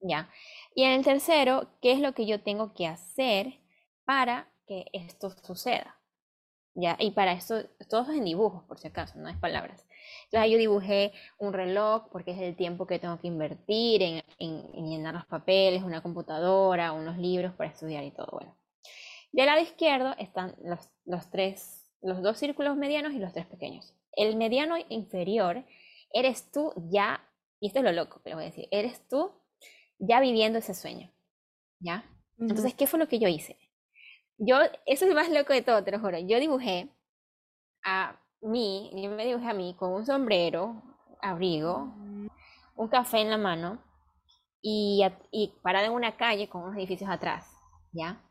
Ya. 0.00 0.30
Y 0.74 0.84
en 0.84 0.92
el 0.92 1.04
tercero, 1.04 1.68
¿qué 1.80 1.92
es 1.92 2.00
lo 2.00 2.14
que 2.14 2.26
yo 2.26 2.42
tengo 2.42 2.74
que 2.74 2.86
hacer 2.86 3.60
para 4.04 4.50
que 4.66 4.86
esto 4.92 5.30
suceda? 5.30 5.99
¿Ya? 6.80 6.96
Y 6.98 7.10
para 7.10 7.32
esto, 7.32 7.62
todo 7.90 8.10
es 8.10 8.16
en 8.16 8.24
dibujos, 8.24 8.64
por 8.64 8.78
si 8.78 8.88
acaso, 8.88 9.18
no 9.18 9.28
es 9.28 9.36
palabras. 9.36 9.86
Entonces 10.24 10.50
yo 10.50 10.56
dibujé 10.56 11.12
un 11.38 11.52
reloj 11.52 12.08
porque 12.10 12.30
es 12.30 12.38
el 12.38 12.56
tiempo 12.56 12.86
que 12.86 12.98
tengo 12.98 13.18
que 13.20 13.26
invertir 13.26 14.02
en, 14.02 14.22
en, 14.38 14.86
llenar 14.86 15.12
los 15.12 15.26
papeles, 15.26 15.82
una 15.82 16.02
computadora, 16.02 16.92
unos 16.92 17.18
libros 17.18 17.52
para 17.52 17.68
estudiar 17.68 18.02
y 18.04 18.12
todo. 18.12 18.28
Bueno. 18.32 18.56
Del 19.30 19.46
lado 19.46 19.60
izquierdo 19.60 20.14
están 20.18 20.56
los, 20.64 20.88
los, 21.04 21.30
tres, 21.30 21.92
los 22.00 22.22
dos 22.22 22.38
círculos 22.38 22.78
medianos 22.78 23.12
y 23.12 23.18
los 23.18 23.34
tres 23.34 23.44
pequeños. 23.44 23.94
El 24.12 24.36
mediano 24.36 24.76
inferior 24.88 25.64
eres 26.14 26.50
tú 26.50 26.72
ya, 26.90 27.20
y 27.60 27.66
esto 27.66 27.80
es 27.80 27.84
lo 27.84 27.92
loco 27.92 28.22
que 28.22 28.30
les 28.30 28.36
voy 28.36 28.44
a 28.44 28.48
decir, 28.48 28.68
eres 28.70 29.06
tú 29.06 29.32
ya 29.98 30.18
viviendo 30.20 30.58
ese 30.58 30.72
sueño. 30.72 31.12
¿Ya? 31.78 32.04
Entonces, 32.38 32.72
¿qué 32.72 32.86
fue 32.86 32.98
lo 32.98 33.06
que 33.06 33.18
yo 33.18 33.28
hice? 33.28 33.58
Yo, 34.42 34.56
eso 34.86 35.04
es 35.04 35.14
más 35.14 35.28
loco 35.28 35.52
de 35.52 35.60
todo, 35.60 35.84
te 35.84 35.90
lo 35.90 36.00
juro. 36.00 36.18
Yo 36.18 36.40
dibujé 36.40 36.88
a 37.84 38.18
mí, 38.40 38.90
yo 38.94 39.10
me 39.10 39.26
dibujé 39.26 39.48
a 39.48 39.54
mí 39.54 39.76
con 39.78 39.92
un 39.92 40.06
sombrero, 40.06 40.82
abrigo, 41.20 41.92
un 42.74 42.88
café 42.88 43.18
en 43.18 43.28
la 43.28 43.36
mano 43.36 43.84
y, 44.62 45.02
y 45.30 45.52
parada 45.62 45.86
en 45.86 45.92
una 45.92 46.16
calle 46.16 46.48
con 46.48 46.62
unos 46.62 46.76
edificios 46.76 47.10
atrás, 47.10 47.46
¿ya? 47.92 48.24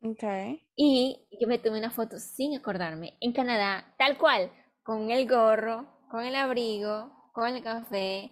Okay. 0.00 0.64
Y 0.76 1.26
yo 1.40 1.48
me 1.48 1.58
tomé 1.58 1.78
una 1.78 1.90
foto 1.90 2.20
sin 2.20 2.56
acordarme 2.56 3.16
en 3.20 3.32
Canadá, 3.32 3.96
tal 3.98 4.16
cual, 4.16 4.52
con 4.84 5.10
el 5.10 5.28
gorro, 5.28 5.88
con 6.08 6.24
el 6.24 6.36
abrigo, 6.36 7.30
con 7.32 7.48
el 7.48 7.64
café. 7.64 8.30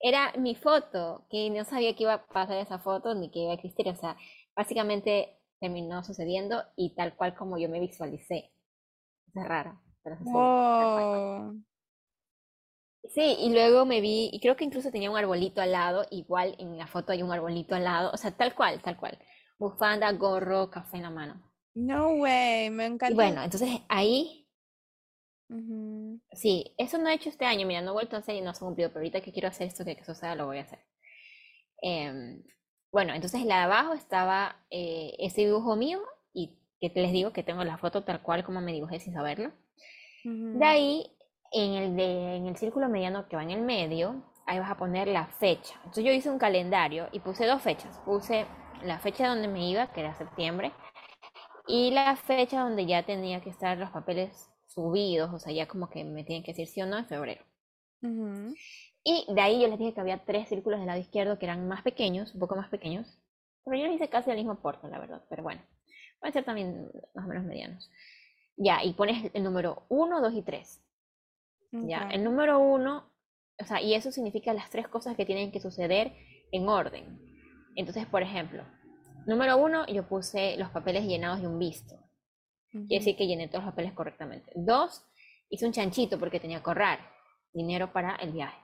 Era 0.00 0.32
mi 0.38 0.54
foto, 0.54 1.26
que 1.28 1.50
no 1.50 1.64
sabía 1.64 1.96
que 1.96 2.04
iba 2.04 2.14
a 2.14 2.26
pasar 2.28 2.58
esa 2.58 2.78
foto 2.78 3.16
ni 3.16 3.32
que 3.32 3.40
iba 3.40 3.50
a 3.50 3.54
existir. 3.54 3.88
O 3.88 3.96
sea, 3.96 4.16
básicamente 4.54 5.37
terminó 5.60 6.04
sucediendo 6.04 6.62
y 6.76 6.94
tal 6.94 7.14
cual 7.16 7.34
como 7.34 7.58
yo 7.58 7.68
me 7.68 7.80
visualicé. 7.80 8.52
Es 9.34 9.48
raro. 9.48 9.80
Pero 10.02 10.16
Sí, 13.04 13.36
y 13.40 13.52
luego 13.52 13.86
me 13.86 14.00
vi, 14.00 14.28
y 14.32 14.40
creo 14.40 14.56
que 14.56 14.64
incluso 14.64 14.90
tenía 14.90 15.10
un 15.10 15.16
arbolito 15.16 15.62
al 15.62 15.72
lado, 15.72 16.04
igual 16.10 16.54
en 16.58 16.76
la 16.76 16.86
foto 16.86 17.12
hay 17.12 17.22
un 17.22 17.32
arbolito 17.32 17.74
al 17.74 17.84
lado, 17.84 18.10
o 18.12 18.16
sea, 18.16 18.32
tal 18.32 18.54
cual, 18.54 18.82
tal 18.82 18.98
cual. 18.98 19.18
Bufanda, 19.58 20.12
gorro, 20.12 20.70
café 20.70 20.98
en 20.98 21.04
la 21.04 21.10
mano. 21.10 21.42
No 21.74 22.10
way, 22.14 22.70
me 22.70 22.86
encanta. 22.86 23.10
Y 23.10 23.14
bueno, 23.14 23.42
entonces 23.42 23.70
ahí, 23.88 24.46
sí, 26.32 26.74
eso 26.76 26.98
no 26.98 27.08
he 27.08 27.14
hecho 27.14 27.30
este 27.30 27.46
año, 27.46 27.66
mira, 27.66 27.80
no 27.80 27.90
he 27.90 27.94
vuelto 27.94 28.16
a 28.16 28.18
hacer 28.18 28.34
y 28.36 28.42
no 28.42 28.52
se 28.52 28.62
ha 28.62 28.66
cumplido, 28.66 28.90
pero 28.90 29.00
ahorita 29.00 29.22
que 29.22 29.32
quiero 29.32 29.48
hacer 29.48 29.68
esto, 29.68 29.84
que, 29.84 29.96
que 29.96 30.04
suceda, 30.04 30.34
lo 30.34 30.46
voy 30.46 30.58
a 30.58 30.62
hacer. 30.62 30.80
Em, 31.80 32.42
bueno, 32.90 33.14
entonces 33.14 33.44
la 33.44 33.56
de 33.56 33.62
abajo 33.62 33.92
estaba 33.94 34.56
eh, 34.70 35.14
ese 35.18 35.42
dibujo 35.42 35.76
mío 35.76 36.00
y 36.32 36.58
que 36.80 36.92
les 36.94 37.12
digo 37.12 37.32
que 37.32 37.42
tengo 37.42 37.64
la 37.64 37.78
foto 37.78 38.04
tal 38.04 38.22
cual 38.22 38.44
como 38.44 38.60
me 38.60 38.72
dibujé 38.72 39.00
sin 39.00 39.14
saberlo. 39.14 39.52
De 40.24 40.64
ahí, 40.64 41.16
en 41.52 41.72
el, 41.72 41.96
de, 41.96 42.36
en 42.36 42.46
el 42.46 42.56
círculo 42.56 42.88
mediano 42.88 43.28
que 43.28 43.36
va 43.36 43.42
en 43.42 43.50
el 43.50 43.62
medio, 43.62 44.22
ahí 44.46 44.58
vas 44.58 44.70
a 44.70 44.76
poner 44.76 45.08
la 45.08 45.26
fecha. 45.26 45.74
Entonces 45.78 46.04
yo 46.04 46.12
hice 46.12 46.30
un 46.30 46.38
calendario 46.38 47.08
y 47.12 47.20
puse 47.20 47.46
dos 47.46 47.62
fechas. 47.62 47.98
Puse 48.04 48.46
la 48.82 48.98
fecha 48.98 49.28
donde 49.28 49.48
me 49.48 49.68
iba, 49.68 49.92
que 49.92 50.00
era 50.00 50.14
septiembre, 50.14 50.72
y 51.66 51.90
la 51.90 52.16
fecha 52.16 52.60
donde 52.60 52.86
ya 52.86 53.04
tenía 53.04 53.40
que 53.42 53.50
estar 53.50 53.76
los 53.76 53.90
papeles 53.90 54.50
subidos, 54.66 55.32
o 55.32 55.38
sea, 55.38 55.52
ya 55.52 55.66
como 55.66 55.90
que 55.90 56.04
me 56.04 56.24
tienen 56.24 56.42
que 56.42 56.52
decir 56.52 56.66
sí 56.66 56.80
o 56.80 56.86
no 56.86 56.96
en 56.98 57.06
febrero. 57.06 57.44
Y 59.04 59.26
de 59.32 59.40
ahí 59.40 59.60
yo 59.60 59.68
les 59.68 59.78
dije 59.78 59.94
que 59.94 60.00
había 60.00 60.24
tres 60.24 60.48
círculos 60.48 60.78
del 60.80 60.86
lado 60.86 61.00
izquierdo 61.00 61.38
que 61.38 61.46
eran 61.46 61.66
más 61.68 61.82
pequeños, 61.82 62.34
un 62.34 62.40
poco 62.40 62.56
más 62.56 62.68
pequeños. 62.68 63.18
Pero 63.64 63.78
yo 63.78 63.86
les 63.86 63.96
hice 63.96 64.08
casi 64.08 64.30
el 64.30 64.36
mismo 64.36 64.60
porte, 64.60 64.88
la 64.88 64.98
verdad. 64.98 65.22
Pero 65.28 65.42
bueno, 65.42 65.62
pueden 66.20 66.32
ser 66.32 66.44
también 66.44 66.90
más 67.14 67.24
o 67.24 67.28
menos 67.28 67.44
medianos. 67.44 67.90
Ya, 68.56 68.82
y 68.82 68.92
pones 68.94 69.30
el 69.34 69.44
número 69.44 69.84
1, 69.88 70.20
2 70.20 70.34
y 70.34 70.42
3. 70.42 70.84
Ya, 71.70 72.08
el 72.10 72.24
número 72.24 72.58
1, 72.60 73.12
o 73.60 73.64
sea, 73.64 73.80
y 73.80 73.94
eso 73.94 74.10
significa 74.10 74.54
las 74.54 74.70
tres 74.70 74.88
cosas 74.88 75.16
que 75.16 75.26
tienen 75.26 75.52
que 75.52 75.60
suceder 75.60 76.12
en 76.50 76.68
orden. 76.68 77.20
Entonces, 77.76 78.06
por 78.06 78.22
ejemplo, 78.22 78.64
número 79.26 79.58
1, 79.58 79.86
yo 79.88 80.08
puse 80.08 80.56
los 80.56 80.70
papeles 80.70 81.04
llenados 81.04 81.40
de 81.40 81.46
un 81.46 81.58
visto. 81.58 81.94
Quiere 82.70 82.98
decir 82.98 83.16
que 83.16 83.26
llené 83.26 83.48
todos 83.48 83.64
los 83.64 83.72
papeles 83.72 83.92
correctamente. 83.92 84.50
Dos, 84.54 85.04
hice 85.50 85.66
un 85.66 85.72
chanchito 85.72 86.18
porque 86.18 86.40
tenía 86.40 86.62
que 86.62 86.70
ahorrar 86.70 86.98
dinero 87.52 87.92
para 87.92 88.16
el 88.16 88.32
viaje. 88.32 88.58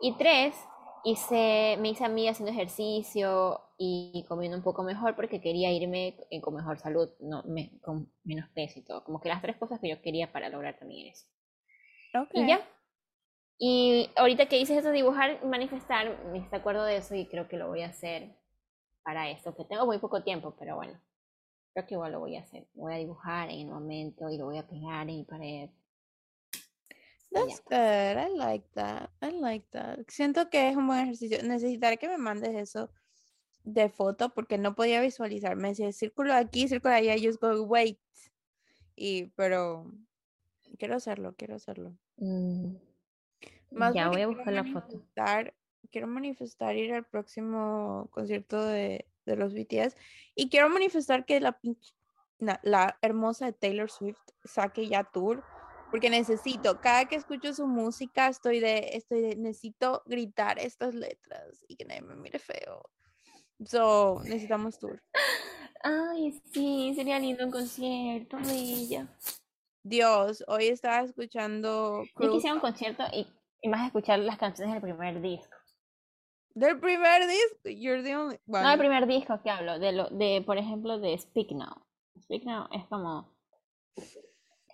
Y 0.00 0.16
tres, 0.16 0.56
hice, 1.04 1.76
me 1.78 1.90
hice 1.90 2.04
a 2.04 2.08
mí 2.08 2.28
haciendo 2.28 2.52
ejercicio 2.52 3.60
y 3.78 4.24
comiendo 4.28 4.56
un 4.56 4.62
poco 4.62 4.82
mejor 4.82 5.16
porque 5.16 5.40
quería 5.40 5.72
irme 5.72 6.16
con 6.42 6.54
mejor 6.54 6.78
salud, 6.78 7.08
no, 7.20 7.42
con 7.82 8.12
menos 8.24 8.48
peso 8.50 8.78
y 8.78 8.82
todo. 8.82 9.04
Como 9.04 9.20
que 9.20 9.28
las 9.28 9.42
tres 9.42 9.56
cosas 9.56 9.80
que 9.80 9.88
yo 9.88 10.00
quería 10.02 10.32
para 10.32 10.48
lograr 10.48 10.78
también 10.78 11.08
eso. 11.08 11.26
Y 12.34 12.46
ya. 12.46 12.60
Y 13.58 14.10
ahorita 14.16 14.46
que 14.46 14.58
hice 14.58 14.78
eso, 14.78 14.90
dibujar, 14.90 15.44
manifestar, 15.44 16.24
me 16.26 16.46
acuerdo 16.50 16.84
de 16.84 16.96
eso 16.96 17.14
y 17.14 17.26
creo 17.26 17.46
que 17.46 17.58
lo 17.58 17.68
voy 17.68 17.82
a 17.82 17.88
hacer 17.88 18.36
para 19.02 19.30
esto, 19.30 19.54
que 19.54 19.64
tengo 19.64 19.86
muy 19.86 19.98
poco 19.98 20.22
tiempo, 20.22 20.54
pero 20.58 20.76
bueno, 20.76 20.98
creo 21.74 21.86
que 21.86 21.94
igual 21.94 22.12
lo 22.12 22.20
voy 22.20 22.36
a 22.36 22.40
hacer. 22.40 22.68
Voy 22.74 22.94
a 22.94 22.96
dibujar 22.96 23.50
en 23.50 23.60
el 23.60 23.66
momento 23.66 24.30
y 24.30 24.38
lo 24.38 24.46
voy 24.46 24.58
a 24.58 24.66
pegar 24.66 25.08
en 25.08 25.16
mi 25.16 25.24
pared 25.24 25.70
That's 27.30 27.60
good. 27.60 28.18
I 28.18 28.28
like 28.36 28.66
that. 28.74 29.10
I 29.22 29.30
like 29.30 29.66
that. 29.70 30.00
Siento 30.08 30.50
que 30.50 30.68
es 30.68 30.76
un 30.76 30.86
buen 30.86 31.00
ejercicio. 31.00 31.42
Necesitaré 31.42 31.96
que 31.96 32.08
me 32.08 32.18
mandes 32.18 32.54
eso 32.56 32.90
de 33.62 33.88
foto 33.88 34.30
porque 34.30 34.58
no 34.58 34.74
podía 34.74 35.00
visualizar. 35.00 35.56
Me 35.56 35.68
decía 35.68 35.92
círculo 35.92 36.34
aquí, 36.34 36.66
círculo 36.68 36.94
allá. 36.94 37.14
Just 37.22 37.40
go, 37.40 37.62
wait. 37.62 37.98
Y, 38.96 39.26
pero 39.36 39.92
quiero 40.78 40.96
hacerlo, 40.96 41.34
quiero 41.36 41.54
hacerlo. 41.54 41.96
Mm. 42.16 42.74
Más 43.70 43.94
ya 43.94 44.08
voy 44.08 44.22
a 44.22 44.26
buscar 44.26 44.52
la 44.52 44.64
foto. 44.64 45.02
Quiero 45.92 46.06
manifestar 46.06 46.76
ir 46.76 46.92
al 46.92 47.04
próximo 47.04 48.08
concierto 48.10 48.64
de, 48.64 49.06
de 49.26 49.36
los 49.36 49.54
BTS 49.54 49.96
y 50.34 50.48
quiero 50.48 50.68
manifestar 50.68 51.24
que 51.24 51.40
la, 51.40 51.58
la 52.62 52.98
hermosa 53.02 53.46
de 53.46 53.52
Taylor 53.52 53.90
Swift 53.90 54.20
saque 54.44 54.88
ya 54.88 55.04
tour 55.04 55.44
porque 55.90 56.10
necesito, 56.10 56.80
cada 56.80 57.06
que 57.06 57.16
escucho 57.16 57.52
su 57.52 57.66
música, 57.66 58.28
estoy 58.28 58.60
de, 58.60 58.90
estoy 58.92 59.20
de, 59.22 59.36
necesito 59.36 60.02
gritar 60.06 60.58
estas 60.58 60.94
letras 60.94 61.64
y 61.68 61.76
que 61.76 61.84
nadie 61.84 62.02
me 62.02 62.14
mire 62.14 62.38
feo. 62.38 62.82
So, 63.64 64.20
necesitamos 64.24 64.78
tour. 64.78 65.02
Ay, 65.82 66.40
sí, 66.52 66.92
sería 66.94 67.18
lindo 67.18 67.44
un 67.44 67.50
concierto 67.50 68.36
de 68.38 68.52
ella. 68.52 69.08
Dios, 69.82 70.44
hoy 70.46 70.68
estaba 70.68 71.00
escuchando. 71.00 72.04
Yo 72.18 72.32
quisiera 72.32 72.54
un 72.54 72.60
concierto 72.60 73.04
y, 73.12 73.26
y 73.62 73.72
a 73.72 73.86
escuchar 73.86 74.18
las 74.20 74.38
canciones 74.38 74.74
del 74.74 74.82
primer 74.82 75.20
disco. 75.20 75.56
¿Del 76.54 76.78
primer 76.80 77.26
disco? 77.26 77.68
You're 77.68 78.02
the 78.02 78.16
only... 78.16 78.38
No, 78.46 78.68
del 78.68 78.78
primer 78.78 79.06
disco 79.06 79.40
que 79.42 79.50
hablo, 79.50 79.78
de, 79.78 79.92
lo, 79.92 80.08
de, 80.10 80.42
por 80.44 80.58
ejemplo, 80.58 80.98
de 80.98 81.16
Speak 81.16 81.52
Now. 81.52 81.86
Speak 82.20 82.44
Now 82.44 82.68
es 82.72 82.84
como 82.86 83.32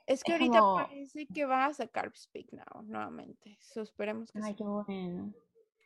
es 0.07 0.23
que 0.23 0.33
ahorita 0.33 0.61
parece 0.61 1.27
que 1.27 1.45
va 1.45 1.67
a 1.67 1.75
sacar 1.75 2.13
Speak 2.17 2.53
Now 2.53 2.83
nuevamente. 2.85 3.59
So, 3.61 3.83
esperemos 3.83 4.31
que 4.31 4.41
Ay, 4.43 4.55
qué 4.55 4.65
bueno. 4.65 5.35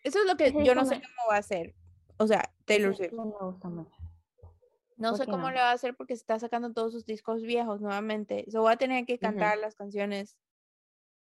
Eso 0.03 0.19
es 0.21 0.27
lo 0.27 0.37
que 0.37 0.53
yo 0.65 0.75
no 0.75 0.85
sé 0.85 0.97
cómo 0.97 1.29
va 1.31 1.37
a 1.37 1.41
hacer. 1.41 1.75
O 2.19 2.27
sea, 2.27 2.53
Taylor 2.67 2.95
Swift. 2.95 3.13
No 3.13 3.25
me 3.25 3.47
gusta 3.47 3.69
mucho. 3.69 3.97
No 4.97 5.17
sé 5.17 5.25
cómo 5.25 5.51
le 5.51 5.57
va 5.57 5.71
a 5.71 5.73
hacer 5.73 5.97
porque 5.97 6.13
está 6.13 6.39
sacando 6.39 6.73
todos 6.75 6.93
sus 6.93 7.07
discos 7.07 7.43
viejos 7.43 7.81
nuevamente. 7.81 8.45
So, 8.51 8.63
va 8.63 8.73
a 8.73 8.77
tener 8.77 9.07
que 9.07 9.19
cantar 9.19 9.57
las 9.59 9.75
canciones 9.75 10.37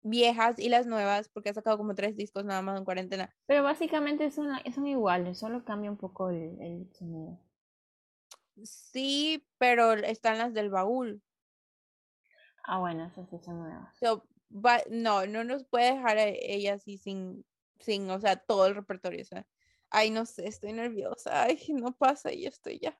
viejas 0.03 0.57
y 0.57 0.69
las 0.69 0.87
nuevas 0.87 1.29
porque 1.29 1.49
ha 1.49 1.53
sacado 1.53 1.77
como 1.77 1.93
tres 1.93 2.15
discos 2.15 2.45
nada 2.45 2.63
más 2.63 2.79
en 2.79 2.85
cuarentena. 2.85 3.35
Pero 3.45 3.61
básicamente 3.61 4.31
son, 4.31 4.49
son 4.73 4.87
iguales, 4.87 5.37
solo 5.37 5.63
cambia 5.63 5.91
un 5.91 5.97
poco 5.97 6.29
el, 6.29 6.59
el 6.59 6.91
sonido. 6.93 7.39
Sí, 8.63 9.47
pero 9.59 9.93
están 9.93 10.39
las 10.39 10.53
del 10.53 10.71
baúl. 10.71 11.21
Ah, 12.63 12.79
bueno, 12.79 13.05
eso 13.05 13.25
sí 13.29 13.37
son 13.43 13.59
nuevas. 13.59 13.97
no, 14.89 15.25
no 15.25 15.43
nos 15.43 15.65
puede 15.65 15.93
dejar 15.93 16.17
a 16.17 16.25
ella 16.27 16.75
así 16.75 16.97
sin, 16.97 17.45
sin, 17.79 18.09
o 18.09 18.19
sea, 18.19 18.35
todo 18.35 18.67
el 18.67 18.75
repertorio. 18.75 19.21
O 19.21 19.25
sea, 19.25 19.47
ay, 19.89 20.11
no 20.11 20.25
sé, 20.25 20.47
estoy 20.47 20.73
nerviosa. 20.73 21.43
Ay, 21.43 21.59
no 21.69 21.91
pasa 21.93 22.31
y 22.31 22.45
estoy 22.45 22.79
ya. 22.79 22.97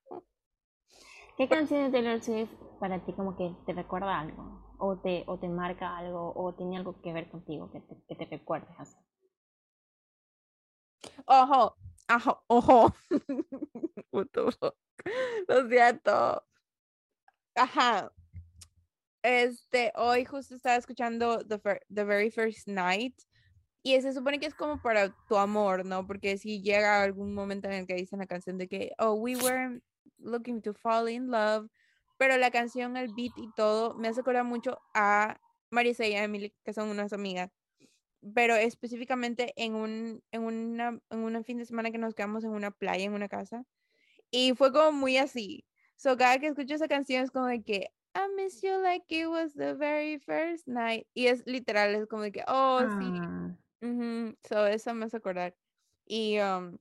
¿Qué 1.38 1.48
canción 1.48 1.86
de 1.86 1.92
Taylor 1.92 2.22
Swift 2.22 2.52
para 2.80 3.04
ti 3.04 3.14
como 3.14 3.36
que 3.36 3.56
te 3.66 3.74
recuerda 3.74 4.20
algo? 4.20 4.76
¿O 4.78 4.98
te, 4.98 5.24
o 5.28 5.40
te 5.40 5.48
marca 5.48 5.98
algo? 5.98 6.34
¿O 6.36 6.54
tiene 6.56 6.78
algo 6.78 7.02
que 7.02 7.14
ver 7.14 7.30
contigo 7.30 7.72
que 7.72 7.80
te, 7.82 7.96
que 8.08 8.16
te 8.16 8.26
recuerdes 8.26 8.76
así? 8.78 8.98
Ojo, 11.26 11.76
ojo, 12.10 12.44
ojo. 12.48 12.94
Lo 15.48 15.70
siento. 15.70 16.44
Ajá, 17.56 18.12
este, 19.24 19.92
hoy 19.96 20.26
justo 20.26 20.56
estaba 20.56 20.76
escuchando 20.76 21.46
The, 21.46 21.60
The 21.90 22.04
Very 22.04 22.32
First 22.32 22.68
Night 22.68 23.16
y 23.84 24.00
se 24.02 24.14
supone 24.14 24.40
que 24.40 24.46
es 24.46 24.56
como 24.56 24.82
para 24.82 25.16
tu 25.28 25.38
amor, 25.38 25.86
¿no? 25.86 26.06
Porque 26.06 26.38
si 26.38 26.62
llega 26.62 27.04
algún 27.04 27.34
momento 27.34 27.68
en 27.68 27.74
el 27.74 27.88
que 27.88 27.96
dicen 27.96 28.20
la 28.20 28.28
canción 28.28 28.58
de 28.58 28.68
que, 28.68 28.92
oh, 29.00 29.14
we 29.14 29.36
were 29.36 29.82
looking 30.18 30.62
to 30.62 30.74
fall 30.74 31.10
in 31.10 31.32
love, 31.32 31.68
pero 32.18 32.38
la 32.38 32.52
canción, 32.52 32.98
el 32.98 33.14
beat 33.16 33.34
y 33.38 33.50
todo 33.56 33.96
me 33.96 34.08
hace 34.08 34.22
acordar 34.22 34.44
mucho 34.44 34.80
a 34.94 35.40
Marisa 35.72 36.06
y 36.06 36.14
Emily, 36.14 36.54
que 36.64 36.74
son 36.74 36.90
unas 36.90 37.14
amigas, 37.14 37.50
pero 38.36 38.56
específicamente 38.56 39.54
en 39.56 39.74
un, 39.76 40.24
en 40.32 40.44
una, 40.44 41.00
en 41.10 41.20
un 41.20 41.44
fin 41.44 41.58
de 41.58 41.66
semana 41.66 41.92
que 41.92 41.98
nos 41.98 42.14
quedamos 42.14 42.44
en 42.44 42.52
una 42.52 42.72
playa, 42.72 43.06
en 43.06 43.14
una 43.14 43.30
casa, 43.30 43.64
y 44.30 44.54
fue 44.56 44.72
como 44.72 44.92
muy 44.92 45.18
así. 45.18 45.66
So, 45.96 46.18
cada 46.18 46.40
que 46.40 46.48
escucho 46.48 46.76
esa 46.76 46.88
canción 46.88 47.24
es 47.24 47.32
como 47.32 47.48
de 47.48 47.64
que, 47.64 47.90
I 48.14 48.28
miss 48.36 48.62
you 48.62 48.82
like 48.82 49.06
it 49.10 49.28
was 49.28 49.54
the 49.54 49.74
very 49.74 50.18
first 50.18 50.68
night. 50.68 51.08
Y 51.16 51.28
es 51.28 51.44
literal, 51.46 51.96
es 51.96 52.08
como 52.08 52.24
de 52.24 52.32
que, 52.32 52.44
oh, 52.48 52.82
sí. 53.00 53.20
Ah. 53.20 54.34
So, 54.48 54.66
eso 54.66 54.94
me 54.94 55.06
hace 55.06 55.18
acordar. 55.18 55.54
Y, 56.06 56.38
um, 56.40 56.78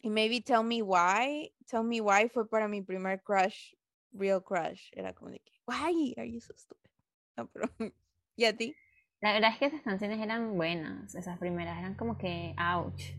y 0.00 0.10
maybe 0.10 0.40
Tell 0.40 0.62
Me 0.62 0.82
Why. 0.82 1.52
Tell 1.66 1.82
Me 1.82 2.00
Why 2.00 2.28
fue 2.28 2.48
para 2.48 2.68
mi 2.68 2.82
primer 2.82 3.22
crush, 3.22 3.74
real 4.12 4.40
crush. 4.40 4.90
Era 4.92 5.12
como 5.12 5.30
de 5.30 5.40
que, 5.40 5.52
why 5.66 6.14
are 6.16 6.26
you 6.26 6.40
so 6.40 6.54
stupid? 6.56 6.90
No, 7.36 7.48
pero, 7.48 7.68
¿y 8.36 8.44
a 8.44 8.56
ti? 8.56 8.74
La 9.20 9.32
verdad 9.34 9.50
es 9.52 9.58
que 9.58 9.66
esas 9.66 9.82
canciones 9.82 10.20
eran 10.20 10.56
buenas, 10.56 11.14
esas 11.14 11.38
primeras, 11.38 11.78
eran 11.78 11.94
como 11.94 12.16
que, 12.16 12.54
ouch. 12.58 13.12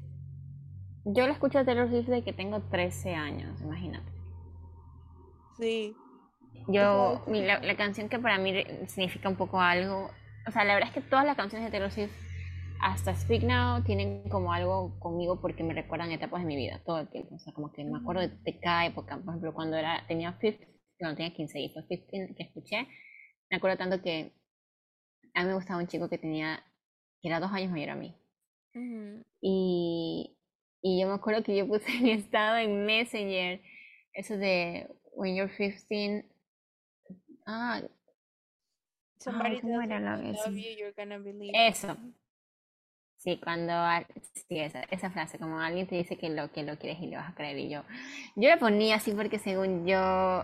Yo 1.05 1.27
la 1.27 1.33
escucho 1.33 1.59
a 1.59 1.65
Taylor 1.65 1.89
Swift 1.89 2.07
de 2.07 2.23
que 2.23 2.33
tengo 2.33 2.61
13 2.61 3.13
años, 3.13 3.61
imagínate. 3.61 4.11
Sí, 5.57 5.95
yo, 6.67 7.23
la, 7.27 7.75
canción 7.77 8.09
que 8.09 8.19
para 8.19 8.37
mí 8.37 8.63
significa 8.87 9.29
un 9.29 9.35
poco 9.35 9.59
algo, 9.59 10.09
o 10.47 10.51
sea, 10.51 10.63
la 10.63 10.73
verdad 10.73 10.89
es 10.89 10.95
que 10.95 11.09
todas 11.09 11.25
las 11.25 11.35
canciones 11.35 11.67
de 11.67 11.71
Taylor 11.71 11.91
Swift, 11.91 12.11
hasta 12.81 13.15
Speak 13.15 13.43
Now, 13.43 13.83
tienen 13.83 14.27
como 14.29 14.53
algo 14.53 14.97
conmigo 14.99 15.39
porque 15.39 15.63
me 15.63 15.73
recuerdan 15.73 16.11
etapas 16.11 16.41
de 16.41 16.47
mi 16.47 16.55
vida, 16.55 16.81
todo 16.85 16.99
el 16.99 17.09
tiempo. 17.09 17.35
O 17.35 17.39
sea, 17.39 17.53
como 17.53 17.71
que 17.71 17.83
me 17.83 17.99
acuerdo 17.99 18.21
de, 18.27 18.59
cada 18.59 18.85
época. 18.87 19.17
Por 19.17 19.29
ejemplo, 19.29 19.53
cuando 19.53 19.77
era, 19.77 20.03
tenía 20.07 20.37
15, 20.39 20.67
no, 20.99 21.15
tenía 21.15 21.33
15 21.33 21.59
y 21.59 21.69
fue 21.69 21.87
15 21.87 22.35
que 22.35 22.43
escuché, 22.43 22.87
me 23.49 23.57
acuerdo 23.57 23.77
tanto 23.77 24.01
que 24.01 24.33
a 25.33 25.43
mí 25.43 25.47
me 25.47 25.55
gustaba 25.55 25.79
un 25.79 25.87
chico 25.87 26.09
que 26.09 26.17
tenía, 26.17 26.63
que 27.21 27.27
era 27.27 27.39
dos 27.39 27.51
años 27.51 27.71
mayor 27.71 27.91
a 27.91 27.95
mí. 27.95 28.15
y, 29.41 30.37
y 30.81 31.01
yo 31.01 31.07
me 31.07 31.13
acuerdo 31.13 31.43
que 31.43 31.55
yo 31.55 31.67
puse 31.67 31.91
en 31.91 32.03
mi 32.03 32.11
estado 32.11 32.57
en 32.57 32.85
Messenger 32.85 33.61
eso 34.13 34.37
de 34.37 34.87
when 35.13 35.35
you're 35.35 35.51
15 35.55 36.25
Ah, 37.51 37.81
Eso. 41.53 41.97
Sí, 43.17 43.39
cuando 43.43 43.71
sí, 44.47 44.59
esa, 44.59 44.81
esa 44.89 45.11
frase, 45.11 45.37
como 45.37 45.59
alguien 45.59 45.85
te 45.87 45.95
dice 45.95 46.17
que 46.17 46.29
lo 46.29 46.51
que 46.51 46.63
lo 46.63 46.77
quieres 46.79 46.99
y 47.01 47.07
le 47.07 47.17
vas 47.17 47.29
a 47.29 47.35
creer 47.35 47.57
y 47.59 47.69
yo, 47.69 47.83
yo 48.35 48.49
le 48.49 48.57
ponía 48.57 48.95
así 48.95 49.11
porque 49.11 49.37
según 49.37 49.85
yo, 49.85 50.43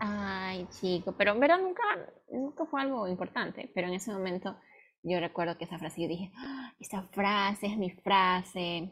ay 0.00 0.66
chico, 0.70 1.14
pero 1.16 1.32
en 1.32 1.40
verdad 1.40 1.58
nunca, 1.58 1.82
nunca 2.30 2.66
fue 2.66 2.82
algo 2.82 3.08
importante, 3.08 3.70
pero 3.74 3.88
en 3.88 3.94
ese 3.94 4.12
momento 4.12 4.56
yo 5.02 5.20
recuerdo 5.20 5.56
que 5.56 5.64
esa 5.64 5.78
frase 5.78 6.02
yo 6.02 6.08
dije, 6.08 6.30
ah, 6.36 6.74
esa 6.78 7.02
frase 7.04 7.66
es 7.68 7.78
mi 7.78 7.90
frase 7.90 8.90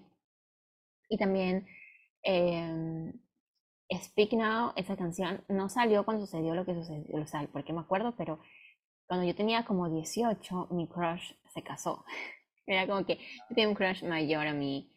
y 1.09 1.19
también 1.19 1.67
eh, 2.23 3.13
Speak 4.03 4.33
Now, 4.33 4.73
esa 4.77 4.97
canción, 4.97 5.45
no 5.49 5.69
salió 5.69 6.05
cuando 6.05 6.27
sucedió 6.27 6.55
lo 6.55 6.65
que 6.65 6.75
sucedió, 6.75 7.23
o 7.23 7.27
sea, 7.27 7.47
porque 7.53 7.73
me 7.73 7.81
acuerdo, 7.81 8.15
pero 8.17 8.39
cuando 9.07 9.27
yo 9.27 9.35
tenía 9.35 9.65
como 9.65 9.89
18, 9.91 10.69
mi 10.71 10.89
crush 10.89 11.33
se 11.53 11.63
casó. 11.63 12.05
Era 12.67 12.87
como 12.87 13.05
que 13.05 13.17
yo 13.17 13.55
tenía 13.55 13.69
un 13.69 13.75
crush 13.75 14.05
mayor 14.05 14.47
a 14.47 14.55
mí 14.55 14.91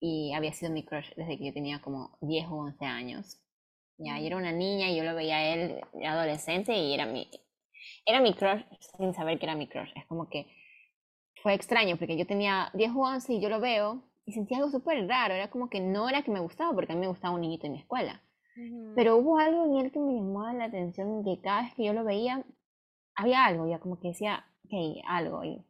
y 0.00 0.32
había 0.34 0.52
sido 0.52 0.72
mi 0.72 0.84
crush 0.84 1.10
desde 1.16 1.38
que 1.38 1.46
yo 1.46 1.52
tenía 1.52 1.80
como 1.80 2.18
10 2.20 2.48
o 2.48 2.56
11 2.56 2.84
años. 2.84 3.38
Ya, 3.98 4.18
yo 4.18 4.26
era 4.26 4.36
una 4.36 4.50
niña 4.50 4.88
y 4.90 4.96
yo 4.96 5.04
lo 5.04 5.14
veía 5.14 5.36
a 5.36 5.54
él 5.54 5.80
adolescente 6.04 6.76
y 6.76 6.92
era 6.92 7.06
mi, 7.06 7.30
era 8.04 8.20
mi 8.20 8.34
crush 8.34 8.62
sin 8.98 9.14
saber 9.14 9.38
que 9.38 9.46
era 9.46 9.54
mi 9.54 9.68
crush. 9.68 9.90
Es 9.94 10.06
como 10.06 10.28
que 10.28 10.46
fue 11.42 11.54
extraño 11.54 11.96
porque 11.98 12.16
yo 12.16 12.26
tenía 12.26 12.70
10 12.74 12.92
o 12.92 13.00
11 13.00 13.34
y 13.34 13.40
yo 13.40 13.48
lo 13.48 13.60
veo 13.60 14.02
y 14.24 14.32
sentía 14.32 14.58
algo 14.58 14.70
súper 14.70 15.06
raro. 15.06 15.34
Era 15.34 15.50
como 15.50 15.68
que 15.70 15.80
no 15.80 16.08
era 16.08 16.22
que 16.22 16.30
me 16.30 16.40
gustaba 16.40 16.72
porque 16.74 16.92
a 16.92 16.94
mí 16.96 17.00
me 17.02 17.08
gustaba 17.08 17.34
un 17.34 17.40
niñito 17.42 17.66
en 17.66 17.72
mi 17.72 17.78
escuela. 17.78 18.22
Pero 18.94 19.16
hubo 19.16 19.38
algo 19.38 19.64
en 19.64 19.86
él 19.86 19.92
que 19.92 19.98
me 19.98 20.14
llamó 20.14 20.50
la 20.52 20.66
atención 20.66 21.24
que 21.24 21.40
cada 21.40 21.62
vez 21.62 21.74
que 21.74 21.84
yo 21.84 21.92
lo 21.92 22.04
veía 22.04 22.44
había 23.14 23.44
algo, 23.44 23.68
ya 23.68 23.78
como 23.80 24.00
que 24.00 24.08
decía, 24.08 24.44
ok, 24.66 25.04
algo. 25.06 25.44
Y, 25.44 25.64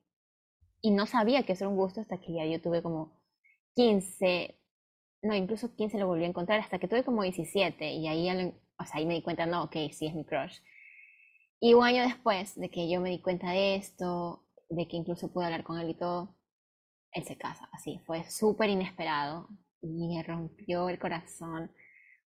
y 0.83 0.90
no 0.92 1.07
sabía 1.07 1.45
que 1.45 1.53
eso 1.53 1.64
era 1.64 1.71
un 1.71 1.77
gusto 1.77 2.01
hasta 2.01 2.18
que 2.21 2.33
ya 2.35 2.47
yo 2.47 2.61
tuve 2.61 2.83
como 2.83 3.12
15, 3.75 4.59
no, 5.23 5.35
incluso 5.35 5.75
15 5.75 5.99
lo 5.99 6.07
volví 6.07 6.25
a 6.25 6.29
encontrar 6.29 6.61
hasta 6.61 6.79
que 6.79 6.88
tuve 6.88 7.05
como 7.05 7.23
17 7.23 7.92
y 7.95 8.09
ahí, 8.09 8.29
o 8.79 8.85
sea, 8.85 8.97
ahí 8.99 9.07
me 9.07 9.14
di 9.14 9.23
cuenta, 9.23 9.47
no, 9.47 9.64
ok, 9.64 9.77
sí 9.92 10.07
es 10.07 10.14
mi 10.14 10.25
crush. 10.25 10.59
Y 11.61 11.75
un 11.75 11.85
año 11.85 12.03
después 12.03 12.57
de 12.57 12.71
que 12.71 12.90
yo 12.90 13.01
me 13.01 13.11
di 13.11 13.21
cuenta 13.21 13.51
de 13.53 13.77
esto, 13.77 14.45
de 14.68 14.88
que 14.88 14.97
incluso 14.97 15.33
pude 15.33 15.45
hablar 15.47 15.64
con 15.64 15.79
él 15.79 15.90
y 15.90 15.95
todo, 15.95 16.37
él 17.12 17.25
se 17.25 17.37
casa, 17.38 17.68
así, 17.73 18.01
fue 18.07 18.29
súper 18.31 18.71
inesperado 18.71 19.49
y 19.83 20.09
me 20.09 20.23
rompió 20.23 20.88
el 20.88 20.99
corazón. 20.99 21.71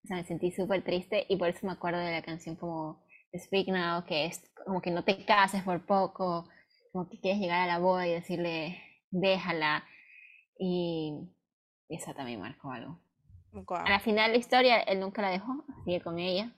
O 0.07 0.09
sea, 0.09 0.19
me 0.19 0.25
sentí 0.25 0.53
súper 0.53 0.85
triste 0.85 1.27
y 1.29 1.35
por 1.35 1.49
eso 1.49 1.67
me 1.67 1.73
acuerdo 1.73 1.99
de 1.99 2.13
la 2.13 2.23
canción 2.23 2.55
como 2.55 3.03
Speak 3.37 3.67
Now, 3.67 4.05
que 4.05 4.27
es 4.27 4.41
como 4.65 4.81
que 4.81 4.93
no 4.93 5.03
te 5.03 5.25
cases 5.25 5.65
por 5.65 5.85
poco, 5.85 6.49
como 6.93 7.09
que 7.09 7.19
quieres 7.19 7.41
llegar 7.41 7.63
a 7.63 7.67
la 7.67 7.81
boda 7.81 8.07
y 8.07 8.13
decirle, 8.13 8.81
déjala. 9.11 9.83
Y 10.61 11.13
esa 11.89 12.15
también 12.15 12.41
marcó 12.41 12.71
algo. 12.71 13.01
A 13.71 13.91
la 13.91 13.99
final 13.99 14.29
de 14.29 14.35
la 14.35 14.39
historia, 14.39 14.79
él 14.79 15.01
nunca 15.01 15.23
la 15.23 15.31
dejó, 15.31 15.65
sigue 15.85 16.01
con 16.01 16.21
ella. 16.21 16.53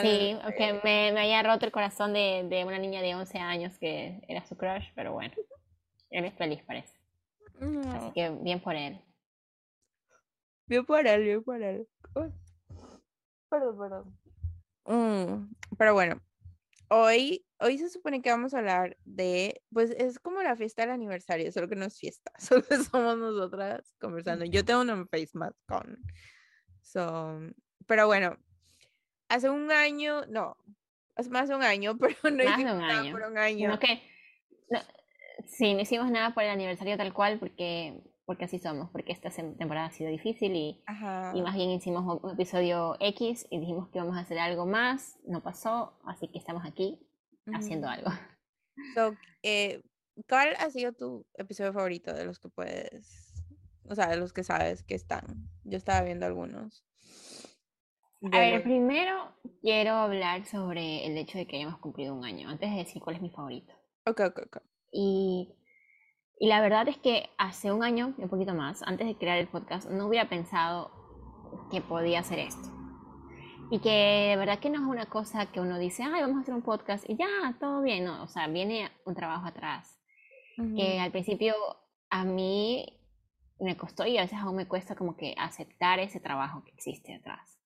Sí, 0.00 0.34
aunque 0.42 0.80
me, 0.82 1.12
me, 1.12 1.20
haya 1.20 1.42
roto 1.42 1.66
el 1.66 1.72
corazón 1.72 2.14
de, 2.14 2.46
de, 2.48 2.64
una 2.64 2.78
niña 2.78 3.02
de 3.02 3.14
11 3.14 3.38
años 3.38 3.78
que 3.78 4.22
era 4.28 4.46
su 4.46 4.56
crush, 4.56 4.86
pero 4.94 5.12
bueno, 5.12 5.34
él 6.08 6.24
es 6.24 6.32
feliz, 6.32 6.62
parece. 6.66 6.96
Así 7.92 8.12
que 8.14 8.30
bien 8.30 8.60
por 8.60 8.76
él. 8.76 8.98
Bien 10.68 10.84
por 10.84 11.06
él, 11.06 11.22
bien 11.22 11.42
por 11.42 11.62
él. 11.62 11.88
Perdón, 13.48 13.78
perdón. 13.78 14.18
Mm, 14.84 15.54
pero 15.76 15.94
bueno, 15.94 16.20
hoy, 16.88 17.46
hoy 17.58 17.78
se 17.78 17.88
supone 17.88 18.20
que 18.20 18.30
vamos 18.30 18.54
a 18.54 18.58
hablar 18.58 18.96
de, 19.04 19.62
pues 19.72 19.90
es 19.90 20.18
como 20.18 20.42
la 20.42 20.56
fiesta 20.56 20.82
del 20.82 20.90
aniversario, 20.90 21.50
solo 21.52 21.68
que 21.68 21.76
no 21.76 21.86
es 21.86 21.98
fiesta, 21.98 22.32
solo 22.38 22.64
somos 22.90 23.16
nosotras 23.16 23.94
conversando. 24.00 24.44
Yo 24.44 24.64
tengo 24.64 24.82
una 24.82 25.06
face 25.06 25.30
mask 25.34 25.56
con. 25.66 25.98
So, 26.82 27.40
pero 27.86 28.06
bueno, 28.06 28.36
hace 29.28 29.50
un 29.50 29.70
año, 29.72 30.26
no, 30.26 30.56
hace 31.16 31.30
más 31.30 31.48
de 31.48 31.56
un 31.56 31.62
año, 31.62 31.96
pero 31.98 32.16
no 32.30 32.42
hicimos 32.42 32.76
nada 32.76 33.10
por 33.10 33.22
un 33.22 33.38
año. 33.38 33.68
No, 33.70 33.78
que, 33.78 34.02
sí, 35.46 35.74
no 35.74 35.80
hicimos 35.80 36.10
nada 36.10 36.34
por 36.34 36.42
el 36.42 36.50
aniversario 36.50 36.96
tal 36.96 37.12
cual 37.12 37.38
porque 37.38 38.02
porque 38.28 38.44
así 38.44 38.58
somos, 38.58 38.90
porque 38.90 39.10
esta 39.10 39.30
temporada 39.30 39.86
ha 39.86 39.90
sido 39.90 40.10
difícil 40.10 40.54
y, 40.54 40.84
y, 41.32 41.40
más 41.40 41.54
bien 41.54 41.70
hicimos 41.70 42.20
un 42.22 42.30
episodio 42.30 42.94
X 43.00 43.46
y 43.48 43.58
dijimos 43.58 43.88
que 43.88 43.96
íbamos 43.96 44.18
a 44.18 44.20
hacer 44.20 44.38
algo 44.38 44.66
más, 44.66 45.18
no 45.26 45.42
pasó, 45.42 45.98
así 46.04 46.28
que 46.28 46.36
estamos 46.36 46.62
aquí 46.66 47.00
haciendo 47.54 47.88
algo. 47.88 48.10
So, 48.94 49.14
eh, 49.42 49.80
¿Cuál 50.28 50.54
ha 50.58 50.68
sido 50.68 50.92
tu 50.92 51.24
episodio 51.36 51.72
favorito 51.72 52.12
de 52.12 52.26
los 52.26 52.38
que 52.38 52.50
puedes, 52.50 53.32
o 53.88 53.94
sea, 53.94 54.08
de 54.08 54.18
los 54.18 54.34
que 54.34 54.44
sabes 54.44 54.82
que 54.82 54.94
están? 54.94 55.48
Yo 55.64 55.78
estaba 55.78 56.02
viendo 56.02 56.26
algunos. 56.26 56.84
A 58.30 58.38
ver, 58.40 58.62
primero 58.62 59.32
quiero 59.62 59.92
hablar 59.92 60.44
sobre 60.44 61.06
el 61.06 61.16
hecho 61.16 61.38
de 61.38 61.46
que 61.46 61.56
hayamos 61.56 61.78
cumplido 61.78 62.14
un 62.14 62.26
año, 62.26 62.50
antes 62.50 62.70
de 62.70 62.76
decir 62.76 63.00
cuál 63.00 63.16
es 63.16 63.22
mi 63.22 63.30
favorito. 63.30 63.72
Ok, 64.04 64.20
ok, 64.20 64.40
ok. 64.48 64.62
Y 64.92 65.54
y 66.40 66.48
la 66.48 66.60
verdad 66.60 66.88
es 66.88 66.96
que 66.98 67.30
hace 67.38 67.72
un 67.72 67.82
año, 67.82 68.14
un 68.16 68.28
poquito 68.28 68.54
más, 68.54 68.82
antes 68.82 69.06
de 69.06 69.16
crear 69.16 69.38
el 69.38 69.48
podcast, 69.48 69.90
no 69.90 70.06
hubiera 70.06 70.28
pensado 70.28 70.90
que 71.70 71.80
podía 71.80 72.20
hacer 72.20 72.38
esto. 72.38 72.68
Y 73.70 73.80
que 73.80 74.28
de 74.30 74.36
verdad 74.36 74.60
que 74.60 74.70
no 74.70 74.80
es 74.80 74.86
una 74.86 75.06
cosa 75.06 75.46
que 75.46 75.60
uno 75.60 75.78
dice, 75.78 76.02
ay, 76.02 76.22
vamos 76.22 76.38
a 76.38 76.40
hacer 76.40 76.54
un 76.54 76.62
podcast 76.62 77.08
y 77.08 77.16
ya, 77.16 77.26
todo 77.60 77.82
bien. 77.82 78.04
No, 78.04 78.22
o 78.22 78.28
sea, 78.28 78.46
viene 78.46 78.90
un 79.04 79.14
trabajo 79.14 79.46
atrás. 79.46 79.94
Que 80.74 80.98
al 80.98 81.12
principio 81.12 81.54
a 82.10 82.24
mí 82.24 82.84
me 83.60 83.76
costó 83.76 84.06
y 84.06 84.18
a 84.18 84.22
veces 84.22 84.38
aún 84.38 84.56
me 84.56 84.66
cuesta 84.66 84.96
como 84.96 85.16
que 85.16 85.36
aceptar 85.38 86.00
ese 86.00 86.18
trabajo 86.18 86.64
que 86.64 86.72
existe 86.72 87.14
atrás. 87.14 87.58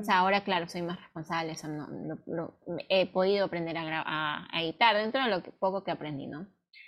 O 0.00 0.04
sea, 0.04 0.18
ahora 0.20 0.44
claro, 0.44 0.68
soy 0.68 0.82
más 0.82 1.00
responsable, 1.00 1.52
eso 1.52 1.66
no, 1.66 2.54
he 2.88 3.06
podido 3.06 3.46
aprender 3.46 3.76
a, 3.76 4.46
a, 4.48 4.62
editar 4.62 4.96
dentro 4.96 5.24
de 5.24 5.28
lo 5.28 5.42
poco 5.58 5.82
que 5.82 5.90
aprendí, 5.90 6.28
¿no? 6.28 6.46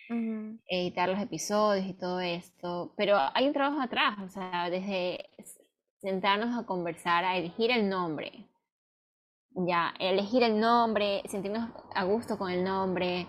Editar 0.08 1.08
los 1.08 1.20
episodios 1.20 1.86
y 1.86 1.94
todo 1.94 2.20
esto, 2.20 2.92
pero 2.96 3.16
hay 3.34 3.46
un 3.46 3.52
trabajo 3.52 3.80
atrás, 3.80 4.18
o 4.22 4.28
sea, 4.28 4.68
desde 4.70 5.30
sentarnos 6.00 6.56
a 6.58 6.66
conversar, 6.66 7.24
a 7.24 7.36
elegir 7.36 7.70
el 7.70 7.88
nombre, 7.88 8.46
ya, 9.50 9.94
elegir 9.98 10.42
el 10.42 10.60
nombre, 10.60 11.22
sentirnos 11.26 11.70
a 11.94 12.04
gusto 12.04 12.36
con 12.36 12.50
el 12.50 12.64
nombre, 12.64 13.26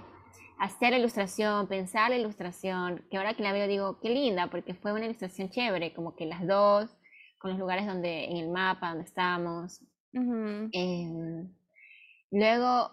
hacer 0.60 0.92
la 0.92 1.00
ilustración, 1.00 1.68
pensar 1.68 2.10
la 2.10 2.18
ilustración, 2.18 3.06
que 3.10 3.18
ahora 3.18 3.34
que 3.34 3.44
la 3.44 3.54
veo 3.54 3.68
digo, 3.68 4.00
qué 4.02 4.10
linda, 4.10 4.48
porque 4.50 4.74
fue 4.74 4.94
una 4.94 5.06
ilustración 5.06 5.50
chévere, 5.50 5.94
como 5.94 6.16
que 6.16 6.26
las 6.26 6.46
dos, 6.46 6.96
con 7.38 7.52
los 7.52 7.60
lugares 7.60 7.86
donde, 7.86 8.26
en 8.26 8.38
el 8.38 8.50
mapa 8.50 8.90
donde 8.90 9.04
estamos. 9.04 9.82
Em, 10.14 11.54
luego, 12.32 12.92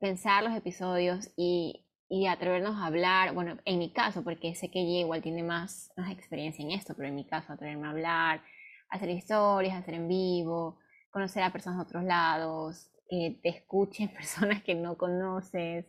pensar 0.00 0.44
los 0.44 0.54
episodios 0.54 1.30
y 1.36 1.84
y 2.08 2.26
atrevernos 2.26 2.76
a 2.76 2.86
hablar, 2.86 3.34
bueno, 3.34 3.58
en 3.64 3.78
mi 3.78 3.90
caso, 3.92 4.24
porque 4.24 4.54
sé 4.54 4.70
que 4.70 4.80
ella 4.80 5.00
igual 5.00 5.22
tiene 5.22 5.42
más, 5.42 5.92
más 5.96 6.10
experiencia 6.10 6.64
en 6.64 6.70
esto, 6.70 6.94
pero 6.94 7.08
en 7.08 7.14
mi 7.14 7.24
caso, 7.24 7.52
atreverme 7.52 7.86
a 7.86 7.90
hablar, 7.90 8.42
hacer 8.88 9.10
historias, 9.10 9.76
hacer 9.76 9.94
en 9.94 10.08
vivo, 10.08 10.78
conocer 11.10 11.42
a 11.42 11.52
personas 11.52 11.78
de 11.78 11.82
otros 11.84 12.04
lados, 12.04 12.90
que 13.08 13.38
te 13.42 13.50
escuchen 13.50 14.08
personas 14.14 14.62
que 14.62 14.74
no 14.74 14.96
conoces, 14.96 15.86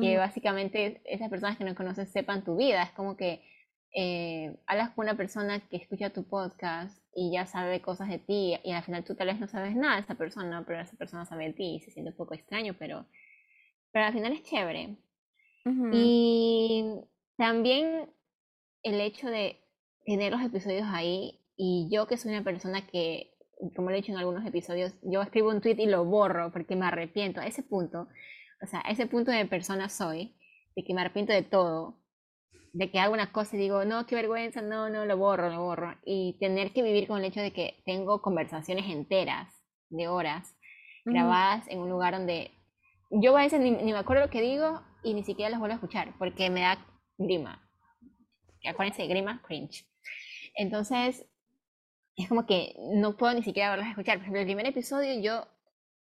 que 0.00 0.16
básicamente 0.16 1.02
esas 1.04 1.28
personas 1.28 1.58
que 1.58 1.64
no 1.64 1.74
conoces 1.74 2.10
sepan 2.10 2.42
tu 2.42 2.56
vida. 2.56 2.82
Es 2.82 2.92
como 2.92 3.16
que 3.16 3.42
eh, 3.94 4.56
hablas 4.66 4.90
con 4.90 5.04
una 5.04 5.16
persona 5.16 5.60
que 5.68 5.76
escucha 5.76 6.10
tu 6.10 6.24
podcast 6.24 6.96
y 7.14 7.32
ya 7.32 7.44
sabe 7.44 7.82
cosas 7.82 8.08
de 8.08 8.18
ti 8.18 8.56
y 8.64 8.72
al 8.72 8.82
final 8.84 9.04
tú 9.04 9.14
tal 9.14 9.26
vez 9.26 9.40
no 9.40 9.48
sabes 9.48 9.76
nada 9.76 9.96
de 9.96 10.02
esa 10.02 10.14
persona, 10.14 10.64
pero 10.66 10.80
esa 10.80 10.96
persona 10.96 11.26
sabe 11.26 11.48
de 11.48 11.52
ti 11.52 11.74
y 11.74 11.80
se 11.80 11.90
siente 11.90 12.12
un 12.12 12.16
poco 12.16 12.34
extraño, 12.34 12.74
pero, 12.78 13.04
pero 13.92 14.06
al 14.06 14.12
final 14.14 14.32
es 14.32 14.42
chévere. 14.44 14.96
Y 15.92 16.84
también 17.36 18.10
el 18.82 19.00
hecho 19.00 19.28
de 19.28 19.60
tener 20.04 20.32
los 20.32 20.42
episodios 20.42 20.86
ahí 20.90 21.40
y 21.56 21.88
yo 21.90 22.06
que 22.06 22.16
soy 22.16 22.32
una 22.32 22.42
persona 22.42 22.86
que, 22.86 23.34
como 23.76 23.90
lo 23.90 23.94
he 23.94 23.98
dicho 24.00 24.12
en 24.12 24.18
algunos 24.18 24.46
episodios, 24.46 24.94
yo 25.02 25.20
escribo 25.20 25.50
un 25.50 25.60
tweet 25.60 25.76
y 25.78 25.86
lo 25.86 26.04
borro 26.04 26.50
porque 26.52 26.76
me 26.76 26.86
arrepiento. 26.86 27.40
A 27.40 27.46
ese 27.46 27.62
punto, 27.62 28.08
o 28.62 28.66
sea, 28.66 28.82
a 28.84 28.90
ese 28.90 29.06
punto 29.06 29.30
de 29.30 29.44
persona 29.44 29.88
soy, 29.88 30.34
de 30.74 30.84
que 30.84 30.94
me 30.94 31.02
arrepiento 31.02 31.32
de 31.32 31.42
todo, 31.42 32.00
de 32.72 32.90
que 32.90 32.98
hago 32.98 33.12
una 33.12 33.32
cosa 33.32 33.56
y 33.56 33.58
digo, 33.58 33.84
no, 33.84 34.06
qué 34.06 34.14
vergüenza, 34.14 34.62
no, 34.62 34.88
no, 34.88 35.04
lo 35.04 35.16
borro, 35.18 35.50
lo 35.50 35.62
borro. 35.62 35.94
Y 36.04 36.38
tener 36.40 36.72
que 36.72 36.82
vivir 36.82 37.06
con 37.06 37.18
el 37.18 37.26
hecho 37.26 37.40
de 37.40 37.52
que 37.52 37.82
tengo 37.84 38.22
conversaciones 38.22 38.86
enteras 38.86 39.52
de 39.90 40.08
horas 40.08 40.56
grabadas 41.04 41.66
en 41.68 41.80
un 41.80 41.90
lugar 41.90 42.14
donde 42.14 42.52
yo 43.10 43.36
a 43.36 43.42
veces 43.42 43.60
ni, 43.60 43.70
ni, 43.70 43.92
me 43.92 43.98
acuerdo 43.98 44.24
lo 44.24 44.30
que 44.30 44.40
digo 44.40 44.80
y 45.02 45.14
ni 45.14 45.24
siquiera 45.24 45.50
las 45.50 45.60
vuelvo 45.60 45.72
a 45.72 45.76
escuchar 45.76 46.14
porque 46.18 46.50
me 46.50 46.60
da 46.60 46.84
grima. 47.18 47.66
Acuérdense, 48.64 49.06
grima, 49.06 49.42
cringe. 49.46 49.86
Entonces, 50.54 51.26
es 52.16 52.28
como 52.28 52.46
que 52.46 52.74
no 52.94 53.16
puedo 53.16 53.34
ni 53.34 53.42
siquiera 53.42 53.70
volverlas 53.70 53.88
a 53.88 53.90
escuchar. 53.90 54.16
Por 54.16 54.22
ejemplo, 54.22 54.40
el 54.40 54.46
primer 54.46 54.66
episodio 54.66 55.20
yo 55.20 55.46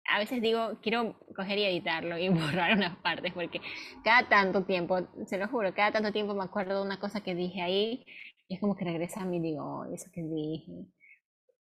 a 0.09 0.19
veces 0.19 0.41
digo, 0.41 0.79
quiero 0.81 1.15
coger 1.35 1.57
y 1.59 1.65
editarlo 1.65 2.17
y 2.17 2.29
borrar 2.29 2.75
unas 2.75 2.97
partes 2.97 3.33
porque 3.33 3.61
cada 4.03 4.27
tanto 4.27 4.65
tiempo, 4.65 5.07
se 5.27 5.37
lo 5.37 5.47
juro, 5.47 5.73
cada 5.73 5.91
tanto 5.91 6.11
tiempo 6.11 6.33
me 6.33 6.43
acuerdo 6.43 6.79
de 6.79 6.85
una 6.85 6.99
cosa 6.99 7.21
que 7.21 7.35
dije 7.35 7.61
ahí 7.61 8.05
y 8.47 8.55
es 8.55 8.59
como 8.59 8.75
que 8.75 8.85
regresa 8.85 9.21
a 9.21 9.25
mí 9.25 9.37
y 9.37 9.41
digo, 9.41 9.63
oh, 9.63 9.93
eso 9.93 10.09
que 10.11 10.23
dije. 10.23 10.87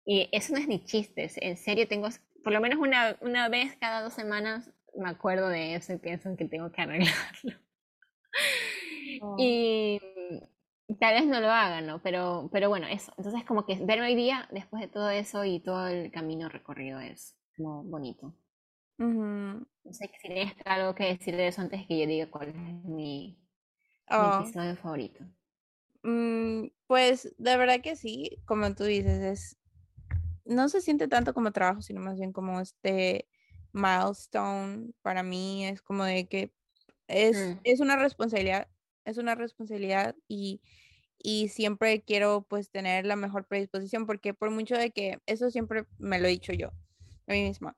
Y 0.06 0.30
eso 0.34 0.54
no 0.54 0.60
es 0.60 0.68
ni 0.68 0.84
chistes, 0.84 1.38
en 1.38 1.56
serio 1.56 1.88
tengo, 1.88 2.10
por 2.44 2.52
lo 2.52 2.60
menos 2.60 2.80
una, 2.80 3.18
una 3.22 3.48
vez 3.48 3.78
cada 3.78 4.02
dos 4.02 4.14
semanas 4.14 4.70
me 4.96 5.10
acuerdo 5.10 5.50
de 5.50 5.76
eso 5.76 5.94
y 5.94 5.98
pienso 5.98 6.36
que 6.38 6.46
tengo 6.46 6.72
que 6.72 6.82
arreglarlo. 6.82 7.60
Oh. 9.22 9.36
Y 9.38 10.00
tal 11.00 11.14
vez 11.16 11.26
no 11.26 11.40
lo 11.40 11.50
haga, 11.52 11.82
¿no? 11.82 12.02
Pero, 12.02 12.50
pero 12.52 12.70
bueno, 12.70 12.88
eso. 12.88 13.14
Entonces 13.18 13.44
como 13.46 13.66
que 13.66 13.76
verme 13.76 14.08
hoy 14.08 14.16
día, 14.16 14.48
después 14.52 14.82
de 14.82 14.88
todo 14.88 15.10
eso 15.10 15.46
y 15.46 15.60
todo 15.60 15.88
el 15.88 16.12
camino 16.12 16.50
recorrido 16.50 17.00
es 17.00 17.38
como 17.56 17.84
bonito. 17.84 18.34
No 19.84 19.94
sé 19.94 20.10
si 20.22 20.28
tienes 20.28 20.54
algo 20.66 20.96
que 20.96 21.06
decir 21.06 21.36
de 21.36 21.48
eso 21.48 21.62
antes 21.62 21.82
de 21.82 21.88
que 21.88 22.00
yo 22.00 22.08
diga 22.08 22.30
cuál 22.32 22.50
es 22.50 22.56
mi, 22.86 23.38
Oh, 24.10 24.42
episodio 24.42 24.76
favorito. 24.78 25.26
mm, 26.04 26.68
pues 26.88 27.34
de 27.38 27.58
verdad 27.58 27.82
que 27.82 27.96
sí, 27.96 28.42
como 28.46 28.74
tú 28.76 28.84
dices, 28.86 29.20
es 29.22 29.58
no 30.46 30.70
se 30.70 30.82
siente 30.82 31.08
tanto 31.08 31.34
como 31.34 31.52
trabajo, 31.52 31.82
sino 31.82 32.02
más 32.02 32.18
bien 32.18 32.34
como 32.34 32.60
este 32.62 33.30
milestone 33.74 34.94
para 35.02 35.24
mí, 35.24 35.66
es 35.68 35.82
como 35.82 36.04
de 36.06 36.28
que 36.28 36.54
es, 37.08 37.56
Mm. 37.56 37.60
es 37.64 37.80
una 37.82 37.98
responsabilidad, 37.98 38.70
es 39.06 39.18
una 39.18 39.36
responsabilidad 39.36 40.16
y, 40.28 40.62
y 41.18 41.50
siempre 41.50 42.04
quiero 42.04 42.46
pues 42.50 42.72
tener 42.72 43.06
la 43.06 43.16
mejor 43.16 43.48
predisposición 43.48 44.06
porque 44.08 44.34
por 44.34 44.52
mucho 44.52 44.76
de 44.78 44.92
que 44.92 45.20
eso 45.26 45.50
siempre 45.52 45.86
me 46.00 46.20
lo 46.20 46.28
he 46.28 46.32
dicho 46.32 46.54
yo 46.54 46.70
a 47.28 47.34
mí 47.34 47.44
misma. 47.44 47.78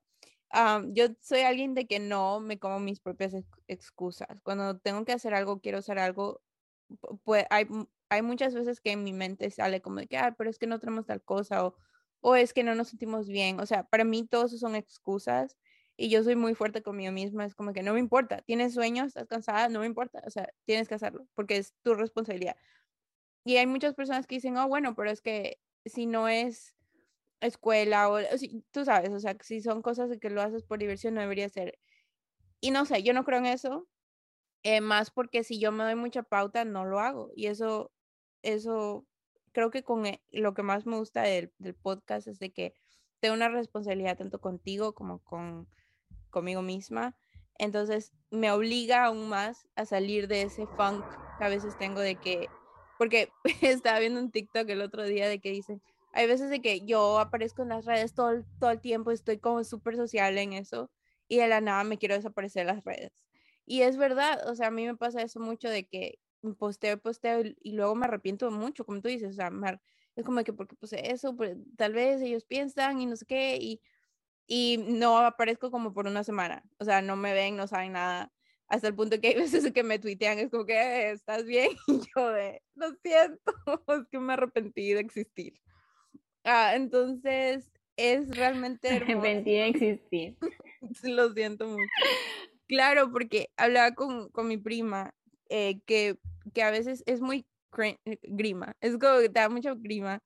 am, 0.49 0.93
yo 0.93 1.08
soy 1.21 1.41
alguien 1.41 1.73
de 1.75 1.88
que 1.88 1.99
no 1.99 2.39
me 2.39 2.60
como 2.60 2.79
mis 2.79 2.99
propias 3.01 3.34
ex- 3.34 3.49
excusas. 3.67 4.41
Cuando 4.43 4.79
tengo 4.79 5.05
que 5.05 5.13
hacer 5.13 5.34
algo, 5.34 5.62
quiero 5.62 5.79
hacer 5.79 5.99
algo, 5.99 6.41
pues 7.23 7.45
hay, 7.49 7.67
hay 8.10 8.21
muchas 8.21 8.53
veces 8.53 8.81
que 8.81 8.91
en 8.91 9.03
mi 9.03 9.13
mente 9.13 9.49
sale 9.51 9.81
como 9.81 9.97
de 9.99 10.08
que, 10.08 10.17
ah, 10.17 10.36
pero 10.38 10.49
es 10.49 10.60
que 10.60 10.67
no 10.67 10.79
tenemos 10.79 11.05
tal 11.05 11.23
cosa 11.23 11.65
o, 11.65 11.75
o 12.21 12.36
es 12.36 12.53
que 12.53 12.63
no 12.63 12.75
nos 12.75 12.89
sentimos 12.89 13.27
bien. 13.27 13.60
O 13.60 13.65
sea, 13.65 13.84
para 13.86 14.03
mí 14.03 14.27
todos 14.27 14.51
eso 14.53 14.60
son 14.67 14.75
excusas 14.75 15.58
y 15.97 16.10
yo 16.10 16.23
soy 16.23 16.36
muy 16.36 16.55
fuerte 16.55 16.81
conmigo 16.84 17.12
misma. 17.12 17.45
Es 17.45 17.55
como 17.55 17.73
que 17.73 17.84
no 17.84 17.93
me 17.93 17.99
importa. 17.99 18.41
Tienes 18.41 18.73
sueños, 18.73 19.08
estás 19.08 19.27
cansada, 19.27 19.69
no 19.69 19.79
me 19.81 19.86
importa. 19.88 20.21
O 20.27 20.29
sea, 20.31 20.49
tienes 20.65 20.88
que 20.88 20.95
hacerlo 20.95 21.27
porque 21.36 21.58
es 21.58 21.75
tu 21.84 21.93
responsabilidad. 21.95 22.55
Y 23.43 23.58
hay 23.58 23.67
muchas 23.67 23.93
personas 23.95 24.27
que 24.27 24.36
dicen, 24.36 24.58
oh, 24.58 24.67
bueno, 24.67 24.95
pero 24.95 25.12
es 25.12 25.21
que 25.21 25.60
si 25.86 26.05
no 26.08 26.27
es 26.27 26.75
escuela 27.41 28.10
o, 28.10 28.15
o 28.19 28.38
si- 28.38 28.63
tú 28.71 28.86
sabes, 28.86 29.12
o 29.12 29.19
sea, 29.19 29.38
si 29.41 29.62
son 29.62 29.81
cosas 29.81 30.12
que 30.21 30.29
lo 30.29 30.41
haces 30.41 30.63
por 30.63 30.79
diversión, 30.79 31.15
no 31.15 31.21
debería 31.21 31.49
ser. 31.49 31.79
Y 32.62 32.71
no 32.71 32.86
sé, 32.86 33.03
yo 33.03 33.13
no 33.13 33.23
creo 33.25 33.39
en 33.39 33.45
eso, 33.47 33.88
eh, 34.63 34.81
más 34.81 35.12
porque 35.12 35.43
si 35.43 35.60
yo 35.60 35.71
me 35.71 35.84
doy 35.84 35.95
mucha 35.95 36.23
pauta, 36.23 36.65
no 36.65 36.86
lo 36.86 36.99
hago. 36.99 37.31
Y 37.36 37.47
eso, 37.47 37.93
eso, 38.43 39.08
creo 39.53 39.71
que 39.71 39.84
con 39.84 40.05
e- 40.08 40.23
lo 40.31 40.53
que 40.53 40.63
más 40.63 40.86
me 40.86 40.97
gusta 40.97 41.23
del, 41.23 41.53
del 41.60 41.75
podcast 41.75 42.27
es 42.27 42.39
de 42.39 42.53
que 42.53 42.73
tengo 43.21 43.36
una 43.36 43.49
responsabilidad 43.49 44.17
tanto 44.17 44.41
contigo 44.41 44.93
como 44.95 45.19
con 45.23 45.69
conmigo 46.36 46.62
misma. 46.62 47.15
Entonces 47.58 48.12
me 48.30 48.52
obliga 48.52 49.06
aún 49.06 49.30
más 49.30 49.67
a 49.76 49.86
salir 49.86 50.28
de 50.28 50.41
ese 50.41 50.67
funk 50.67 51.02
que 51.38 51.45
a 51.45 51.50
veces 51.50 51.78
tengo 51.80 52.02
de 52.02 52.17
que, 52.17 52.50
porque 52.98 53.32
estaba 53.62 54.00
viendo 54.00 54.19
un 54.19 54.32
TikTok 54.32 54.69
el 54.69 54.82
otro 54.82 55.04
día 55.04 55.30
de 55.30 55.39
que 55.39 55.52
dicen, 55.52 55.82
hay 56.12 56.28
veces 56.28 56.50
de 56.50 56.62
que 56.62 56.82
yo 56.82 57.19
aparezco 57.19 57.62
en 57.63 57.69
las 57.69 57.86
redes 57.86 58.13
todo, 58.13 58.43
todo 58.60 58.69
el 58.71 58.82
tiempo, 58.82 59.12
estoy 59.12 59.38
como 59.38 59.63
súper 59.63 59.95
sociable 59.95 60.41
en 60.41 60.54
eso 60.54 60.91
y 61.30 61.38
de 61.38 61.48
la 61.48 61.62
nada 61.62 61.86
me 61.86 61.98
quiero 61.98 62.15
desaparecer 62.15 62.67
de 62.67 62.74
las 62.74 62.84
redes. 62.84 63.24
Y 63.65 63.82
es 63.82 63.95
verdad, 63.95 64.48
o 64.50 64.56
sea, 64.56 64.67
a 64.67 64.71
mí 64.71 64.86
me 64.86 64.98
pasa 64.98 65.21
eso 65.21 65.39
mucho 65.39 65.69
de 65.69 65.88
que 65.88 66.19
posteo, 66.58 67.00
posteo 67.00 67.41
y, 67.62 67.71
luego 67.71 67.95
me 67.95 68.06
arrepiento 68.06 68.52
mucho, 68.52 68.86
como 68.86 69.02
tú 69.02 69.08
dices, 69.08 69.32
o 69.32 69.34
sea, 69.34 69.50
me 69.50 69.80
es 70.15 70.26
como 70.26 70.43
que 70.43 70.54
porque 70.54 70.76
puse 70.76 71.12
eso, 71.12 71.36
pues, 71.36 71.58
tal 71.76 71.93
vez 71.93 72.21
ellos 72.21 72.45
piensan 72.45 73.02
y 73.02 73.06
no 73.06 73.15
sé 73.15 73.26
qué, 73.26 73.58
y 73.60 73.82
y 74.47 74.77
no 74.88 75.17
aparezco 75.17 75.71
como 75.71 75.93
por 75.93 76.08
una 76.08 76.23
semana. 76.23 76.63
O 76.77 76.86
sea, 76.86 77.01
no 77.01 77.15
me 77.15 77.34
ven, 77.34 77.55
no 77.55 77.67
saben 77.67 77.93
nada. 77.93 78.31
Hasta 78.67 78.88
el 78.88 78.95
punto 78.95 79.19
que 79.19 79.29
hay 79.29 79.36
veces 79.63 79.71
que 79.71 79.84
me 79.84 79.99
tuitean, 79.99 80.39
es 80.39 80.49
como 80.49 80.65
que 80.65 80.73
"Eh, 80.73 81.12
estás 81.12 81.45
bien. 81.45 81.71
Y 81.88 81.99
yo 82.15 82.29
de, 82.29 82.62
lo 82.75 82.91
siento, 83.03 83.39
es 83.88 84.08
que 84.12 84.19
me 84.19 84.34
arrepentí 84.34 84.93
de 84.93 84.99
existir. 84.99 85.53
Ah, 86.43 86.75
entonces, 86.75 87.71
es 87.97 88.29
realmente 88.36 88.88
hermoso. 88.89 89.19
Arrepentí 89.19 89.51
de 89.53 89.67
existir. 89.67 90.38
Lo 91.03 91.34
siento 91.34 91.67
mucho. 91.67 91.89
Claro, 92.67 93.12
porque 93.12 93.49
hablaba 93.58 93.93
con, 93.95 94.29
con 94.29 94.47
mi 94.47 94.58
prima 94.58 95.13
eh, 95.49 95.79
que, 95.86 96.17
que 96.53 96.63
a 96.63 96.71
veces 96.71 97.03
es 97.05 97.21
muy 97.21 97.45
grima. 98.23 98.75
Es 98.81 98.97
como 98.97 99.19
que 99.19 99.29
te 99.29 99.39
da 99.39 99.49
mucha 99.49 99.73
grima 99.75 100.21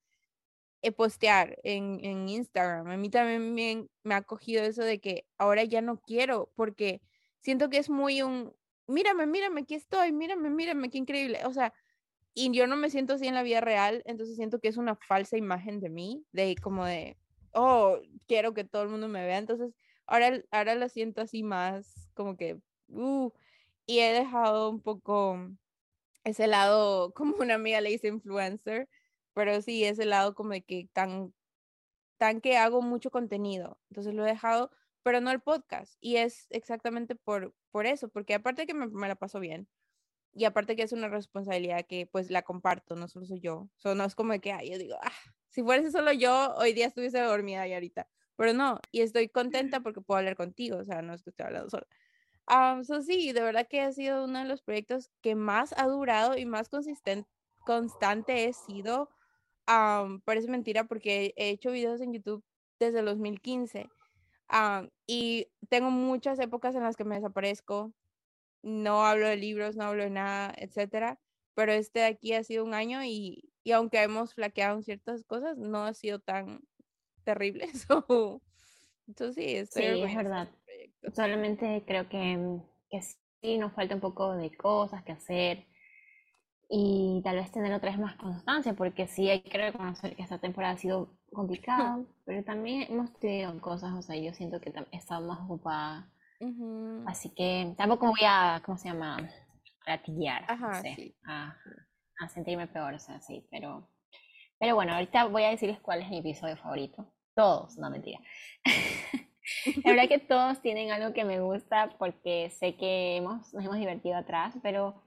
postear 0.96 1.58
en, 1.62 2.02
en 2.04 2.28
Instagram. 2.28 2.88
A 2.88 2.96
mí 2.96 3.10
también 3.10 3.54
me, 3.54 3.86
me 4.02 4.14
ha 4.14 4.22
cogido 4.22 4.64
eso 4.64 4.82
de 4.82 5.00
que 5.00 5.26
ahora 5.38 5.64
ya 5.64 5.82
no 5.82 6.00
quiero 6.00 6.50
porque 6.56 7.02
siento 7.40 7.68
que 7.68 7.78
es 7.78 7.90
muy 7.90 8.22
un, 8.22 8.54
mírame, 8.86 9.26
mírame, 9.26 9.62
aquí 9.62 9.74
estoy, 9.74 10.12
mírame, 10.12 10.50
mírame, 10.50 10.90
qué 10.90 10.98
increíble. 10.98 11.44
O 11.46 11.52
sea, 11.52 11.72
y 12.34 12.50
yo 12.52 12.66
no 12.66 12.76
me 12.76 12.90
siento 12.90 13.14
así 13.14 13.26
en 13.26 13.34
la 13.34 13.42
vida 13.42 13.60
real, 13.60 14.02
entonces 14.06 14.36
siento 14.36 14.60
que 14.60 14.68
es 14.68 14.76
una 14.76 14.96
falsa 14.96 15.36
imagen 15.36 15.80
de 15.80 15.90
mí, 15.90 16.24
de 16.32 16.56
como 16.62 16.84
de, 16.84 17.16
oh, 17.52 17.98
quiero 18.26 18.54
que 18.54 18.64
todo 18.64 18.82
el 18.82 18.88
mundo 18.88 19.08
me 19.08 19.24
vea. 19.24 19.38
Entonces, 19.38 19.74
ahora, 20.06 20.42
ahora 20.50 20.74
la 20.74 20.88
siento 20.88 21.22
así 21.22 21.42
más 21.42 22.08
como 22.14 22.36
que, 22.36 22.58
uh, 22.88 23.30
y 23.86 24.00
he 24.00 24.12
dejado 24.12 24.70
un 24.70 24.80
poco 24.80 25.38
ese 26.24 26.46
lado, 26.46 27.12
como 27.14 27.36
una 27.36 27.54
amiga 27.54 27.80
le 27.80 27.90
dice 27.90 28.08
influencer, 28.08 28.88
pero 29.34 29.60
sí, 29.62 29.84
ese 29.84 30.04
lado 30.04 30.34
como 30.34 30.50
de 30.50 30.62
que 30.62 30.88
tan, 30.92 31.34
tan 32.18 32.40
que 32.40 32.56
hago 32.56 32.82
mucho 32.82 33.10
contenido. 33.10 33.78
Entonces 33.90 34.14
lo 34.14 34.24
he 34.26 34.30
dejado, 34.30 34.70
pero 35.02 35.20
no 35.20 35.30
el 35.30 35.40
podcast. 35.40 35.94
Y 36.00 36.16
es 36.16 36.46
exactamente 36.50 37.14
por, 37.16 37.54
por 37.70 37.86
eso, 37.86 38.08
porque 38.08 38.34
aparte 38.34 38.66
que 38.66 38.74
me, 38.74 38.88
me 38.88 39.08
la 39.08 39.16
paso 39.16 39.40
bien, 39.40 39.68
y 40.32 40.44
aparte 40.44 40.76
que 40.76 40.82
es 40.82 40.92
una 40.92 41.08
responsabilidad 41.08 41.86
que 41.86 42.06
pues 42.06 42.30
la 42.30 42.42
comparto, 42.42 42.94
no 42.96 43.08
solo 43.08 43.26
soy 43.26 43.40
yo. 43.40 43.68
So, 43.76 43.94
no 43.94 44.04
es 44.04 44.14
como 44.14 44.32
de 44.32 44.40
que, 44.40 44.52
ay, 44.52 44.70
yo 44.70 44.78
digo, 44.78 44.96
ah, 45.02 45.12
si 45.48 45.62
fuese 45.62 45.90
solo 45.90 46.12
yo, 46.12 46.54
hoy 46.56 46.72
día 46.72 46.86
estuviese 46.86 47.20
dormida 47.20 47.66
y 47.66 47.74
ahorita. 47.74 48.08
Pero 48.36 48.52
no, 48.52 48.80
y 48.92 49.02
estoy 49.02 49.28
contenta 49.28 49.80
porque 49.80 50.00
puedo 50.00 50.18
hablar 50.18 50.36
contigo, 50.36 50.78
o 50.78 50.84
sea, 50.84 51.02
no 51.02 51.14
es 51.14 51.22
que 51.22 51.30
estoy 51.30 51.46
hablando 51.46 51.70
sola. 51.70 51.86
Um, 52.48 52.84
so 52.84 53.02
sí, 53.02 53.32
de 53.32 53.42
verdad 53.42 53.66
que 53.68 53.80
ha 53.80 53.92
sido 53.92 54.24
uno 54.24 54.40
de 54.40 54.44
los 54.46 54.62
proyectos 54.62 55.10
que 55.20 55.34
más 55.34 55.74
ha 55.76 55.86
durado 55.86 56.36
y 56.36 56.46
más 56.46 56.68
consistente, 56.68 57.28
constante 57.64 58.44
he 58.44 58.52
sido. 58.52 59.10
Um, 59.70 60.20
parece 60.22 60.48
mentira 60.48 60.84
porque 60.84 61.32
he 61.36 61.50
hecho 61.50 61.70
videos 61.70 62.00
en 62.00 62.12
YouTube 62.12 62.42
desde 62.80 62.98
el 63.00 63.04
2015 63.04 63.88
um, 64.50 64.88
y 65.06 65.46
tengo 65.68 65.90
muchas 65.90 66.40
épocas 66.40 66.74
en 66.74 66.82
las 66.82 66.96
que 66.96 67.04
me 67.04 67.14
desaparezco, 67.14 67.92
no 68.62 69.06
hablo 69.06 69.28
de 69.28 69.36
libros, 69.36 69.76
no 69.76 69.84
hablo 69.84 70.02
de 70.02 70.10
nada, 70.10 70.52
etcétera, 70.56 71.20
pero 71.54 71.72
este 71.72 72.00
de 72.00 72.06
aquí 72.06 72.32
ha 72.32 72.42
sido 72.42 72.64
un 72.64 72.74
año 72.74 73.04
y, 73.04 73.52
y 73.62 73.70
aunque 73.72 74.02
hemos 74.02 74.34
flaqueado 74.34 74.76
en 74.76 74.82
ciertas 74.82 75.22
cosas, 75.24 75.56
no 75.56 75.84
ha 75.84 75.94
sido 75.94 76.18
tan 76.18 76.60
terrible. 77.22 77.68
So, 79.12 79.22
so 79.26 79.32
sí, 79.32 79.56
estoy 79.56 79.82
Sí, 79.82 79.88
es 80.02 80.14
verdad. 80.16 80.48
este. 80.66 81.12
Solamente 81.14 81.84
creo 81.86 82.08
que, 82.08 82.60
que 82.90 83.02
sí 83.02 83.58
nos 83.58 83.72
falta 83.72 83.94
un 83.94 84.00
poco 84.00 84.34
de 84.34 84.56
cosas 84.56 85.02
que 85.04 85.12
hacer 85.12 85.66
y 86.70 87.20
tal 87.24 87.36
vez 87.36 87.50
tener 87.50 87.72
otra 87.74 87.90
vez 87.90 87.98
más 87.98 88.16
constancia, 88.16 88.74
porque 88.74 89.08
sí 89.08 89.28
hay 89.28 89.42
que 89.42 89.58
reconocer 89.58 90.14
que 90.16 90.22
esta 90.22 90.38
temporada 90.38 90.74
ha 90.74 90.78
sido 90.78 91.08
complicada, 91.32 92.00
pero 92.24 92.44
también 92.44 92.82
hemos 92.90 93.12
tenido 93.18 93.60
cosas, 93.60 93.92
o 93.94 94.02
sea, 94.02 94.16
yo 94.16 94.32
siento 94.34 94.60
que 94.60 94.72
he 94.92 94.96
estado 94.96 95.26
más 95.26 95.40
ocupada, 95.40 96.08
Ujú. 96.40 97.06
así 97.06 97.30
que 97.30 97.74
tampoco 97.76 98.08
voy 98.08 98.20
a, 98.26 98.62
¿cómo 98.64 98.78
se 98.78 98.88
llama? 98.88 99.18
Ratillar, 99.86 100.44
no 100.60 100.72
sé, 100.74 100.94
sí. 100.96 101.14
a, 101.26 101.56
a 102.20 102.28
sentirme 102.28 102.68
peor, 102.68 102.94
o 102.94 102.98
sea, 103.00 103.20
sí, 103.20 103.46
pero, 103.50 103.88
pero 104.58 104.74
bueno, 104.76 104.94
ahorita 104.94 105.26
voy 105.26 105.44
a 105.44 105.50
decirles 105.50 105.80
cuál 105.80 106.02
es 106.02 106.10
mi 106.10 106.18
episodio 106.18 106.56
favorito. 106.56 107.06
Todos, 107.34 107.76
no 107.78 107.90
mentira. 107.90 108.20
La 109.84 109.92
verdad 109.92 110.08
que 110.08 110.18
todos 110.18 110.60
tienen 110.62 110.90
algo 110.90 111.12
que 111.14 111.24
me 111.24 111.40
gusta 111.40 111.90
porque 111.98 112.50
sé 112.50 112.76
que 112.76 113.16
hemos, 113.16 113.52
nos 113.54 113.64
hemos 113.64 113.76
divertido 113.78 114.16
atrás, 114.16 114.54
pero 114.62 115.02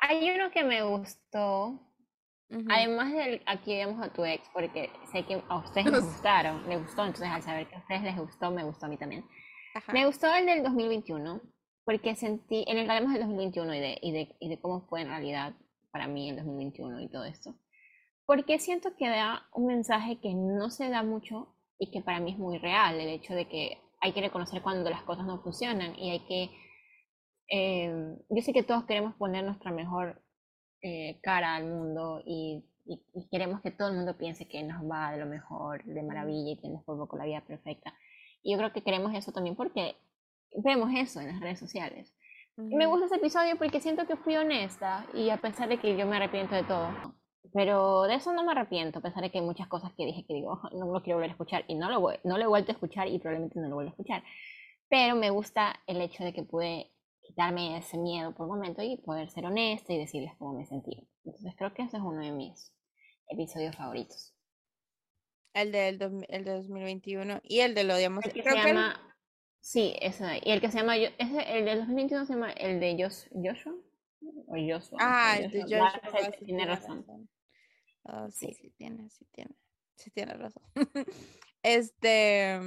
hay 0.00 0.30
uno 0.30 0.50
que 0.50 0.64
me 0.64 0.82
gustó, 0.82 1.80
Ujú. 2.48 2.64
además 2.70 3.12
del 3.12 3.42
aquí 3.46 3.76
vemos 3.76 4.04
a 4.04 4.12
tu 4.12 4.24
ex, 4.24 4.48
porque 4.52 4.90
sé 5.12 5.24
que 5.24 5.42
a 5.48 5.56
ustedes 5.56 5.86
les 5.86 6.04
gustaron, 6.04 6.68
les 6.68 6.80
gustó, 6.80 7.04
entonces 7.04 7.28
al 7.28 7.42
saber 7.42 7.68
que 7.68 7.76
a 7.76 7.78
ustedes 7.78 8.02
les 8.02 8.16
gustó, 8.16 8.50
me 8.50 8.64
gustó 8.64 8.86
a 8.86 8.88
mí 8.88 8.96
también. 8.96 9.24
Ajá. 9.74 9.92
Me 9.92 10.06
gustó 10.06 10.32
el 10.34 10.46
del 10.46 10.62
2021, 10.62 11.40
porque 11.84 12.14
sentí, 12.14 12.64
en 12.66 12.78
el 12.78 12.86
que 12.86 12.92
hablamos 12.92 13.12
del 13.12 13.22
2021 13.22 13.74
y 13.74 13.80
de, 13.80 13.98
y, 14.00 14.12
de, 14.12 14.36
y 14.40 14.48
de 14.48 14.60
cómo 14.60 14.86
fue 14.88 15.02
en 15.02 15.08
realidad 15.08 15.54
para 15.90 16.06
mí 16.08 16.28
el 16.30 16.36
2021 16.36 17.00
y 17.00 17.08
todo 17.08 17.24
esto. 17.24 17.54
Porque 18.26 18.58
siento 18.58 18.96
que 18.96 19.08
da 19.08 19.48
un 19.52 19.66
mensaje 19.66 20.18
que 20.20 20.34
no 20.34 20.70
se 20.70 20.88
da 20.88 21.02
mucho 21.02 21.54
y 21.78 21.90
que 21.90 22.00
para 22.00 22.20
mí 22.20 22.32
es 22.32 22.38
muy 22.38 22.58
real, 22.58 22.98
el 22.98 23.08
hecho 23.08 23.34
de 23.34 23.46
que 23.48 23.78
hay 24.00 24.12
que 24.12 24.20
reconocer 24.20 24.62
cuando 24.62 24.90
las 24.90 25.02
cosas 25.02 25.26
no 25.26 25.40
funcionan 25.42 25.98
y 25.98 26.10
hay 26.10 26.20
que... 26.26 26.50
eh, 27.48 28.16
yo 28.28 28.42
sé 28.42 28.52
que 28.52 28.62
todos 28.62 28.84
queremos 28.84 29.14
poner 29.16 29.44
nuestra 29.44 29.70
mejor 29.70 30.22
eh, 30.82 31.18
cara 31.22 31.56
al 31.56 31.64
mundo 31.66 32.20
y, 32.24 32.64
y- 32.84 33.02
y 33.14 33.28
queremos 33.30 33.60
que 33.62 33.70
todo 33.70 33.88
el 33.88 33.96
mundo 33.96 34.16
piense 34.16 34.46
que 34.48 34.62
nos 34.62 34.82
va 34.88 35.12
de 35.12 35.18
lo 35.18 35.26
mejor, 35.26 35.84
de 35.84 36.02
maravilla 36.02 36.52
y 36.52 36.60
que 36.60 36.68
nos 36.68 36.84
vuelvo 36.84 37.08
con 37.08 37.18
la 37.18 37.24
vida 37.26 37.40
perfecta. 37.46 37.94
Y 38.42 38.52
yo 38.52 38.58
creo 38.58 38.72
que 38.72 38.82
queremos 38.82 39.14
eso 39.14 39.32
también 39.32 39.56
porque 39.56 39.96
vemos 40.62 40.90
eso 40.94 41.20
en 41.20 41.28
las 41.28 41.40
redes 41.40 41.58
sociales. 41.58 42.12
Y 42.58 42.74
me 42.76 42.86
gusta 42.86 43.06
ese 43.06 43.16
episodio 43.16 43.56
porque 43.58 43.80
siento 43.80 44.06
que 44.06 44.16
fui 44.16 44.36
honesta 44.36 45.04
y 45.14 45.30
a 45.30 45.36
pesar 45.38 45.68
de 45.68 45.78
que 45.78 45.96
yo 45.96 46.06
me 46.06 46.16
arrepiento 46.16 46.54
de 46.54 46.62
todo, 46.62 46.88
pero 47.52 48.02
de 48.04 48.14
eso 48.14 48.32
no 48.32 48.44
me 48.44 48.52
arrepiento, 48.52 48.98
a 48.98 49.02
pesar 49.02 49.22
de 49.22 49.30
que 49.30 49.38
hay 49.38 49.44
muchas 49.44 49.68
cosas 49.68 49.92
que 49.94 50.06
dije 50.06 50.24
que 50.26 50.34
digo, 50.34 50.52
"Oh, 50.62 50.70
no 50.76 50.92
lo 50.92 51.02
quiero 51.02 51.16
volver 51.18 51.30
a 51.30 51.32
escuchar 51.32 51.64
y 51.68 51.74
no 51.74 51.90
lo, 51.90 52.00
voy- 52.00 52.18
no 52.24 52.38
lo 52.38 52.44
he 52.44 52.46
vuelto 52.46 52.72
a 52.72 52.74
escuchar 52.74 53.08
y 53.08 53.18
probablemente 53.18 53.58
no 53.60 53.68
lo 53.68 53.74
vuelva 53.76 53.90
a 53.90 53.92
escuchar. 53.92 54.22
pero 54.88 55.16
me 55.16 55.30
gusta 55.30 55.80
el 55.86 56.00
hecho 56.00 56.22
de 56.24 56.32
que 56.32 56.42
pude 56.44 56.92
quitarme 57.26 57.76
ese 57.76 57.98
miedo 57.98 58.34
por 58.34 58.48
un 58.48 58.56
momento 58.56 58.82
y 58.82 58.96
poder 58.98 59.30
ser 59.30 59.46
honesta 59.46 59.92
y 59.92 59.98
decirles 59.98 60.32
cómo 60.38 60.52
me 60.54 60.66
sentía. 60.66 61.02
Entonces 61.24 61.54
creo 61.56 61.74
que 61.74 61.82
ese 61.82 61.96
es 61.96 62.02
uno 62.02 62.20
de 62.20 62.32
mis 62.32 62.72
episodios 63.28 63.76
favoritos. 63.76 64.34
El, 65.52 65.72
del 65.72 65.98
el 66.28 66.44
de 66.44 66.52
2021 66.52 67.40
y 67.42 67.60
el 67.60 67.74
de 67.74 67.84
lo 67.84 67.96
digamos. 67.96 68.24
El 68.26 68.32
que 68.32 68.42
se 68.42 68.54
llama, 68.54 69.16
Sí, 69.66 69.96
ese, 70.00 70.40
y 70.44 70.52
el 70.52 70.60
que 70.60 70.70
se 70.70 70.78
llama, 70.78 70.96
ese, 70.96 71.58
el 71.58 71.64
de 71.64 71.74
2021 71.74 72.24
se 72.24 72.34
llama 72.34 72.52
el 72.52 72.78
de 72.78 72.96
Joshua. 73.32 73.74
O 74.46 74.54
Joshua. 74.54 74.98
Ah, 75.00 75.38
el 75.40 75.50
de 75.50 75.62
Joshua. 75.62 76.30
tiene 76.44 76.66
razón. 76.66 77.04
Oh, 78.04 78.30
sí, 78.30 78.54
sí, 78.54 78.70
tiene, 78.76 79.10
sí 79.10 79.26
tiene. 79.32 79.50
Sí 79.96 80.12
tiene 80.12 80.34
razón. 80.34 80.62
este, 81.64 82.60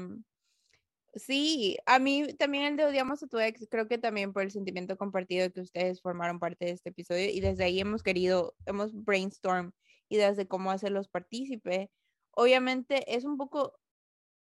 sí, 1.16 1.78
a 1.86 2.00
mí 2.00 2.34
también 2.36 2.66
el 2.66 2.78
de 2.78 2.86
Odiamos 2.86 3.24
a 3.24 3.28
tu 3.28 3.40
ex, 3.40 3.68
creo 3.70 3.88
que 3.88 3.98
también 3.98 4.34
por 4.34 4.44
el 4.44 4.52
sentimiento 4.52 4.98
compartido 4.98 5.52
que 5.52 5.62
ustedes 5.62 6.02
formaron 6.02 6.40
parte 6.40 6.66
de 6.66 6.72
este 6.72 6.90
episodio 6.90 7.30
y 7.30 7.40
desde 7.40 7.66
ahí 7.66 7.80
hemos 7.80 8.04
querido, 8.04 8.56
hemos 8.66 8.94
brainstorm 8.94 9.72
ideas 10.10 10.38
de 10.38 10.48
cómo 10.48 10.72
hacerlos 10.72 11.08
partícipe. 11.08 11.92
Obviamente 12.32 13.16
es 13.16 13.26
un 13.26 13.38
poco, 13.38 13.80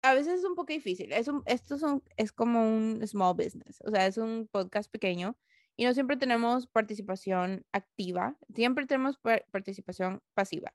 a 0.03 0.15
veces 0.15 0.41
es 0.41 0.45
un 0.45 0.55
poco 0.55 0.73
difícil. 0.73 1.13
Es 1.13 1.29
un, 1.29 1.43
esto 1.47 1.77
es, 1.77 1.83
es 2.17 2.33
como 2.33 2.63
un 2.63 3.07
small 3.07 3.35
business, 3.35 3.81
o 3.87 3.91
sea, 3.91 4.07
es 4.07 4.19
un 4.19 4.49
podcast 4.51 4.91
pequeño 4.91 5.37
y 5.77 5.85
no 5.85 5.95
siempre 5.95 6.17
tenemos 6.17 6.67
participación 6.67 7.65
activa, 7.73 8.37
siempre 8.55 8.87
tenemos 8.87 9.19
participación 9.51 10.21
pasiva. 10.35 10.75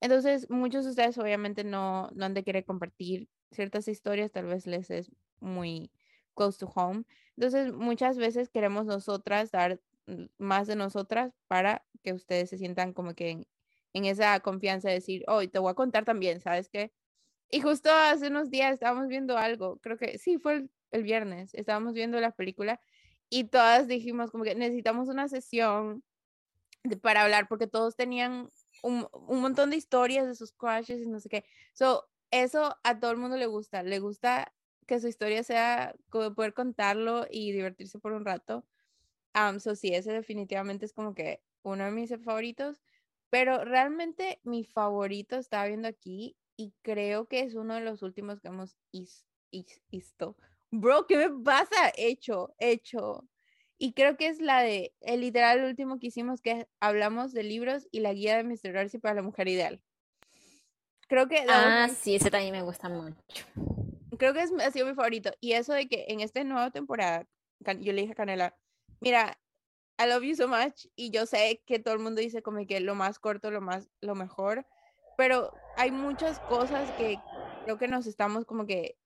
Entonces, 0.00 0.48
muchos 0.50 0.84
de 0.84 0.90
ustedes 0.90 1.18
obviamente 1.18 1.64
no, 1.64 2.08
no 2.14 2.24
han 2.24 2.34
de 2.34 2.44
querer 2.44 2.64
compartir 2.64 3.28
ciertas 3.50 3.88
historias, 3.88 4.32
tal 4.32 4.46
vez 4.46 4.66
les 4.66 4.90
es 4.90 5.10
muy 5.40 5.90
close 6.34 6.58
to 6.58 6.70
home. 6.74 7.04
Entonces, 7.36 7.72
muchas 7.72 8.16
veces 8.16 8.48
queremos 8.48 8.86
nosotras 8.86 9.50
dar 9.50 9.80
más 10.38 10.66
de 10.66 10.76
nosotras 10.76 11.32
para 11.48 11.84
que 12.02 12.12
ustedes 12.12 12.50
se 12.50 12.58
sientan 12.58 12.92
como 12.92 13.14
que 13.14 13.46
en, 13.92 14.04
esa 14.04 14.40
confianza 14.40 14.88
de 14.88 14.94
decir, 14.94 15.24
hoy 15.28 15.48
te 15.48 15.58
voy 15.58 15.70
a 15.70 15.74
contar 15.74 16.04
también, 16.04 16.40
¿sabes 16.40 16.68
qué? 16.68 16.92
Y 17.50 17.60
justo 17.60 17.90
hace 17.90 18.28
unos 18.28 18.50
días 18.50 18.74
estábamos 18.74 19.08
viendo 19.08 19.36
algo, 19.36 19.78
creo 19.78 19.98
que 19.98 20.18
sí, 20.18 20.38
fue 20.38 20.68
el, 20.92 21.02
viernes, 21.02 21.54
estábamos 21.54 21.94
viendo 21.94 22.20
la 22.20 22.30
película 22.32 22.80
y 23.28 23.44
todas 23.44 23.88
dijimos 23.88 24.30
como 24.30 24.44
que 24.44 24.54
necesitamos 24.54 25.08
una 25.08 25.28
sesión 25.28 26.02
para 27.02 27.22
hablar 27.22 27.48
porque 27.48 27.66
todos 27.66 27.96
tenían 27.96 28.48
un, 28.82 29.08
un, 29.12 29.40
montón 29.40 29.70
de 29.70 29.76
historias 29.76 30.26
de 30.26 30.34
sus 30.34 30.52
crushes 30.52 31.02
y 31.02 31.08
no 31.08 31.20
sé 31.20 31.28
qué. 31.28 31.44
So, 31.72 32.08
eso 32.30 32.76
a 32.82 33.00
todo 33.00 33.10
el 33.10 33.16
mundo 33.16 33.36
le 33.36 33.46
gusta. 33.46 33.82
Le 33.82 33.98
gusta 33.98 34.52
que 34.86 35.00
su 35.00 35.08
historia 35.08 35.42
sea 35.42 35.94
poder 36.10 36.54
contarlo 36.54 37.26
y 37.30 37.52
divertirse 37.52 37.98
por 37.98 38.12
un 38.12 38.24
rato. 38.24 38.64
Um, 39.34 39.60
so, 39.60 39.74
sí, 39.76 39.94
ese 39.94 40.12
definitivamente 40.12 40.86
es 40.86 40.92
como 40.92 41.14
que 41.14 41.42
uno 41.62 41.84
de 41.84 41.90
mis 41.90 42.10
favoritos. 42.24 42.82
Pero 43.30 43.64
realmente 43.64 44.40
mi 44.42 44.64
favorito 44.64 45.36
estaba 45.36 45.66
viendo 45.66 45.86
aquí 45.86 46.36
y 46.56 46.74
creo 46.82 47.26
que 47.26 47.40
es 47.40 47.54
uno 47.54 47.74
de 47.74 47.80
los 47.80 48.02
últimos 48.02 48.40
que 48.40 48.48
hemos 48.48 48.76
visto. 49.90 50.36
Bro, 50.72 51.06
¿qué 51.06 51.16
me 51.16 51.42
pasa? 51.44 51.92
Hecho, 51.96 52.54
hecho. 52.58 53.24
Y 53.82 53.94
creo 53.94 54.18
que 54.18 54.26
es 54.26 54.42
la 54.42 54.60
de, 54.60 54.92
el 55.00 55.22
literal 55.22 55.64
último 55.64 55.98
que 55.98 56.08
hicimos, 56.08 56.42
que 56.42 56.68
hablamos 56.80 57.32
de 57.32 57.42
libros 57.44 57.88
y 57.90 58.00
la 58.00 58.12
guía 58.12 58.36
de 58.36 58.44
Mr. 58.44 58.74
Darcy 58.74 58.98
para 58.98 59.14
la 59.14 59.22
mujer 59.22 59.48
ideal. 59.48 59.80
Creo 61.08 61.28
que... 61.28 61.46
Ah, 61.48 61.88
sí, 61.88 62.16
ese 62.16 62.30
también 62.30 62.52
me 62.52 62.60
gusta 62.60 62.90
mucho. 62.90 63.16
Creo 64.18 64.34
que 64.34 64.42
es, 64.42 64.52
ha 64.52 64.70
sido 64.70 64.84
mi 64.84 64.94
favorito. 64.94 65.30
Y 65.40 65.52
eso 65.52 65.72
de 65.72 65.88
que 65.88 66.04
en 66.08 66.20
esta 66.20 66.44
nueva 66.44 66.70
temporada, 66.70 67.26
yo 67.78 67.94
le 67.94 68.02
dije 68.02 68.12
a 68.12 68.16
Canela, 68.16 68.54
mira, 69.00 69.40
I 69.98 70.06
love 70.06 70.24
you 70.24 70.36
so 70.36 70.46
much. 70.46 70.84
Y 70.94 71.10
yo 71.10 71.24
sé 71.24 71.62
que 71.64 71.78
todo 71.78 71.94
el 71.94 72.00
mundo 72.00 72.20
dice 72.20 72.42
como 72.42 72.66
que 72.66 72.80
lo 72.80 72.94
más 72.94 73.18
corto, 73.18 73.50
lo 73.50 73.62
más, 73.62 73.88
lo 74.02 74.14
mejor. 74.14 74.66
Pero 75.16 75.54
hay 75.78 75.90
muchas 75.90 76.38
cosas 76.40 76.90
que 76.98 77.18
creo 77.64 77.78
que 77.78 77.88
nos 77.88 78.06
estamos 78.06 78.44
como 78.44 78.66
que 78.66 78.98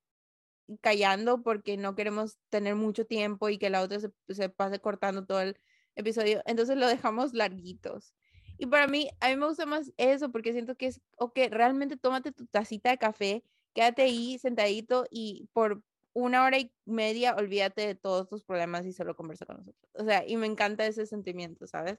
callando 0.80 1.42
porque 1.42 1.76
no 1.76 1.94
queremos 1.94 2.38
tener 2.48 2.74
mucho 2.74 3.06
tiempo 3.06 3.48
y 3.48 3.58
que 3.58 3.70
la 3.70 3.82
otra 3.82 4.00
se, 4.00 4.10
se, 4.28 4.48
pase 4.48 4.80
cortando 4.80 5.26
todo 5.26 5.40
el 5.40 5.58
episodio. 5.96 6.42
Entonces 6.46 6.76
lo 6.76 6.86
dejamos 6.88 7.34
larguitos. 7.34 8.14
Y 8.58 8.66
para 8.66 8.86
mí, 8.86 9.10
a 9.20 9.28
mí 9.28 9.36
me 9.36 9.46
gusta 9.46 9.66
más 9.66 9.92
eso 9.96 10.30
porque 10.30 10.52
siento 10.52 10.76
que 10.76 10.86
es, 10.86 11.00
ok, 11.18 11.38
realmente 11.50 11.96
tómate 11.96 12.32
tu 12.32 12.46
tacita 12.46 12.90
de 12.90 12.98
café, 12.98 13.44
quédate 13.74 14.02
ahí 14.02 14.38
sentadito 14.38 15.06
y 15.10 15.48
por 15.52 15.82
una 16.12 16.44
hora 16.44 16.58
y 16.58 16.72
media 16.84 17.34
olvídate 17.34 17.86
de 17.86 17.94
todos 17.96 18.28
tus 18.28 18.44
problemas 18.44 18.86
y 18.86 18.92
solo 18.92 19.16
conversa 19.16 19.46
con 19.46 19.56
nosotros. 19.58 19.90
O 19.94 20.04
sea, 20.04 20.24
y 20.26 20.36
me 20.36 20.46
encanta 20.46 20.86
ese 20.86 21.06
sentimiento, 21.06 21.66
¿sabes? 21.66 21.98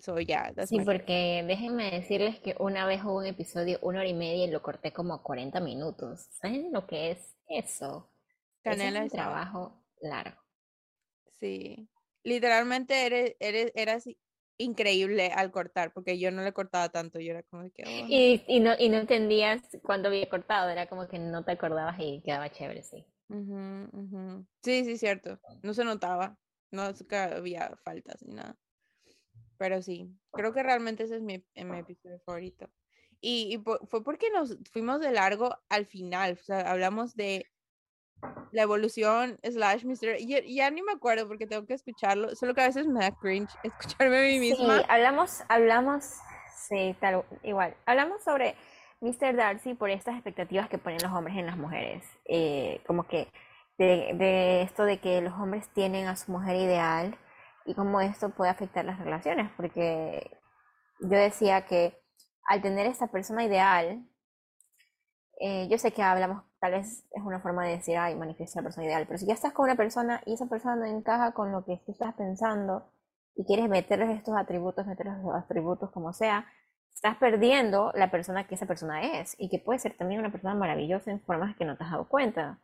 So, 0.00 0.18
yeah, 0.18 0.52
sí, 0.66 0.80
porque 0.80 1.44
déjenme 1.46 1.90
decirles 1.90 2.38
que 2.40 2.56
una 2.58 2.86
vez 2.86 3.04
hubo 3.04 3.18
un 3.18 3.26
episodio 3.26 3.78
una 3.82 4.00
hora 4.00 4.08
y 4.08 4.14
media 4.14 4.46
y 4.46 4.50
lo 4.50 4.62
corté 4.62 4.92
como 4.92 5.22
40 5.22 5.60
minutos. 5.60 6.26
¿Saben 6.30 6.72
lo 6.72 6.86
que 6.86 7.10
es 7.10 7.36
eso. 7.48 8.10
Canela 8.62 9.00
es 9.00 9.04
un 9.04 9.10
trabajo 9.10 9.84
largo. 10.00 10.40
Sí. 11.38 11.88
Literalmente 12.22 13.06
eres, 13.06 13.36
eres, 13.40 13.72
eras 13.74 14.04
increíble 14.58 15.32
al 15.34 15.50
cortar, 15.50 15.92
porque 15.92 16.18
yo 16.18 16.30
no 16.30 16.42
le 16.42 16.52
cortaba 16.52 16.88
tanto, 16.88 17.18
yo 17.18 17.32
era 17.32 17.42
como 17.42 17.70
que... 17.70 17.84
Oh". 17.84 18.06
Y, 18.08 18.42
y, 18.46 18.60
no, 18.60 18.72
y 18.78 18.88
no 18.88 18.98
entendías 18.98 19.62
cuándo 19.82 20.08
había 20.08 20.28
cortado, 20.28 20.70
era 20.70 20.86
como 20.86 21.08
que 21.08 21.18
no 21.18 21.44
te 21.44 21.52
acordabas 21.52 21.96
y 21.98 22.20
quedaba 22.22 22.50
chévere, 22.50 22.82
sí. 22.82 23.04
Sí, 24.62 24.84
sí, 24.84 24.98
cierto. 24.98 25.38
No 25.62 25.72
se 25.72 25.84
notaba, 25.84 26.36
no 26.70 26.82
había 26.82 27.76
faltas 27.84 28.22
ni 28.22 28.34
nada. 28.34 28.56
Pero 29.60 29.82
sí, 29.82 30.10
creo 30.32 30.54
que 30.54 30.62
realmente 30.62 31.02
ese 31.02 31.16
es 31.16 31.22
mi, 31.22 31.44
mi 31.54 31.78
episodio 31.78 32.18
favorito. 32.24 32.70
Y, 33.20 33.62
fue 33.90 34.02
porque 34.02 34.30
nos 34.30 34.56
fuimos 34.72 35.00
de 35.00 35.12
largo 35.12 35.54
al 35.68 35.84
final, 35.84 36.38
o 36.40 36.42
sea, 36.42 36.60
hablamos 36.60 37.14
de 37.14 37.44
la 38.52 38.62
evolución 38.62 39.38
slash 39.42 39.84
Mr. 39.84 40.16
Ya, 40.26 40.40
ya, 40.46 40.70
ni 40.70 40.80
me 40.80 40.92
acuerdo 40.92 41.28
porque 41.28 41.46
tengo 41.46 41.66
que 41.66 41.74
escucharlo, 41.74 42.34
solo 42.36 42.54
que 42.54 42.62
a 42.62 42.68
veces 42.68 42.86
me 42.86 43.00
da 43.00 43.10
cringe 43.10 43.50
escucharme 43.62 44.18
a 44.18 44.22
mí 44.22 44.38
misma. 44.38 44.78
Sí, 44.78 44.84
hablamos, 44.88 45.42
hablamos, 45.50 46.04
sí, 46.66 46.96
tal, 46.98 47.22
igual, 47.42 47.76
hablamos 47.84 48.24
sobre 48.24 48.54
Mr. 49.02 49.36
Darcy 49.36 49.74
por 49.74 49.90
estas 49.90 50.14
expectativas 50.14 50.70
que 50.70 50.78
ponen 50.78 51.00
los 51.02 51.12
hombres 51.12 51.36
en 51.36 51.44
las 51.44 51.58
mujeres, 51.58 52.02
eh, 52.24 52.80
como 52.86 53.06
que 53.06 53.28
de, 53.76 54.12
de 54.14 54.62
esto 54.62 54.84
de 54.84 55.00
que 55.00 55.20
los 55.20 55.34
hombres 55.34 55.68
tienen 55.74 56.06
a 56.06 56.16
su 56.16 56.32
mujer 56.32 56.56
ideal 56.56 57.18
y 57.64 57.74
cómo 57.74 58.00
esto 58.00 58.30
puede 58.30 58.50
afectar 58.50 58.84
las 58.84 58.98
relaciones, 58.98 59.50
porque 59.56 60.30
yo 61.00 61.16
decía 61.16 61.66
que 61.66 61.98
al 62.48 62.62
tener 62.62 62.86
esta 62.86 63.08
persona 63.08 63.44
ideal, 63.44 64.06
eh, 65.40 65.68
yo 65.68 65.78
sé 65.78 65.92
que 65.92 66.02
hablamos, 66.02 66.44
tal 66.58 66.72
vez 66.72 67.06
es 67.10 67.22
una 67.22 67.40
forma 67.40 67.64
de 67.64 67.76
decir, 67.76 67.96
ay, 67.96 68.14
manifiesta 68.14 68.60
la 68.60 68.64
persona 68.64 68.86
ideal, 68.86 69.06
pero 69.06 69.18
si 69.18 69.26
ya 69.26 69.34
estás 69.34 69.52
con 69.52 69.64
una 69.64 69.76
persona 69.76 70.20
y 70.26 70.34
esa 70.34 70.46
persona 70.46 70.76
no 70.76 70.84
encaja 70.84 71.32
con 71.32 71.52
lo 71.52 71.64
que 71.64 71.80
tú 71.86 71.92
estás 71.92 72.14
pensando 72.14 72.92
y 73.34 73.44
quieres 73.44 73.68
meterles 73.68 74.10
estos 74.10 74.36
atributos, 74.36 74.86
meterles 74.86 75.18
los 75.22 75.34
atributos 75.34 75.90
como 75.92 76.12
sea, 76.12 76.46
estás 76.94 77.16
perdiendo 77.16 77.92
la 77.94 78.10
persona 78.10 78.46
que 78.46 78.56
esa 78.56 78.66
persona 78.66 79.20
es 79.20 79.34
y 79.38 79.48
que 79.48 79.58
puede 79.58 79.78
ser 79.78 79.96
también 79.96 80.20
una 80.20 80.30
persona 80.30 80.54
maravillosa 80.54 81.10
en 81.10 81.20
formas 81.20 81.56
que 81.56 81.64
no 81.64 81.76
te 81.76 81.84
has 81.84 81.90
dado 81.92 82.08
cuenta. 82.08 82.58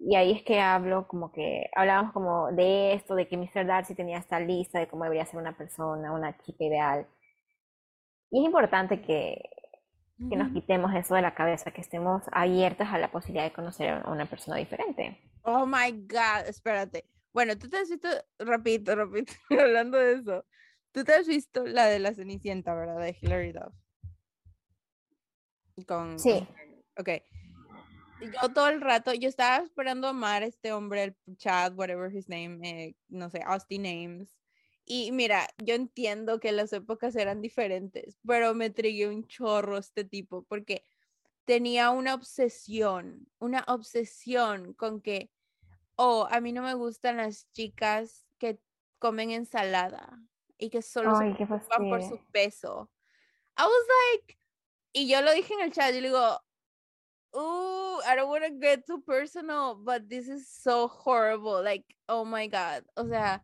Y 0.00 0.14
ahí 0.14 0.32
es 0.32 0.42
que 0.42 0.60
hablo 0.60 1.08
como 1.08 1.32
que, 1.32 1.68
hablábamos 1.74 2.12
como 2.12 2.52
de 2.52 2.94
esto, 2.94 3.14
de 3.14 3.26
que 3.26 3.36
Mr. 3.36 3.66
Darcy 3.66 3.94
tenía 3.94 4.18
esta 4.18 4.38
lista 4.38 4.78
de 4.78 4.88
cómo 4.88 5.04
debería 5.04 5.26
ser 5.26 5.40
una 5.40 5.56
persona, 5.56 6.12
una 6.12 6.36
chica 6.38 6.64
ideal. 6.64 7.06
Y 8.30 8.40
es 8.40 8.46
importante 8.46 9.02
que, 9.02 9.42
que 10.30 10.36
nos 10.36 10.52
quitemos 10.52 10.94
eso 10.94 11.14
de 11.14 11.22
la 11.22 11.34
cabeza, 11.34 11.70
que 11.72 11.80
estemos 11.80 12.22
abiertas 12.32 12.88
a 12.92 12.98
la 12.98 13.10
posibilidad 13.10 13.44
de 13.44 13.52
conocer 13.52 13.88
a 14.04 14.10
una 14.10 14.26
persona 14.26 14.56
diferente. 14.56 15.20
Oh 15.42 15.66
my 15.66 15.92
God, 15.92 16.46
espérate. 16.46 17.04
Bueno, 17.32 17.56
tú 17.58 17.68
te 17.68 17.78
has 17.78 17.88
visto, 17.88 18.08
repito, 18.38 18.94
repito, 18.94 19.32
hablando 19.50 19.98
de 19.98 20.14
eso, 20.14 20.44
tú 20.92 21.04
te 21.04 21.12
has 21.12 21.26
visto 21.26 21.64
la 21.64 21.86
de 21.86 21.98
la 21.98 22.14
Cenicienta, 22.14 22.74
¿verdad? 22.74 23.00
De 23.00 23.16
Hilary 23.20 23.52
Duff. 23.52 23.74
Con, 25.86 26.18
sí. 26.18 26.46
Ok. 26.96 27.08
Yo 28.20 28.52
todo 28.52 28.68
el 28.68 28.80
rato, 28.80 29.12
yo 29.14 29.28
estaba 29.28 29.62
esperando 29.64 30.08
amar 30.08 30.42
a 30.42 30.46
este 30.46 30.72
hombre, 30.72 31.04
el 31.04 31.36
Chad, 31.36 31.74
whatever 31.74 32.12
his 32.12 32.28
name, 32.28 32.58
eh, 32.68 32.96
no 33.08 33.30
sé, 33.30 33.42
Austin 33.44 33.82
Names. 33.82 34.36
Y 34.84 35.12
mira, 35.12 35.46
yo 35.58 35.74
entiendo 35.74 36.40
que 36.40 36.50
las 36.50 36.72
épocas 36.72 37.14
eran 37.14 37.42
diferentes, 37.42 38.18
pero 38.26 38.54
me 38.54 38.70
trigué 38.70 39.06
un 39.06 39.26
chorro 39.26 39.76
este 39.76 40.02
tipo 40.04 40.44
porque 40.44 40.82
tenía 41.44 41.90
una 41.90 42.14
obsesión, 42.14 43.28
una 43.38 43.64
obsesión 43.68 44.72
con 44.72 45.00
que, 45.00 45.30
oh, 45.96 46.26
a 46.30 46.40
mí 46.40 46.52
no 46.52 46.62
me 46.62 46.74
gustan 46.74 47.18
las 47.18 47.50
chicas 47.52 48.26
que 48.38 48.58
comen 48.98 49.30
ensalada 49.30 50.18
y 50.56 50.70
que 50.70 50.82
solo 50.82 51.16
se 51.16 51.34
preocupan 51.34 51.88
por 51.88 52.02
su 52.02 52.20
peso. 52.32 52.90
I 53.56 53.62
was 53.62 53.86
like, 54.12 54.38
y 54.92 55.08
yo 55.08 55.22
lo 55.22 55.32
dije 55.32 55.54
en 55.54 55.60
el 55.60 55.72
chat 55.72 55.90
y 55.94 56.00
le 56.00 56.08
digo, 56.08 56.40
ooh, 57.34 58.00
I 58.06 58.16
don't 58.16 58.28
want 58.28 58.44
to 58.44 58.50
get 58.50 58.86
too 58.86 59.00
personal, 59.00 59.76
but 59.76 60.08
this 60.08 60.28
is 60.28 60.48
so 60.48 60.88
horrible. 60.88 61.62
Like, 61.62 61.84
oh 62.08 62.24
my 62.24 62.48
God. 62.48 62.84
O 62.96 63.06
sea, 63.06 63.42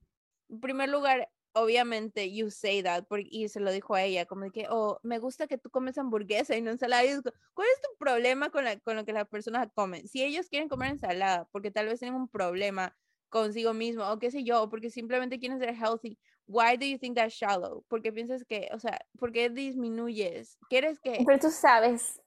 en 0.51 0.61
primer 0.61 0.89
lugar, 0.89 1.29
obviamente, 1.55 2.33
you 2.33 2.51
say 2.51 2.83
that, 2.83 3.05
porque, 3.09 3.29
y 3.31 3.49
se 3.49 3.61
lo 3.61 3.71
dijo 3.71 3.95
a 3.95 4.03
ella, 4.03 4.27
como 4.27 4.45
de 4.45 4.51
que, 4.51 4.67
oh, 4.69 4.99
me 5.03 5.19
gusta 5.19 5.47
que 5.47 5.59
tú 5.59 5.71
comes 5.71 5.99
hamburguesa 5.99 6.57
y 6.57 6.63
no 6.63 6.71
ensalada. 6.71 7.05
Y 7.05 7.21
¿Cuál 7.55 7.69
es 7.75 7.81
tu 7.81 7.97
problema 7.99 8.51
con, 8.51 8.65
la, 8.65 8.79
con 8.81 8.97
lo 8.97 9.05
que 9.05 9.13
las 9.13 9.29
personas 9.29 9.69
comen? 9.75 10.07
Si 10.09 10.23
ellos 10.23 10.49
quieren 10.49 10.69
comer 10.69 10.91
ensalada, 10.91 11.49
porque 11.53 11.71
tal 11.71 11.87
vez 11.87 12.01
tienen 12.01 12.17
un 12.17 12.29
problema 12.29 12.97
consigo 13.29 13.75
mismo, 13.75 14.05
o 14.05 14.19
qué 14.19 14.31
sé 14.31 14.45
yo, 14.45 14.69
porque 14.69 14.91
simplemente 14.91 15.39
quieren 15.39 15.59
ser 15.59 15.75
healthy, 15.75 16.19
why 16.47 16.77
do 16.77 16.87
you 16.87 16.99
think 16.99 17.17
that's 17.17 17.35
shallow? 17.35 17.85
Porque 17.89 18.13
piensas 18.13 18.45
que, 18.45 18.69
o 18.73 18.79
sea, 18.79 18.99
¿por 19.19 19.33
qué 19.33 19.51
disminuyes? 19.51 20.57
¿Quieres 20.69 21.01
que...? 21.01 21.23
Pero 21.27 21.39
tú 21.39 21.51
sabes, 21.51 22.21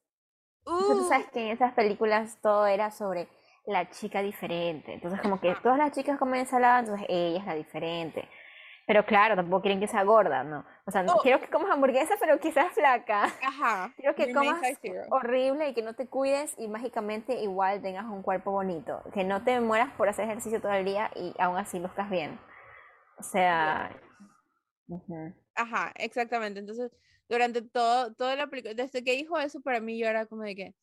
tú 0.67 1.05
sabes 1.07 1.27
que 1.31 1.45
en 1.45 1.51
esas 1.51 1.73
películas 1.73 2.37
todo 2.41 2.67
era 2.67 2.91
sobre 2.91 3.27
la 3.65 3.89
chica 3.89 4.21
diferente. 4.21 4.93
Entonces, 4.93 5.21
como 5.21 5.39
que 5.39 5.55
todas 5.61 5.77
las 5.77 5.91
chicas 5.91 6.17
comen 6.17 6.41
ensalada, 6.41 6.79
entonces 6.79 7.05
ella 7.09 7.39
es 7.39 7.45
la 7.45 7.55
diferente. 7.55 8.27
Pero 8.87 9.05
claro, 9.05 9.35
tampoco 9.35 9.63
quieren 9.63 9.81
que 9.81 9.87
sea 9.87 10.03
gorda, 10.03 10.45
¿no? 10.45 10.65
O 10.85 10.91
sea, 10.91 11.03
no, 11.03 11.15
oh. 11.15 11.21
quiero 11.21 11.41
que 11.41 11.49
comas 11.49 11.69
hamburguesa, 11.71 12.15
pero 12.21 12.39
quizás 12.39 12.71
flaca. 12.71 13.25
Ajá. 13.45 13.93
Quiero 13.97 14.15
que 14.15 14.33
comas 14.33 14.61
horrible 15.09 15.67
y 15.67 15.73
que 15.73 15.81
no 15.81 15.93
te 15.93 16.07
cuides 16.07 16.55
y 16.57 16.69
mágicamente 16.69 17.33
igual 17.41 17.81
tengas 17.81 18.05
un 18.05 18.23
cuerpo 18.23 18.51
bonito. 18.51 19.03
Que 19.13 19.25
no 19.25 19.43
te 19.43 19.59
mueras 19.59 19.91
por 19.97 20.07
hacer 20.07 20.23
ejercicio 20.23 20.61
todo 20.61 20.71
el 20.71 20.85
día 20.85 21.11
y 21.15 21.33
aún 21.37 21.57
así 21.57 21.79
luzcas 21.79 22.09
bien. 22.09 22.39
O 23.19 23.23
sea... 23.23 23.91
Ajá, 25.55 25.91
exactamente. 25.95 26.61
Entonces, 26.61 26.93
durante 27.29 27.61
todo, 27.61 28.13
toda 28.13 28.35
la 28.35 28.47
película, 28.47 28.73
desde 28.73 29.03
que 29.03 29.15
dijo 29.15 29.37
eso, 29.39 29.61
para 29.61 29.79
mí 29.79 29.97
yo 29.97 30.07
era 30.07 30.25
como 30.25 30.43
de 30.43 30.55
que, 30.55 30.75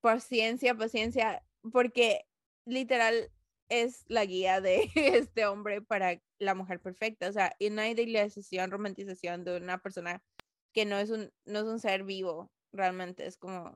paciencia, 0.00 0.74
paciencia, 0.74 1.42
porque 1.72 2.26
literal 2.64 3.30
es 3.68 4.04
la 4.08 4.24
guía 4.24 4.60
de 4.60 4.90
este 4.94 5.46
hombre 5.46 5.80
para 5.80 6.20
la 6.38 6.54
mujer 6.54 6.80
perfecta. 6.80 7.28
O 7.28 7.32
sea, 7.32 7.54
y 7.58 7.70
no 7.70 7.82
hay 7.82 7.92
idealización, 7.92 8.70
romantización 8.70 9.44
de 9.44 9.56
una 9.56 9.78
persona 9.78 10.22
que 10.72 10.84
no 10.84 10.96
es 10.98 11.10
un, 11.10 11.30
no 11.44 11.60
es 11.60 11.64
un 11.64 11.78
ser 11.78 12.04
vivo, 12.04 12.50
realmente 12.72 13.26
es 13.26 13.36
como, 13.36 13.74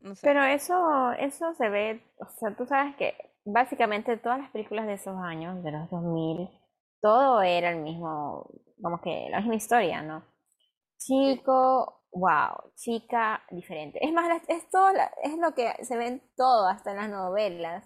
no 0.00 0.14
sé. 0.14 0.26
Pero 0.26 0.42
eso, 0.44 1.12
eso 1.12 1.54
se 1.54 1.68
ve, 1.68 2.02
o 2.18 2.26
sea, 2.38 2.54
tú 2.56 2.66
sabes 2.66 2.96
que 2.96 3.14
básicamente 3.44 4.16
todas 4.16 4.38
las 4.38 4.50
películas 4.50 4.86
de 4.86 4.94
esos 4.94 5.16
años, 5.18 5.62
de 5.62 5.72
los 5.72 5.90
2000, 5.90 6.48
todo 7.00 7.42
era 7.42 7.70
el 7.70 7.80
mismo, 7.80 8.50
como 8.80 9.00
que 9.00 9.28
la 9.30 9.40
misma 9.40 9.56
historia, 9.56 10.02
¿no? 10.02 10.24
Chico, 11.06 12.02
wow, 12.12 12.72
chica, 12.76 13.42
diferente. 13.50 14.04
Es 14.04 14.12
más, 14.12 14.42
es, 14.48 14.68
todo, 14.70 14.88
es 15.22 15.36
lo 15.38 15.54
que 15.54 15.84
se 15.84 15.96
ve 15.96 16.06
en 16.06 16.22
todo, 16.36 16.66
hasta 16.68 16.92
en 16.92 16.96
las 16.96 17.10
novelas 17.10 17.84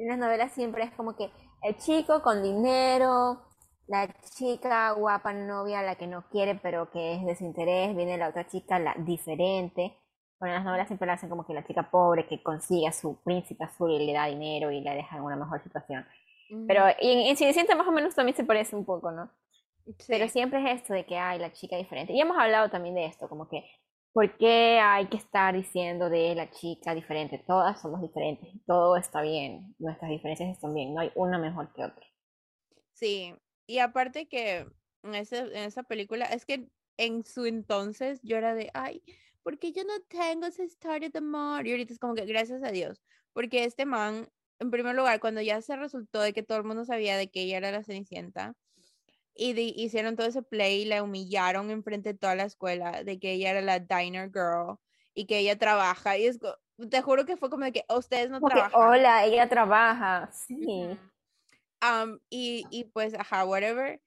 en 0.00 0.08
las 0.08 0.18
novelas 0.18 0.52
siempre 0.52 0.84
es 0.84 0.92
como 0.92 1.14
que 1.14 1.30
el 1.62 1.76
chico 1.76 2.22
con 2.22 2.42
dinero, 2.42 3.42
la 3.86 4.08
chica 4.36 4.92
guapa 4.92 5.32
novia, 5.32 5.82
la 5.82 5.96
que 5.96 6.06
no 6.06 6.22
quiere 6.30 6.54
pero 6.54 6.90
que 6.90 7.14
es 7.14 7.24
desinterés, 7.24 7.94
viene 7.94 8.16
la 8.16 8.28
otra 8.28 8.46
chica, 8.46 8.78
la 8.78 8.94
diferente. 8.98 9.94
Bueno, 10.38 10.54
en 10.54 10.60
las 10.60 10.64
novelas 10.64 10.88
siempre 10.88 11.06
la 11.06 11.14
hacen 11.14 11.28
como 11.28 11.44
que 11.44 11.52
la 11.52 11.66
chica 11.66 11.90
pobre 11.90 12.26
que 12.26 12.42
consigue 12.42 12.86
a 12.88 12.92
su 12.92 13.20
príncipe 13.22 13.64
azul 13.64 13.90
y 13.90 14.06
le 14.06 14.14
da 14.14 14.26
dinero 14.26 14.70
y 14.70 14.80
la 14.80 14.94
deja 14.94 15.18
en 15.18 15.22
una 15.22 15.36
mejor 15.36 15.62
situación. 15.62 16.06
Pero 16.66 16.84
en, 16.98 17.36
en 17.36 17.78
más 17.78 17.86
o 17.86 17.92
menos 17.92 18.14
también 18.14 18.36
se 18.36 18.44
parece 18.44 18.74
un 18.74 18.86
poco, 18.86 19.10
¿no? 19.12 19.30
Pero 20.08 20.28
siempre 20.28 20.62
es 20.62 20.80
esto 20.80 20.94
de 20.94 21.04
que 21.06 21.16
hay 21.16 21.38
la 21.38 21.52
chica 21.52 21.76
diferente. 21.76 22.12
Y 22.12 22.20
hemos 22.20 22.38
hablado 22.38 22.70
también 22.70 22.94
de 22.94 23.06
esto, 23.06 23.28
como 23.28 23.48
que 23.48 23.64
¿Por 24.12 24.36
qué 24.38 24.80
hay 24.82 25.08
que 25.08 25.16
estar 25.16 25.54
diciendo 25.54 26.10
de 26.10 26.34
la 26.34 26.50
chica 26.50 26.94
diferente? 26.94 27.44
Todas 27.46 27.80
somos 27.80 28.02
diferentes, 28.02 28.48
todo 28.66 28.96
está 28.96 29.22
bien, 29.22 29.76
nuestras 29.78 30.10
diferencias 30.10 30.50
están 30.50 30.74
bien, 30.74 30.94
no 30.94 31.00
hay 31.00 31.12
una 31.14 31.38
mejor 31.38 31.72
que 31.72 31.84
otra. 31.84 32.04
Sí, 32.92 33.34
y 33.68 33.78
aparte 33.78 34.26
que 34.26 34.66
en, 35.04 35.14
en 35.14 35.56
esa 35.56 35.84
película, 35.84 36.24
es 36.24 36.44
que 36.44 36.68
en 36.96 37.24
su 37.24 37.46
entonces 37.46 38.20
yo 38.24 38.36
era 38.36 38.54
de, 38.54 38.70
ay, 38.74 39.00
porque 39.44 39.72
yo 39.72 39.84
no 39.84 39.94
tengo 40.08 40.46
esa 40.46 40.64
historia 40.64 41.08
de 41.08 41.18
amor? 41.18 41.66
Y 41.68 41.70
ahorita 41.70 41.92
es 41.92 42.00
como 42.00 42.14
que 42.14 42.26
gracias 42.26 42.64
a 42.64 42.72
Dios, 42.72 43.00
porque 43.32 43.62
este 43.62 43.86
man, 43.86 44.28
en 44.58 44.70
primer 44.72 44.96
lugar, 44.96 45.20
cuando 45.20 45.40
ya 45.40 45.62
se 45.62 45.76
resultó 45.76 46.20
de 46.20 46.32
que 46.32 46.42
todo 46.42 46.58
el 46.58 46.64
mundo 46.64 46.84
sabía 46.84 47.16
de 47.16 47.30
que 47.30 47.42
ella 47.42 47.58
era 47.58 47.70
la 47.70 47.84
Cenicienta, 47.84 48.54
y 49.40 49.72
hicieron 49.76 50.16
todo 50.16 50.26
ese 50.26 50.42
play 50.42 50.82
y 50.82 50.84
la 50.84 51.02
humillaron 51.02 51.70
enfrente 51.70 52.12
de 52.12 52.18
toda 52.18 52.34
la 52.34 52.44
escuela 52.44 53.02
de 53.02 53.18
que 53.18 53.32
ella 53.32 53.50
era 53.50 53.62
la 53.62 53.78
diner 53.78 54.30
girl 54.30 54.78
y 55.14 55.24
que 55.24 55.38
ella 55.38 55.58
trabaja 55.58 56.18
y 56.18 56.26
es 56.26 56.38
te 56.90 57.02
juro 57.02 57.24
que 57.24 57.36
fue 57.36 57.50
como 57.50 57.64
de 57.64 57.72
que 57.72 57.84
oh, 57.88 57.98
ustedes 57.98 58.30
no 58.30 58.40
trabajan. 58.40 58.72
Hola, 58.80 59.24
ella 59.24 59.48
trabaja, 59.48 60.30
sí. 60.32 60.98
y, 62.30 62.66
y 62.70 62.84
pues, 62.84 63.14
ajá, 63.14 63.44
whatever. 63.44 64.00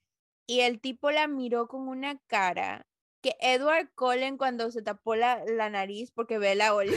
Y 0.48 0.62
el 0.62 0.80
tipo 0.80 1.12
la 1.12 1.28
miró 1.28 1.68
con 1.68 1.88
una 1.88 2.18
cara 2.28 2.86
que 3.22 3.36
Edward 3.40 3.90
Cullen 3.96 4.38
cuando 4.38 4.72
se 4.72 4.82
tapó 4.82 5.16
la, 5.16 5.44
la 5.46 5.70
nariz 5.70 6.12
porque 6.12 6.38
ve 6.38 6.56
la 6.56 6.74
ola 6.76 6.92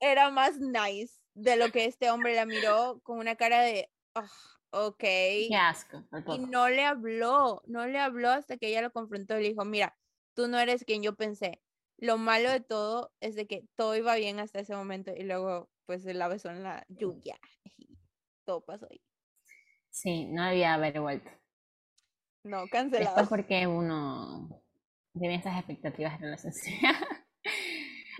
era 0.00 0.30
más 0.30 0.58
nice 0.58 1.20
de 1.34 1.56
lo 1.56 1.70
que 1.70 1.84
este 1.84 2.10
hombre 2.10 2.34
la 2.34 2.46
miró 2.46 3.00
con 3.02 3.18
una 3.18 3.36
cara 3.36 3.60
de, 3.60 3.90
ok. 4.70 4.98
Qué 4.98 5.56
asco. 5.56 6.04
Y 6.28 6.38
no 6.38 6.68
le 6.68 6.84
habló, 6.84 7.62
no 7.66 7.86
le 7.86 7.98
habló 7.98 8.30
hasta 8.30 8.56
que 8.56 8.68
ella 8.68 8.82
lo 8.82 8.92
confrontó 8.92 9.38
y 9.38 9.42
le 9.42 9.48
dijo, 9.50 9.64
mira, 9.64 9.96
tú 10.34 10.48
no 10.48 10.58
eres 10.58 10.84
quien 10.84 11.02
yo 11.02 11.14
pensé. 11.14 11.62
Lo 11.98 12.18
malo 12.18 12.50
de 12.50 12.60
todo 12.60 13.12
es 13.20 13.34
de 13.36 13.46
que 13.46 13.66
todo 13.74 13.96
iba 13.96 14.14
bien 14.16 14.38
hasta 14.38 14.60
ese 14.60 14.76
momento 14.76 15.12
y 15.16 15.22
luego 15.22 15.70
pues 15.86 16.02
se 16.02 16.14
la 16.14 16.28
besó 16.28 16.50
en 16.50 16.62
la 16.62 16.84
lluvia 16.88 17.38
y 17.76 17.98
todo 18.44 18.64
pasó 18.64 18.86
ahí. 18.90 19.00
Sí, 19.90 20.26
no 20.26 20.44
debía 20.44 20.74
haber 20.74 21.00
vuelto. 21.00 21.30
No, 22.42 22.66
cancelado. 22.70 23.16
Después 23.16 23.28
porque 23.28 23.66
uno 23.66 24.62
tiene 25.18 25.36
esas 25.36 25.56
expectativas 25.56 26.20
de 26.20 26.26
la 26.26 26.36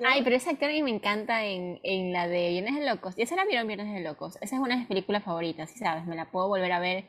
Ay, 0.05 0.23
pero 0.23 0.37
ese 0.37 0.51
actor 0.51 0.69
a 0.69 0.73
mí 0.73 0.83
me 0.83 0.91
encanta 0.91 1.45
en, 1.45 1.81
en 1.83 2.13
la 2.13 2.29
de 2.29 2.51
Viernes 2.51 2.75
de 2.75 2.87
Locos. 2.87 3.17
Ya 3.17 3.27
se 3.27 3.37
la 3.37 3.45
vieron 3.45 3.67
Viernes 3.67 3.93
de 3.95 4.01
Locos. 4.01 4.37
Esa 4.41 4.57
es 4.57 4.61
una 4.61 4.75
de 4.75 4.81
mis 4.81 4.89
películas 4.89 5.25
favoritas, 5.25 5.71
¿sí 5.71 5.79
sabes? 5.79 6.07
Me 6.07 6.17
la 6.17 6.31
puedo 6.31 6.49
volver 6.49 6.73
a 6.73 6.81
ver 6.81 7.09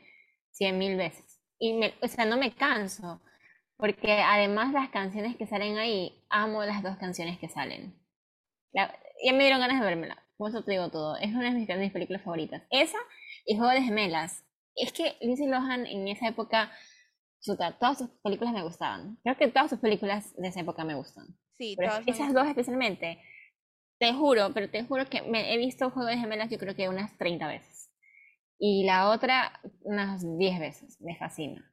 cien 0.52 0.78
mil 0.78 0.96
veces. 0.96 1.40
Y, 1.58 1.74
me, 1.74 1.94
o 2.02 2.08
sea, 2.08 2.24
no 2.24 2.36
me 2.38 2.54
canso. 2.54 3.20
Porque 3.76 4.12
además 4.22 4.72
las 4.72 4.88
canciones 4.90 5.36
que 5.36 5.46
salen 5.46 5.78
ahí, 5.78 6.24
amo 6.30 6.64
las 6.64 6.82
dos 6.82 6.96
canciones 6.96 7.38
que 7.38 7.48
salen. 7.48 7.94
ya 8.72 8.92
me 9.32 9.44
dieron 9.44 9.60
ganas 9.60 9.80
de 9.80 9.86
vérmela. 9.86 10.24
Por 10.38 10.50
eso 10.50 10.62
te 10.62 10.70
digo 10.72 10.88
todo. 10.88 11.16
Es 11.16 11.30
una 11.34 11.50
de 11.50 11.50
mis, 11.50 11.68
mis 11.68 11.92
películas 11.92 12.22
favoritas. 12.22 12.62
Esa 12.70 12.98
y 13.44 13.56
Juego 13.56 13.72
de 13.72 13.82
Gemelas. 13.82 14.44
Es 14.76 14.92
que 14.92 15.16
Lindsay 15.20 15.48
Lohan 15.48 15.86
en 15.86 16.06
esa 16.08 16.28
época, 16.28 16.72
todas 17.80 17.98
sus 17.98 18.10
películas 18.22 18.54
me 18.54 18.62
gustaban. 18.62 19.18
Creo 19.24 19.36
que 19.36 19.48
todas 19.48 19.70
sus 19.70 19.80
películas 19.80 20.34
de 20.36 20.48
esa 20.48 20.60
época 20.60 20.84
me 20.84 20.94
gustan. 20.94 21.36
Sí, 21.58 21.76
esas 22.06 22.32
dos 22.32 22.46
especialmente. 22.46 23.20
Te 23.98 24.14
juro, 24.14 24.52
pero 24.54 24.70
te 24.70 24.84
juro 24.84 25.06
que 25.06 25.22
me 25.22 25.52
he 25.52 25.58
visto 25.58 25.90
Juego 25.90 26.08
de 26.08 26.16
Gemelas 26.16 26.50
yo 26.50 26.58
creo 26.58 26.76
que 26.76 26.88
unas 26.88 27.18
30 27.18 27.48
veces. 27.48 27.90
Y 28.58 28.84
la 28.84 29.10
otra 29.10 29.60
unas 29.82 30.22
10 30.38 30.60
veces. 30.60 31.00
Me 31.00 31.16
fascina. 31.16 31.68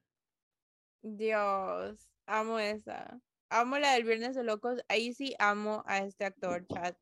Dios, 1.04 2.10
amo 2.26 2.58
esa. 2.58 3.20
Amo 3.50 3.78
la 3.78 3.94
del 3.94 4.06
Viernes 4.06 4.36
de 4.36 4.44
Locos. 4.44 4.82
Ahí 4.90 5.14
sí 5.14 5.36
amo 5.38 5.84
a 5.86 6.00
este 6.00 6.26
actor, 6.26 6.66
Chad, 6.68 6.96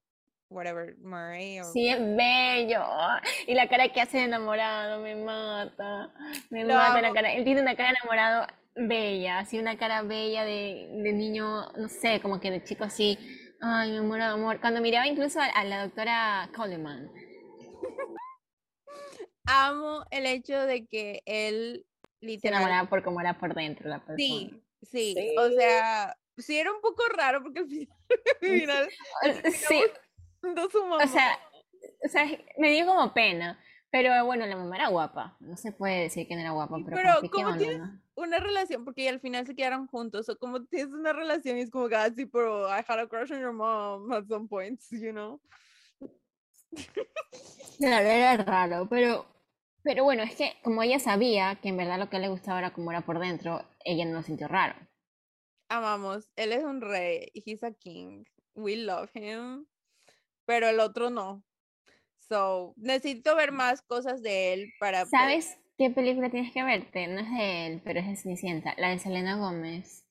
whatever, 0.50 0.98
Murray. 1.00 1.60
Sí, 1.72 1.88
es 1.88 2.00
bello. 2.00 2.84
Y 3.48 3.54
la 3.54 3.70
cara 3.70 3.88
que 3.94 4.02
hace 4.02 4.18
de 4.18 4.24
enamorado 4.26 5.02
me 5.02 5.16
mata. 5.16 6.14
Me 6.50 6.66
mata 6.66 7.02
la 7.02 7.14
cara. 7.14 7.34
Él 7.34 7.46
tiene 7.46 7.62
una 7.62 7.76
cara 7.78 7.90
de 7.90 7.96
enamorado 7.96 8.48
bella, 8.76 9.40
así 9.40 9.60
una 9.60 9.78
cara 9.78 10.02
bella 10.02 10.44
de, 10.44 10.90
de, 10.92 11.14
niño, 11.14 11.70
no 11.78 11.88
sé, 11.90 12.20
como 12.22 12.40
que 12.40 12.52
de 12.52 12.64
chico 12.64 12.84
así, 12.84 13.18
ay, 13.62 13.92
mi 13.92 13.98
amor, 13.98 14.22
amor. 14.22 14.60
Cuando 14.60 14.82
miraba 14.82 15.08
incluso 15.08 15.40
a, 15.40 15.64
la 15.64 15.84
doctora 15.84 16.50
Coleman. 16.56 17.12
Amo 19.46 20.06
el 20.12 20.26
hecho 20.26 20.60
de 20.66 20.86
que 20.88 21.22
él 21.26 21.86
literalmente... 22.22 22.42
Se 22.42 22.48
enamoraba 22.48 22.90
por 22.90 23.04
cómo 23.04 23.20
era 23.22 23.38
por 23.38 23.54
dentro 23.54 23.90
la 23.90 24.00
persona. 24.00 24.18
Sí, 24.18 24.64
sí, 24.82 25.36
o 25.38 25.50
sea, 25.50 26.18
sí 26.38 26.58
era 26.58 26.72
un 26.72 26.82
poco 26.82 27.04
raro 27.10 27.44
porque 27.44 27.60
al 27.60 27.68
final... 28.40 28.90
sí. 29.54 29.84
O 30.42 31.08
sea, 31.08 31.40
o 32.04 32.10
sea, 32.10 32.26
me 32.58 32.72
dio 32.72 32.86
como 32.86 33.14
pena. 33.14 33.60
Pero 33.94 34.26
bueno, 34.26 34.48
la 34.48 34.56
mamá 34.56 34.76
era 34.76 34.88
guapa. 34.88 35.38
No 35.40 35.56
se 35.56 35.72
puede 35.72 36.02
decir 36.02 36.28
que 36.28 36.34
no 36.34 36.42
era 36.42 36.50
guapa, 36.50 36.78
pero, 36.84 36.98
pero 36.98 37.32
¿cómo 37.32 37.56
tienes 37.58 37.80
una 38.16 38.40
relación? 38.40 38.86
Porque 38.86 39.08
al 39.08 39.20
final 39.20 39.46
se 39.46 39.56
quedaron 39.56 39.86
juntos. 39.86 40.28
O 40.30 40.40
como 40.40 40.66
tienes 40.66 40.92
una 40.92 41.14
relación 41.14 41.60
y 41.60 41.62
es 41.62 41.70
como, 41.70 41.88
ah, 41.96 42.10
sí, 42.10 42.26
pero 42.26 42.68
I 42.68 42.84
had 42.88 42.98
a 42.98 43.08
crush 43.08 43.32
on 43.32 43.40
your 43.40 43.54
mom 43.54 44.12
at 44.12 44.26
some 44.28 44.48
points, 44.48 44.90
you 44.90 45.12
know? 45.12 45.40
Claro, 47.78 48.08
era 48.08 48.38
raro, 48.38 48.88
pero, 48.90 49.28
pero 49.84 50.04
bueno, 50.04 50.24
es 50.24 50.36
que 50.38 50.54
como 50.64 50.82
ella 50.82 50.98
sabía 50.98 51.60
que 51.62 51.70
en 51.70 51.78
verdad 51.78 52.00
lo 52.00 52.10
que 52.10 52.18
le 52.18 52.30
gustaba 52.30 52.58
era 52.58 52.74
como 52.74 52.90
era 52.90 53.02
por 53.02 53.20
dentro, 53.20 53.64
ella 53.86 54.06
no 54.06 54.14
lo 54.14 54.24
sintió 54.24 54.48
raro. 54.48 54.74
Amamos, 55.70 56.32
él 56.36 56.52
es 56.52 56.64
un 56.64 56.82
rey, 56.82 57.30
he's 57.36 57.64
a 57.64 57.72
king, 57.72 58.24
we 58.56 58.76
love 58.76 59.12
him. 59.14 59.68
pero 60.46 60.68
el 60.68 60.80
otro 60.80 61.12
no. 61.12 61.44
So, 62.34 62.74
necesito 62.78 63.36
ver 63.36 63.52
más 63.52 63.84
cosas 63.84 64.24
de 64.24 64.54
él 64.54 64.74
para... 64.80 65.06
¿Sabes 65.06 65.56
qué 65.78 65.92
película 65.92 66.32
tienes 66.32 66.52
que 66.52 66.64
verte? 66.64 67.06
No 67.06 67.20
es 67.20 67.30
de 67.30 67.68
él, 67.68 67.82
pero 67.84 68.00
es 68.00 68.08
de 68.08 68.16
Cenicienta, 68.16 68.74
la 68.80 68.90
de 68.90 68.98
Selena 68.98 69.38
Gómez, 69.38 70.04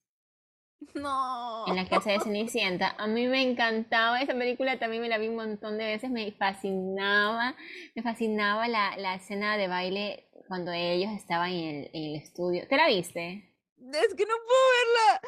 No. 0.95 1.65
en 1.67 1.75
la 1.75 1.83
hace 1.83 2.13
de 2.13 2.21
Cenicienta. 2.21 2.95
A 2.97 3.09
mí 3.09 3.27
me 3.27 3.43
encantaba 3.43 4.23
esa 4.23 4.35
película, 4.35 4.79
también 4.79 5.03
me 5.03 5.09
la 5.09 5.19
vi 5.19 5.27
un 5.27 5.35
montón 5.35 5.79
de 5.79 5.87
veces, 5.87 6.11
me 6.11 6.31
fascinaba, 6.31 7.57
me 7.97 8.03
fascinaba 8.03 8.69
la, 8.69 8.97
la 8.99 9.17
escena 9.17 9.57
de 9.57 9.67
baile 9.67 10.29
cuando 10.47 10.71
ellos 10.71 11.11
estaban 11.17 11.51
en 11.51 11.75
el, 11.75 11.91
en 11.93 12.03
el 12.11 12.15
estudio. 12.23 12.69
¿Te 12.69 12.77
la 12.77 12.87
viste? 12.87 13.53
Es 13.79 14.15
que 14.15 14.27
no 14.27 14.35
puedo 14.47 14.63
verla. 14.79 15.21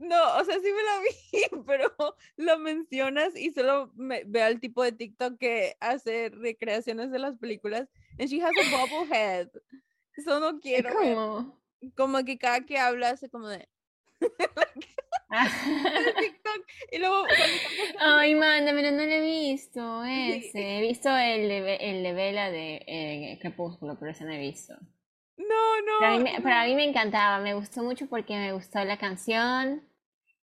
No, 0.00 0.38
o 0.38 0.44
sea, 0.44 0.54
sí 0.54 0.68
me 0.72 0.82
la 0.82 1.00
vi, 1.00 1.62
pero 1.66 1.92
lo 2.36 2.58
mencionas 2.58 3.36
y 3.36 3.52
solo 3.52 3.92
me, 3.94 4.24
veo 4.24 4.46
al 4.46 4.58
tipo 4.58 4.82
de 4.82 4.92
TikTok 4.92 5.38
que 5.38 5.76
hace 5.78 6.30
recreaciones 6.30 7.10
de 7.10 7.18
las 7.18 7.36
películas. 7.36 7.86
And 8.18 8.28
she 8.28 8.40
has 8.42 8.50
a 8.50 8.76
bubble 8.76 9.14
head. 9.14 9.48
Eso 10.16 10.40
no 10.40 10.58
quiero. 10.58 10.90
¿Cómo? 10.94 11.60
Como 11.96 12.24
que 12.24 12.38
cada 12.38 12.62
que 12.62 12.78
habla 12.78 13.10
hace 13.10 13.28
como 13.28 13.48
de 13.48 13.68
TikTok. 16.20 16.66
Y 16.92 16.98
luego 16.98 17.24
Ay, 17.98 18.34
mándamelo, 18.34 18.90
no 18.92 19.04
lo 19.04 19.12
he 19.12 19.20
visto 19.20 20.02
Sí. 20.04 20.32
ese. 20.46 20.78
He 20.78 20.80
visto 20.80 21.14
el 21.14 21.46
de, 21.48 21.76
el 21.76 22.02
de 22.02 22.12
Vela 22.14 22.50
de 22.50 22.82
eh, 22.86 23.38
Crepúsculo, 23.40 23.98
pero 23.98 24.12
ese 24.12 24.24
no 24.24 24.32
he 24.32 24.38
visto. 24.38 24.74
No, 25.36 25.80
no. 25.82 25.98
Para 26.00 26.16
mí, 26.16 26.24
me, 26.24 26.38
no. 26.38 26.42
para 26.42 26.64
mí 26.64 26.74
me 26.74 26.84
encantaba, 26.84 27.38
me 27.40 27.52
gustó 27.54 27.82
mucho 27.82 28.06
porque 28.08 28.34
me 28.34 28.52
gustó 28.52 28.82
la 28.84 28.98
canción, 28.98 29.82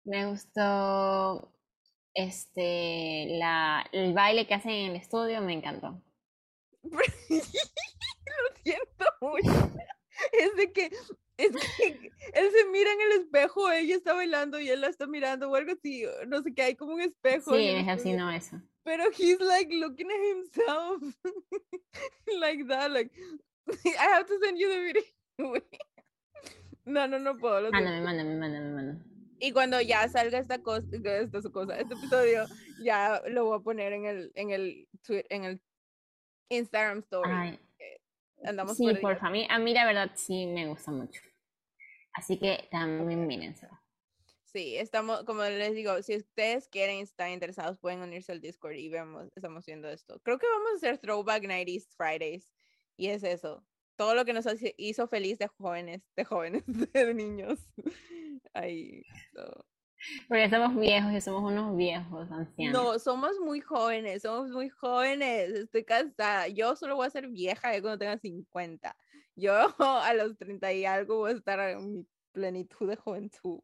me 0.07 0.25
gustó 0.25 1.53
este 2.13 3.27
la, 3.37 3.85
el 3.91 4.13
baile 4.13 4.47
que 4.47 4.55
hacen 4.55 4.71
en 4.71 4.91
el 4.91 4.95
estudio, 4.95 5.41
me 5.41 5.53
encantó. 5.53 6.01
Lo 6.83 7.39
siento 8.63 9.05
mucho. 9.21 9.71
Es 10.31 10.55
de 10.55 10.71
que, 10.71 10.85
es 11.37 11.51
que 11.51 12.11
él 12.33 12.51
se 12.51 12.65
mira 12.71 12.91
en 12.91 13.01
el 13.01 13.21
espejo, 13.21 13.69
ella 13.69 13.95
está 13.95 14.13
bailando 14.13 14.59
y 14.59 14.69
él 14.69 14.81
la 14.81 14.87
está 14.87 15.05
mirando 15.05 15.49
o 15.49 15.55
algo 15.55 15.73
así. 15.73 16.05
No 16.27 16.41
sé 16.41 16.53
qué, 16.55 16.63
hay 16.63 16.75
como 16.75 16.93
un 16.93 17.01
espejo. 17.01 17.51
Sí, 17.51 17.57
me 17.57 17.79
estudio, 17.79 17.85
fascinó 17.85 18.31
eso. 18.31 18.61
Pero 18.83 19.03
he's 19.11 19.39
like 19.41 19.73
looking 19.75 20.09
at 20.09 20.19
himself 20.31 21.03
like 22.39 22.65
that, 22.67 22.89
like 22.91 23.11
I 23.99 24.07
have 24.13 24.25
to 24.25 24.39
send 24.41 24.57
you 24.57 24.69
the 24.69 24.79
video. 24.79 25.03
No, 26.85 27.05
no, 27.05 27.19
no 27.19 27.37
puedo. 27.37 27.69
Mándame, 27.69 28.01
mándame, 28.01 28.35
mándame, 28.35 28.71
mándame. 28.71 29.16
Y 29.39 29.51
cuando 29.51 29.79
ya 29.81 30.07
salga 30.09 30.39
esta 30.39 30.61
cosa, 30.61 30.88
esta 30.91 31.41
su 31.41 31.51
cosa, 31.51 31.79
este 31.79 31.93
episodio, 31.93 32.45
ya 32.83 33.21
lo 33.27 33.45
voy 33.45 33.59
a 33.59 33.63
poner 33.63 33.93
en 33.93 34.05
el, 34.05 34.31
en 34.35 34.51
el, 34.51 34.88
tweet, 35.05 35.25
en 35.29 35.43
el 35.43 35.61
Instagram 36.49 36.99
story. 36.99 37.31
Ay, 37.31 37.59
Andamos 38.43 38.77
sí, 38.77 38.85
perdidas. 38.85 39.01
porfa, 39.01 39.27
a 39.27 39.29
mí, 39.31 39.47
a 39.49 39.59
mí 39.59 39.73
la 39.73 39.85
verdad 39.85 40.11
sí 40.15 40.45
me 40.45 40.67
gusta 40.67 40.91
mucho. 40.91 41.21
Así 42.13 42.38
que 42.38 42.67
también 42.71 43.27
mírenselo. 43.27 43.77
Sí, 44.43 44.77
estamos, 44.77 45.23
como 45.23 45.43
les 45.43 45.75
digo, 45.75 46.01
si 46.01 46.15
ustedes 46.15 46.67
quieren, 46.67 46.99
están 46.99 47.31
interesados, 47.31 47.77
pueden 47.77 47.99
unirse 48.01 48.31
al 48.31 48.41
Discord 48.41 48.75
y 48.75 48.89
vemos, 48.89 49.27
estamos 49.35 49.65
viendo 49.65 49.89
esto. 49.89 50.19
Creo 50.23 50.39
que 50.39 50.47
vamos 50.47 50.71
a 50.71 50.75
hacer 50.77 50.97
Throwback 50.97 51.43
90s 51.43 51.88
Fridays. 51.95 52.53
Y 52.95 53.09
es 53.09 53.23
eso. 53.23 53.63
Todo 53.97 54.15
lo 54.15 54.23
que 54.25 54.33
nos 54.33 54.45
hizo 54.77 55.07
feliz 55.07 55.37
de 55.39 55.47
jóvenes, 55.47 56.01
de 56.15 56.23
jóvenes, 56.23 56.63
de 56.93 57.13
niños. 57.13 57.59
Ahí. 58.53 59.03
so. 59.33 59.65
Porque 60.27 60.49
somos 60.49 60.79
viejos 60.79 61.11
y 61.11 61.21
somos 61.21 61.51
unos 61.51 61.75
viejos 61.75 62.31
ancianos. 62.31 62.73
No, 62.73 62.99
somos 62.99 63.39
muy 63.39 63.61
jóvenes, 63.61 64.21
somos 64.21 64.49
muy 64.51 64.69
jóvenes. 64.69 65.49
Estoy 65.49 65.83
cansada. 65.83 66.47
Yo 66.47 66.75
solo 66.75 66.95
voy 66.95 67.07
a 67.07 67.09
ser 67.09 67.27
vieja 67.27 67.73
ya 67.73 67.81
cuando 67.81 67.97
tenga 67.97 68.17
50. 68.17 68.95
Yo 69.35 69.53
a 69.79 70.13
los 70.13 70.37
30 70.37 70.71
y 70.73 70.85
algo 70.85 71.17
voy 71.17 71.31
a 71.31 71.35
estar 71.35 71.59
en 71.59 71.93
mi 71.93 72.07
plenitud 72.31 72.87
de 72.87 72.95
juventud. 72.95 73.59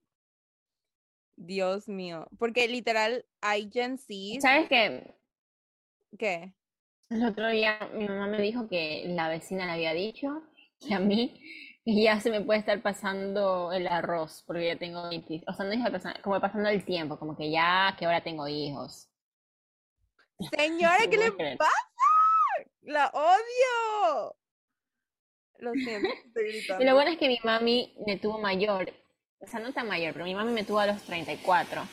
Dios 1.36 1.88
mío. 1.88 2.28
Porque 2.38 2.68
literal 2.68 3.26
hay 3.42 3.70
Gen 3.72 3.98
Z. 3.98 4.42
¿Sabes 4.42 4.68
qué? 4.70 5.16
¿Qué? 6.18 6.54
El 7.10 7.26
otro 7.26 7.48
día 7.50 7.80
mi 7.94 8.08
mamá 8.08 8.28
me 8.28 8.42
dijo 8.42 8.68
que 8.68 9.04
la 9.08 9.30
vecina 9.30 9.66
le 9.66 9.72
había 9.74 9.94
dicho 9.94 10.42
que 10.80 10.94
a 10.94 11.00
mí 11.00 11.40
ya 11.86 12.20
se 12.20 12.30
me 12.32 12.42
puede 12.42 12.60
estar 12.60 12.82
pasando 12.82 13.72
el 13.72 13.88
arroz 13.88 14.44
porque 14.48 14.68
ya 14.68 14.78
tengo 14.78 15.08
20, 15.10 15.44
o 15.48 15.54
sea, 15.54 15.66
no 15.66 15.72
dijo 15.72 15.86
pasar- 15.92 16.22
como 16.22 16.40
pasando 16.42 16.70
el 16.70 16.84
tiempo, 16.86 17.20
como 17.20 17.36
que 17.38 17.52
ya 17.52 17.96
que 17.98 18.06
ahora 18.06 18.22
tengo 18.24 18.48
hijos. 18.48 19.10
Señora, 20.58 20.98
¿qué 21.10 21.18
le 21.18 21.32
creer. 21.36 21.58
pasa? 21.58 21.72
La 22.82 23.08
odio. 23.10 24.36
Lo 25.60 25.74
siento, 25.74 26.10
estoy 26.26 26.44
Y 26.50 26.52
gritando. 26.54 26.84
lo 26.86 26.94
bueno 26.96 27.12
es 27.12 27.18
que 27.18 27.28
mi 27.28 27.40
mami 27.44 27.94
me 28.06 28.18
tuvo 28.18 28.40
mayor, 28.40 28.92
o 29.40 29.48
sea, 29.48 29.60
no 29.60 29.72
tan 29.72 29.88
mayor, 29.88 30.14
pero 30.14 30.26
mi 30.26 30.36
mami 30.36 30.52
me 30.52 30.64
tuvo 30.64 30.80
a 30.80 30.88
los 30.88 31.02
34. 31.04 31.84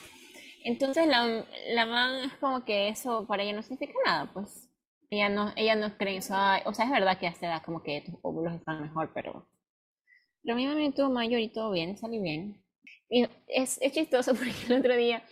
Entonces 0.64 1.06
la, 1.06 1.44
la 1.68 1.86
man 1.86 2.24
es 2.24 2.32
como 2.34 2.64
que 2.64 2.88
eso 2.88 3.26
para 3.26 3.42
ella 3.42 3.52
no 3.54 3.62
significa 3.62 3.94
nada, 4.04 4.30
pues. 4.32 4.69
Ella 5.10 5.28
no, 5.28 5.52
ella 5.56 5.74
no 5.76 5.96
cree 5.96 6.14
en 6.14 6.18
eso. 6.18 6.34
Ay, 6.36 6.62
o 6.64 6.72
sea, 6.72 6.84
es 6.86 6.90
verdad 6.90 7.18
que 7.18 7.26
a 7.26 7.30
esta 7.30 7.46
edad 7.46 7.62
como 7.64 7.82
que 7.82 8.02
tus 8.02 8.14
óvulos 8.22 8.54
están 8.54 8.82
mejor, 8.82 9.10
pero... 9.12 9.46
Pero 10.42 10.56
mi 10.56 10.66
mami 10.66 10.88
me 10.88 10.92
tuvo 10.92 11.10
mayor 11.10 11.40
y 11.40 11.48
todo 11.48 11.70
bien, 11.70 11.98
salí 11.98 12.18
bien. 12.18 12.62
Y 13.10 13.26
es, 13.48 13.78
es 13.82 13.92
chistoso 13.92 14.34
porque 14.36 14.52
el 14.68 14.80
otro 14.80 14.96
día 14.96 15.22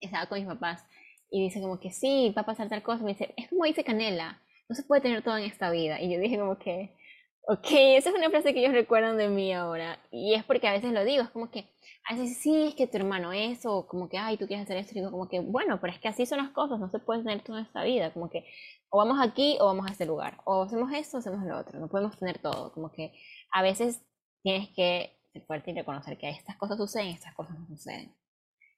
estaba 0.00 0.26
con 0.26 0.38
mis 0.38 0.46
papás 0.46 0.84
y 1.30 1.42
dice 1.42 1.60
como 1.60 1.78
que 1.78 1.90
sí, 1.90 2.32
va 2.36 2.42
a 2.42 2.46
pasar 2.46 2.68
tal 2.68 2.82
cosa. 2.82 3.04
Me 3.04 3.12
dice, 3.12 3.34
es 3.36 3.48
como 3.48 3.64
dice 3.64 3.84
Canela, 3.84 4.40
no 4.68 4.74
se 4.74 4.82
puede 4.82 5.02
tener 5.02 5.22
todo 5.22 5.36
en 5.36 5.44
esta 5.44 5.70
vida. 5.70 6.00
Y 6.00 6.12
yo 6.12 6.20
dije 6.20 6.38
como 6.38 6.58
que, 6.58 6.96
ok, 7.42 7.66
esa 7.96 8.10
es 8.10 8.14
una 8.14 8.30
frase 8.30 8.52
que 8.52 8.60
ellos 8.60 8.72
recuerdan 8.72 9.16
de 9.16 9.28
mí 9.28 9.52
ahora. 9.52 9.98
Y 10.10 10.34
es 10.34 10.44
porque 10.44 10.68
a 10.68 10.72
veces 10.72 10.92
lo 10.92 11.04
digo, 11.04 11.22
es 11.22 11.30
como 11.30 11.50
que, 11.50 11.68
a 12.08 12.14
veces 12.14 12.38
sí, 12.38 12.68
es 12.68 12.74
que 12.74 12.86
tu 12.86 12.96
hermano 12.96 13.32
es, 13.32 13.64
o 13.66 13.86
como 13.86 14.08
que, 14.08 14.18
ay, 14.18 14.36
tú 14.36 14.46
quieres 14.46 14.64
hacer 14.64 14.76
esto. 14.76 14.92
Y 14.92 15.00
digo 15.00 15.10
como 15.10 15.28
que, 15.28 15.40
bueno, 15.40 15.80
pero 15.80 15.92
es 15.92 15.98
que 15.98 16.08
así 16.08 16.26
son 16.26 16.38
las 16.38 16.50
cosas, 16.50 16.78
no 16.78 16.88
se 16.90 16.98
puede 16.98 17.22
tener 17.22 17.42
todo 17.42 17.58
en 17.58 17.64
esta 17.64 17.82
vida. 17.82 18.12
Como 18.12 18.30
que, 18.30 18.44
o 18.90 18.98
vamos 18.98 19.18
aquí 19.20 19.56
o 19.60 19.66
vamos 19.66 19.86
a 19.88 19.92
este 19.92 20.06
lugar. 20.06 20.38
O 20.44 20.62
hacemos 20.62 20.92
esto 20.92 21.16
o 21.16 21.20
hacemos 21.20 21.44
lo 21.44 21.58
otro. 21.58 21.78
No 21.80 21.88
podemos 21.88 22.18
tener 22.18 22.38
todo. 22.38 22.72
Como 22.72 22.92
que 22.92 23.12
a 23.52 23.62
veces 23.62 24.02
tienes 24.42 24.68
que 24.70 25.16
ser 25.32 25.42
fuerte 25.46 25.70
y 25.70 25.74
reconocer 25.74 26.18
que 26.18 26.30
estas 26.30 26.56
cosas 26.56 26.78
suceden 26.78 27.08
y 27.08 27.12
estas 27.12 27.34
cosas 27.34 27.58
no 27.58 27.66
suceden. 27.66 28.14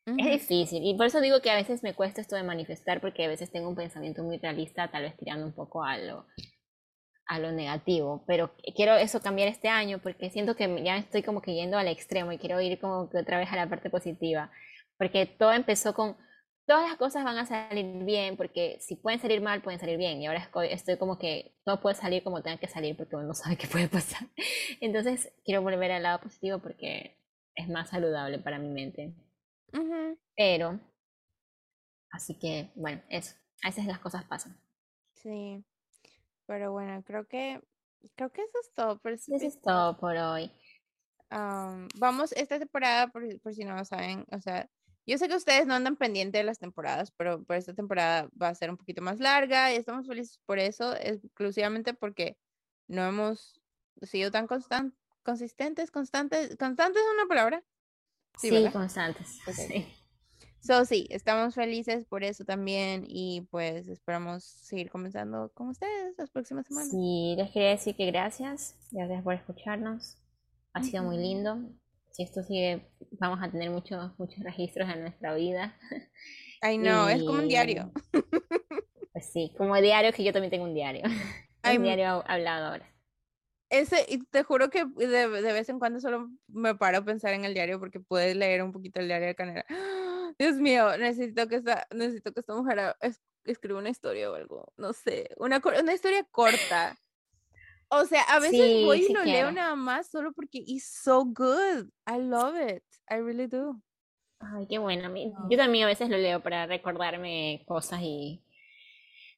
Es 0.04 0.48
difícil 0.48 0.84
y 0.84 0.94
por 0.94 1.06
eso 1.06 1.20
digo 1.20 1.40
que 1.40 1.50
a 1.50 1.54
veces 1.54 1.84
me 1.84 1.94
cuesta 1.94 2.20
esto 2.20 2.34
de 2.34 2.42
manifestar 2.42 3.00
porque 3.00 3.24
a 3.24 3.28
veces 3.28 3.52
tengo 3.52 3.68
un 3.68 3.76
pensamiento 3.76 4.24
muy 4.24 4.36
realista, 4.38 4.90
tal 4.90 5.04
vez 5.04 5.16
tirando 5.16 5.46
un 5.46 5.52
poco 5.52 5.84
a 5.84 5.96
lo, 5.96 6.26
a 7.32 7.38
lo 7.38 7.50
negativo, 7.50 8.24
pero 8.26 8.54
quiero 8.76 8.94
eso 8.96 9.20
cambiar 9.22 9.48
este 9.48 9.68
año 9.68 9.98
porque 10.02 10.30
siento 10.30 10.54
que 10.54 10.82
ya 10.84 10.98
estoy 10.98 11.22
como 11.22 11.40
que 11.40 11.54
yendo 11.54 11.78
al 11.78 11.88
extremo 11.88 12.30
y 12.32 12.38
quiero 12.38 12.60
ir 12.60 12.78
como 12.78 13.08
que 13.08 13.18
otra 13.18 13.38
vez 13.38 13.50
a 13.50 13.56
la 13.56 13.68
parte 13.68 13.88
positiva, 13.88 14.50
porque 14.98 15.24
todo 15.24 15.52
empezó 15.52 15.94
con, 15.94 16.16
todas 16.66 16.88
las 16.88 16.98
cosas 16.98 17.24
van 17.24 17.38
a 17.38 17.46
salir 17.46 18.04
bien, 18.04 18.36
porque 18.36 18.76
si 18.80 18.96
pueden 18.96 19.18
salir 19.18 19.40
mal, 19.40 19.62
pueden 19.62 19.80
salir 19.80 19.96
bien, 19.96 20.20
y 20.20 20.26
ahora 20.26 20.50
estoy, 20.70 20.98
como 20.98 21.18
que 21.18 21.54
todo 21.64 21.80
puede 21.80 21.94
salir 21.94 22.22
como 22.22 22.42
tenga 22.42 22.58
que 22.58 22.68
salir 22.68 22.96
porque 22.96 23.16
uno 23.16 23.28
no 23.28 23.34
sabe 23.34 23.56
qué 23.56 23.66
puede 23.66 23.88
pasar. 23.88 24.28
Entonces 24.80 25.32
quiero 25.44 25.62
volver 25.62 25.90
al 25.90 26.02
lado 26.02 26.20
positivo 26.20 26.58
porque 26.58 27.16
es 27.54 27.68
más 27.68 27.88
saludable 27.88 28.38
para 28.40 28.58
mi 28.58 28.68
mente. 28.68 29.14
Ujú. 29.72 30.18
Pero, 30.36 30.78
así 32.10 32.38
que, 32.38 32.70
bueno, 32.74 33.00
eso. 33.08 33.34
A 33.64 33.68
veces 33.68 33.86
las 33.86 34.00
cosas 34.00 34.24
pasan. 34.24 34.56
Sí. 35.14 35.64
Pero 36.46 36.72
bueno, 36.72 37.02
creo 37.04 37.26
que 37.26 37.60
creo 38.16 38.30
que 38.30 38.42
eso 38.42 38.58
es 38.60 38.72
todo 38.72 38.98
por 38.98 39.12
este 39.12 39.36
Eso 39.36 39.46
es 39.46 39.60
todo 39.60 39.96
por 39.96 40.16
hoy. 40.16 40.50
Am, 41.30 41.88
vamos 41.96 42.32
esta 42.32 42.58
temporada, 42.58 43.08
por, 43.08 43.40
por 43.40 43.54
si 43.54 43.64
no 43.64 43.74
lo 43.74 43.84
saben, 43.84 44.26
o 44.30 44.40
sea, 44.40 44.68
yo 45.06 45.18
sé 45.18 45.28
que 45.28 45.34
ustedes 45.34 45.66
no 45.66 45.74
andan 45.74 45.96
pendientes 45.96 46.38
de 46.38 46.44
las 46.44 46.58
temporadas, 46.58 47.10
pero 47.12 47.42
por 47.42 47.56
esta 47.56 47.74
temporada 47.74 48.28
va 48.40 48.48
a 48.48 48.54
ser 48.54 48.70
un 48.70 48.76
poquito 48.76 49.02
más 49.02 49.18
larga 49.18 49.72
y 49.72 49.76
estamos 49.76 50.06
felices 50.06 50.38
por 50.46 50.58
eso, 50.58 50.94
exclusivamente 50.94 51.94
porque 51.94 52.36
no 52.86 53.02
hemos 53.06 53.60
sido 54.02 54.30
tan 54.30 54.46
constan 54.46 54.94
consistentes, 55.22 55.90
constantes, 55.90 56.56
constantes 56.56 57.02
es 57.02 57.08
una 57.14 57.26
palabra. 57.26 57.64
Sí, 58.38 58.68
constantes. 58.72 59.40
Sí. 59.54 59.86
So, 60.62 60.84
sí, 60.84 61.08
estamos 61.10 61.56
felices 61.56 62.04
por 62.04 62.22
eso 62.22 62.44
también 62.44 63.04
y 63.08 63.40
pues 63.50 63.88
esperamos 63.88 64.44
seguir 64.44 64.90
comenzando 64.90 65.50
con 65.54 65.70
ustedes 65.70 66.14
las 66.16 66.30
próximas 66.30 66.68
semanas. 66.68 66.90
Sí, 66.90 67.34
les 67.36 67.50
quería 67.50 67.70
decir 67.70 67.96
que 67.96 68.06
gracias. 68.06 68.76
Gracias 68.92 69.24
por 69.24 69.34
escucharnos. 69.34 70.18
Ha 70.72 70.84
sido 70.84 71.02
muy 71.02 71.16
lindo. 71.16 71.58
Si 72.12 72.22
esto 72.22 72.44
sigue, 72.44 72.86
vamos 73.18 73.40
a 73.42 73.50
tener 73.50 73.70
muchos, 73.70 74.16
muchos 74.18 74.38
registros 74.44 74.88
en 74.88 75.00
nuestra 75.00 75.34
vida. 75.34 75.76
Ay, 76.60 76.78
no, 76.78 77.08
es 77.08 77.24
como 77.24 77.40
un 77.40 77.48
diario. 77.48 77.90
Pues 79.12 79.30
sí, 79.32 79.52
como 79.58 79.76
diario, 79.80 80.12
que 80.12 80.22
yo 80.22 80.32
también 80.32 80.50
tengo 80.50 80.64
un 80.64 80.74
diario. 80.74 81.02
Ay, 81.62 81.76
Un 81.78 81.82
diario 81.82 82.24
hablado 82.26 82.68
ahora. 82.68 82.88
Ese, 83.68 84.06
y 84.08 84.18
te 84.18 84.42
juro 84.42 84.70
que 84.70 84.84
de, 84.84 85.06
de 85.28 85.52
vez 85.52 85.68
en 85.68 85.78
cuando 85.78 85.98
solo 85.98 86.30
me 86.46 86.74
paro 86.74 86.98
a 86.98 87.04
pensar 87.04 87.32
en 87.32 87.44
el 87.44 87.54
diario 87.54 87.80
porque 87.80 88.00
puedes 88.00 88.36
leer 88.36 88.62
un 88.62 88.72
poquito 88.72 89.00
el 89.00 89.08
diario 89.08 89.26
de 89.26 89.34
Canela. 89.34 89.64
Dios 90.38 90.56
mío, 90.56 90.96
necesito 90.98 91.48
que 91.48 91.56
esta, 91.56 91.86
necesito 91.94 92.32
que 92.32 92.40
esta 92.40 92.54
mujer 92.54 92.80
ha- 92.80 92.96
es- 93.00 93.20
escribo 93.44 93.78
una 93.78 93.90
historia 93.90 94.30
o 94.30 94.34
algo, 94.34 94.72
no 94.76 94.92
sé, 94.92 95.30
una, 95.36 95.60
una 95.80 95.94
historia 95.94 96.24
corta. 96.30 96.96
O 97.88 98.04
sea, 98.06 98.22
a 98.22 98.38
veces 98.40 98.84
voy 98.84 99.04
y 99.08 99.12
lo 99.12 99.22
leo 99.24 99.52
nada 99.52 99.74
más 99.74 100.08
solo 100.08 100.32
porque 100.32 100.62
it's 100.64 100.86
so 101.02 101.24
good. 101.24 101.88
I 102.06 102.18
love 102.18 102.54
it. 102.56 102.82
I 103.10 103.16
really 103.20 103.46
do. 103.46 103.82
Ay, 104.40 104.66
qué 104.66 104.78
bueno. 104.78 105.12
Yo 105.50 105.56
también 105.58 105.84
a 105.84 105.88
veces 105.88 106.08
lo 106.08 106.16
leo 106.16 106.40
para 106.40 106.66
recordarme 106.66 107.62
cosas 107.66 108.00
y... 108.02 108.42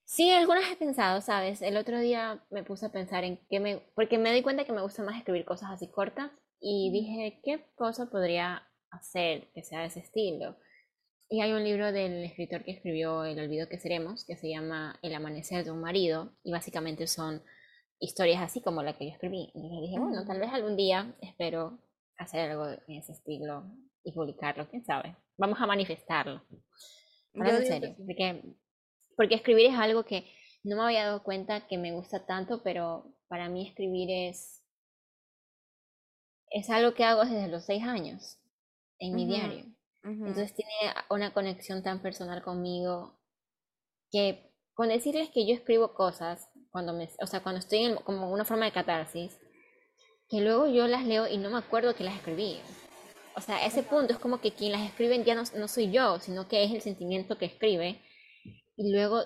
Sí, 0.05 0.31
algunas 0.31 0.71
he 0.71 0.77
pensado, 0.77 1.21
¿sabes? 1.21 1.63
El 1.63 1.77
otro 1.77 1.99
día 1.99 2.45
me 2.51 2.63
puse 2.63 2.87
a 2.87 2.93
pensar 2.93 3.25
en 3.25 3.39
qué 3.49 3.59
me... 3.59 3.79
Porque 3.97 4.19
me 4.19 4.33
di 4.33 4.43
cuenta 4.43 4.65
que 4.65 4.73
me 4.73 4.83
gusta 4.83 5.03
más 5.03 5.17
escribir 5.19 5.45
cosas 5.45 5.71
así 5.73 5.91
cortas 5.91 6.31
y 6.61 6.91
dije, 6.93 7.41
¿qué 7.43 7.67
cosa 7.75 8.07
podría 8.07 8.69
hacer 8.91 9.51
que 9.53 9.65
sea 9.65 9.81
de 9.81 9.87
ese 9.87 10.01
estilo? 10.01 10.57
Y 11.35 11.41
hay 11.41 11.51
un 11.51 11.65
libro 11.65 11.91
del 11.91 12.23
escritor 12.23 12.63
que 12.63 12.71
escribió 12.71 13.25
El 13.25 13.41
olvido 13.41 13.69
que 13.69 13.81
seremos, 13.81 14.25
que 14.25 14.37
se 14.37 14.49
llama 14.49 15.01
El 15.03 15.13
amanecer 15.17 15.65
de 15.65 15.73
un 15.73 15.81
marido, 15.81 16.33
y 16.45 16.53
básicamente 16.53 17.09
son 17.09 17.43
historias 17.99 18.41
así 18.41 18.63
como 18.63 18.85
la 18.85 18.97
que 18.97 19.07
yo 19.07 19.11
escribí. 19.11 19.51
Y 19.53 19.81
dije, 19.81 19.99
bueno, 19.99 20.25
tal 20.25 20.39
vez 20.39 20.53
algún 20.53 20.77
día 20.77 21.13
espero 21.21 21.81
hacer 22.17 22.53
algo 22.53 22.69
en 22.69 22.99
ese 23.01 23.11
estilo 23.11 23.65
y 24.05 24.13
publicarlo, 24.13 24.69
quién 24.69 24.85
sabe. 24.85 25.17
Vamos 25.37 25.61
a 25.61 25.67
manifestarlo. 25.67 26.41
en 27.33 27.67
serio, 27.67 27.97
porque, 27.97 28.43
porque 29.17 29.35
escribir 29.35 29.67
es 29.73 29.77
algo 29.77 30.05
que 30.05 30.25
no 30.63 30.77
me 30.77 30.83
había 30.83 31.07
dado 31.07 31.25
cuenta 31.25 31.67
que 31.67 31.79
me 31.79 31.91
gusta 31.91 32.27
tanto, 32.27 32.63
pero 32.63 33.13
para 33.27 33.49
mí 33.49 33.67
escribir 33.67 34.09
es 34.09 34.63
es 36.51 36.71
algo 36.71 36.95
que 36.95 37.03
hago 37.03 37.25
desde 37.25 37.49
los 37.49 37.65
seis 37.65 37.83
años 37.83 38.39
en 39.01 39.17
mi 39.17 39.27
diario. 39.27 39.74
Entonces 40.05 40.55
tiene 40.55 40.95
una 41.09 41.33
conexión 41.33 41.83
tan 41.83 42.03
personal 42.03 42.43
conmigo 42.43 43.19
que 44.11 44.53
con 44.75 44.89
decirles 44.89 45.31
que 45.31 45.47
yo 45.47 45.55
escribo 45.55 45.95
cosas 45.95 46.51
cuando 46.71 46.93
me, 46.93 47.09
o 47.23 47.27
sea, 47.27 47.43
cuando 47.43 47.61
estoy 47.61 47.79
en 47.85 47.97
como 47.97 48.31
una 48.31 48.45
forma 48.45 48.67
de 48.67 48.73
catarsis, 48.73 49.39
que 50.29 50.41
luego 50.41 50.67
yo 50.67 50.87
las 50.89 51.07
leo 51.07 51.27
y 51.27 51.39
no 51.39 51.49
me 51.49 51.59
acuerdo 51.59 51.95
que 51.95 52.05
las 52.05 52.17
escribí. 52.17 52.59
O 53.37 53.41
sea, 53.41 53.65
ese 53.65 53.83
punto 53.83 54.13
es 54.13 54.19
como 54.19 54.41
que 54.41 54.53
quien 54.53 54.73
las 54.73 54.83
escribe 54.83 55.25
ya 55.25 55.35
no, 55.35 55.43
no 55.57 55.69
soy 55.69 55.91
yo, 55.91 56.19
sino 56.21 56.49
que 56.49 56.65
es 56.65 56.73
el 56.73 56.83
sentimiento 56.83 57.39
que 57.39 57.47
escribe. 57.47 58.03
Y 58.77 58.93
luego, 58.93 59.25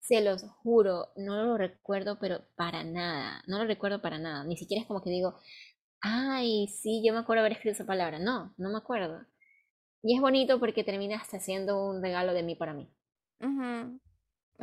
se 0.00 0.20
los 0.20 0.42
juro, 0.62 1.08
no 1.16 1.42
lo 1.42 1.56
recuerdo, 1.56 2.18
pero 2.20 2.40
para 2.56 2.84
nada. 2.84 3.42
No 3.46 3.58
lo 3.58 3.64
recuerdo 3.66 4.00
para 4.00 4.18
nada. 4.18 4.44
Ni 4.44 4.56
siquiera 4.56 4.82
es 4.82 4.86
como 4.86 5.02
que 5.02 5.10
digo, 5.10 5.34
ay, 6.00 6.68
sí, 6.68 7.02
yo 7.04 7.12
me 7.12 7.20
acuerdo 7.20 7.40
haber 7.40 7.52
escrito 7.52 7.74
esa 7.74 7.86
palabra. 7.86 8.18
No, 8.18 8.54
no 8.56 8.70
me 8.70 8.78
acuerdo. 8.78 9.26
Y 10.06 10.14
es 10.14 10.20
bonito 10.20 10.60
porque 10.60 10.84
termina 10.84 11.16
hasta 11.16 11.40
siendo 11.40 11.84
un 11.84 12.00
regalo 12.00 12.32
de 12.32 12.44
mí 12.44 12.54
para 12.54 12.72
mí. 12.72 12.88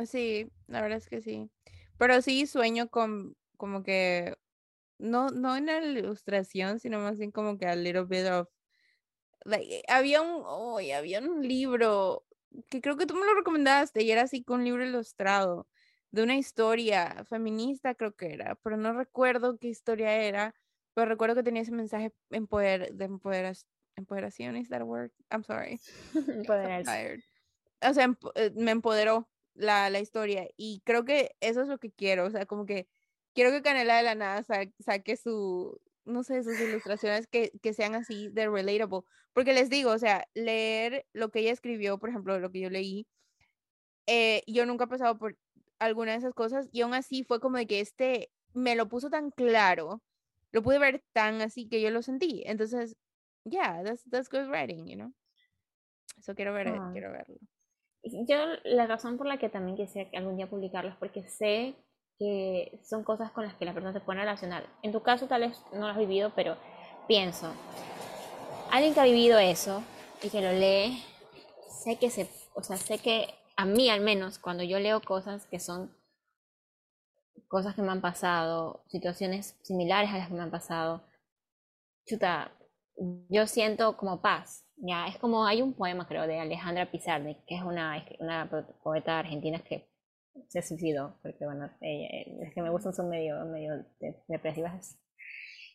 Sí, 0.06 0.50
la 0.66 0.80
verdad 0.80 0.98
es 0.98 1.08
que 1.08 1.20
sí. 1.20 1.50
Pero 1.98 2.22
sí 2.22 2.46
sueño 2.46 2.88
con 2.88 3.36
como 3.58 3.82
que, 3.82 4.34
no, 4.98 5.28
no 5.28 5.56
en 5.56 5.66
la 5.66 5.78
ilustración, 5.84 6.80
sino 6.80 6.98
más 7.00 7.18
bien 7.18 7.30
como 7.30 7.58
que 7.58 7.66
a 7.66 7.76
little 7.76 8.04
bit 8.04 8.26
of, 8.26 8.48
like, 9.44 9.82
había 9.88 10.22
un, 10.22 10.42
oh, 10.46 10.78
había 10.78 11.20
un 11.20 11.46
libro 11.46 12.26
que 12.70 12.80
creo 12.80 12.96
que 12.96 13.06
tú 13.06 13.14
me 13.14 13.26
lo 13.26 13.34
recomendaste 13.34 14.02
y 14.02 14.10
era 14.10 14.22
así 14.22 14.42
con 14.44 14.60
un 14.60 14.64
libro 14.64 14.84
ilustrado 14.86 15.68
de 16.10 16.22
una 16.22 16.36
historia 16.36 17.24
feminista 17.28 17.94
creo 17.94 18.14
que 18.14 18.32
era, 18.32 18.54
pero 18.56 18.76
no 18.76 18.92
recuerdo 18.92 19.58
qué 19.58 19.68
historia 19.68 20.14
era, 20.22 20.54
pero 20.94 21.06
recuerdo 21.08 21.36
que 21.36 21.42
tenía 21.42 21.62
ese 21.62 21.72
mensaje 21.72 22.12
empoder, 22.30 22.94
de 22.94 23.04
empoderación, 23.96 24.56
¿is 24.56 24.68
that 24.68 24.80
a 24.80 24.84
word? 24.84 25.10
I'm 25.30 25.44
sorry. 25.44 25.80
O 27.86 27.92
sea, 27.92 28.16
eh, 28.36 28.50
me 28.54 28.70
empoderó 28.70 29.28
la, 29.54 29.90
la, 29.90 30.00
historia. 30.00 30.48
Y 30.56 30.80
creo 30.84 31.04
que 31.04 31.36
eso 31.40 31.60
es 31.60 31.68
lo 31.68 31.78
que 31.78 31.92
quiero. 31.92 32.24
O 32.24 32.30
sea, 32.30 32.46
como 32.46 32.64
que 32.64 32.88
quiero 33.34 33.50
que 33.50 33.62
Canela 33.62 33.96
de 33.98 34.02
la 34.02 34.14
Nada 34.14 34.42
saque 34.42 35.16
su, 35.16 35.80
no 36.04 36.22
sé, 36.22 36.42
sus 36.42 36.58
ilustraciones 36.60 37.26
que, 37.26 37.52
que, 37.62 37.74
sean 37.74 37.94
así 37.94 38.28
de 38.30 38.48
relatable. 38.48 39.02
Porque 39.32 39.52
les 39.52 39.68
digo, 39.68 39.90
o 39.90 39.98
sea, 39.98 40.26
leer 40.34 41.06
lo 41.12 41.30
que 41.30 41.40
ella 41.40 41.52
escribió, 41.52 41.98
por 41.98 42.08
ejemplo, 42.10 42.38
lo 42.38 42.50
que 42.50 42.60
yo 42.60 42.70
leí, 42.70 43.06
eh, 44.06 44.42
yo 44.46 44.66
nunca 44.66 44.84
he 44.84 44.88
pasado 44.88 45.18
por 45.18 45.36
alguna 45.78 46.12
de 46.12 46.18
esas 46.18 46.34
cosas 46.34 46.68
y 46.72 46.82
aún 46.82 46.94
así 46.94 47.24
fue 47.24 47.40
como 47.40 47.58
de 47.58 47.66
que 47.66 47.80
este 47.80 48.30
me 48.52 48.76
lo 48.76 48.88
puso 48.88 49.10
tan 49.10 49.30
claro, 49.30 50.02
lo 50.52 50.62
pude 50.62 50.78
ver 50.78 51.02
tan 51.12 51.40
así 51.42 51.68
que 51.68 51.80
yo 51.80 51.90
lo 51.90 52.02
sentí. 52.02 52.42
Entonces, 52.46 52.96
yeah, 53.44 53.82
that's, 53.82 54.02
that's 54.10 54.28
good 54.28 54.48
writing, 54.50 54.86
you 54.86 54.96
know. 54.96 55.12
Eso 56.18 56.34
quiero 56.34 56.52
ver, 56.54 56.66
quiero 56.92 57.12
verlo. 57.12 57.36
Yo 58.02 58.36
la 58.64 58.86
razón 58.86 59.16
por 59.16 59.26
la 59.26 59.38
que 59.38 59.48
también 59.48 59.76
quisiera 59.76 60.10
algún 60.18 60.36
día 60.36 60.48
publicarlo 60.48 60.90
es 60.90 60.96
porque 60.96 61.26
sé 61.28 61.74
que 62.18 62.80
son 62.84 63.02
cosas 63.02 63.30
con 63.32 63.44
las 63.44 63.54
que 63.54 63.64
la 63.64 63.72
persona 63.72 63.92
se 63.92 64.00
puede 64.00 64.20
relacionar. 64.20 64.66
En 64.82 64.92
tu 64.92 65.02
caso 65.02 65.26
tal 65.26 65.42
vez 65.42 65.60
no 65.72 65.80
lo 65.80 65.86
has 65.86 65.98
vivido, 65.98 66.32
pero 66.34 66.56
pienso, 67.08 67.52
alguien 68.70 68.94
que 68.94 69.00
ha 69.00 69.04
vivido 69.04 69.38
eso 69.38 69.82
y 70.22 70.30
que 70.30 70.40
lo 70.40 70.52
lee, 70.52 71.02
sé 71.68 71.96
que 71.96 72.10
se, 72.10 72.28
o 72.54 72.62
sea, 72.62 72.76
sé 72.76 72.98
que 72.98 73.34
a 73.56 73.64
mí 73.64 73.88
al 73.88 74.00
menos 74.00 74.38
cuando 74.38 74.62
yo 74.62 74.78
leo 74.78 75.00
cosas 75.00 75.46
que 75.46 75.60
son 75.60 75.94
cosas 77.48 77.74
que 77.74 77.82
me 77.82 77.92
han 77.92 78.00
pasado, 78.00 78.84
situaciones 78.88 79.56
similares 79.62 80.10
a 80.10 80.18
las 80.18 80.28
que 80.28 80.34
me 80.34 80.42
han 80.42 80.50
pasado, 80.50 81.04
chuta, 82.06 82.50
yo 83.28 83.46
siento 83.46 83.96
como 83.96 84.20
paz, 84.20 84.66
ya, 84.76 85.06
es 85.06 85.18
como 85.18 85.46
hay 85.46 85.62
un 85.62 85.74
poema, 85.74 86.06
creo, 86.06 86.26
de 86.26 86.40
Alejandra 86.40 86.90
Pizarnik, 86.90 87.44
que 87.46 87.56
es 87.56 87.62
una, 87.62 88.04
una 88.20 88.50
poeta 88.82 89.18
argentina 89.18 89.60
que 89.60 89.88
se 90.48 90.62
suicidó, 90.62 91.18
porque 91.22 91.44
bueno, 91.44 91.70
es 91.80 92.54
que 92.54 92.62
me 92.62 92.70
gustan 92.70 92.92
son 92.92 93.08
medio, 93.08 93.44
medio 93.46 93.84
depresivas. 94.28 94.98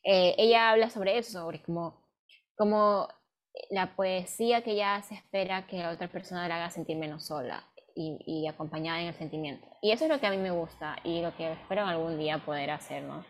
Eh, 0.03 0.35
ella 0.37 0.71
habla 0.71 0.89
sobre 0.89 1.17
eso, 1.17 1.31
sobre 1.31 1.61
como, 1.61 2.07
como 2.55 3.07
la 3.69 3.95
poesía 3.95 4.63
que 4.63 4.71
ella 4.71 5.01
se 5.01 5.15
espera 5.15 5.67
que 5.67 5.77
la 5.77 5.91
otra 5.91 6.09
persona 6.09 6.47
la 6.47 6.57
haga 6.57 6.69
sentir 6.69 6.97
menos 6.97 7.25
sola 7.25 7.65
y, 7.95 8.17
y, 8.25 8.47
acompañada 8.47 9.01
en 9.01 9.07
el 9.07 9.13
sentimiento. 9.15 9.67
Y 9.81 9.91
eso 9.91 10.05
es 10.05 10.09
lo 10.09 10.19
que 10.19 10.27
a 10.27 10.31
mí 10.31 10.37
me 10.37 10.51
gusta 10.51 10.97
y 11.03 11.21
lo 11.21 11.35
que 11.35 11.51
espero 11.51 11.85
algún 11.85 12.17
día 12.17 12.43
poder 12.45 12.71
hacer, 12.71 13.03
¿no? 13.03 13.25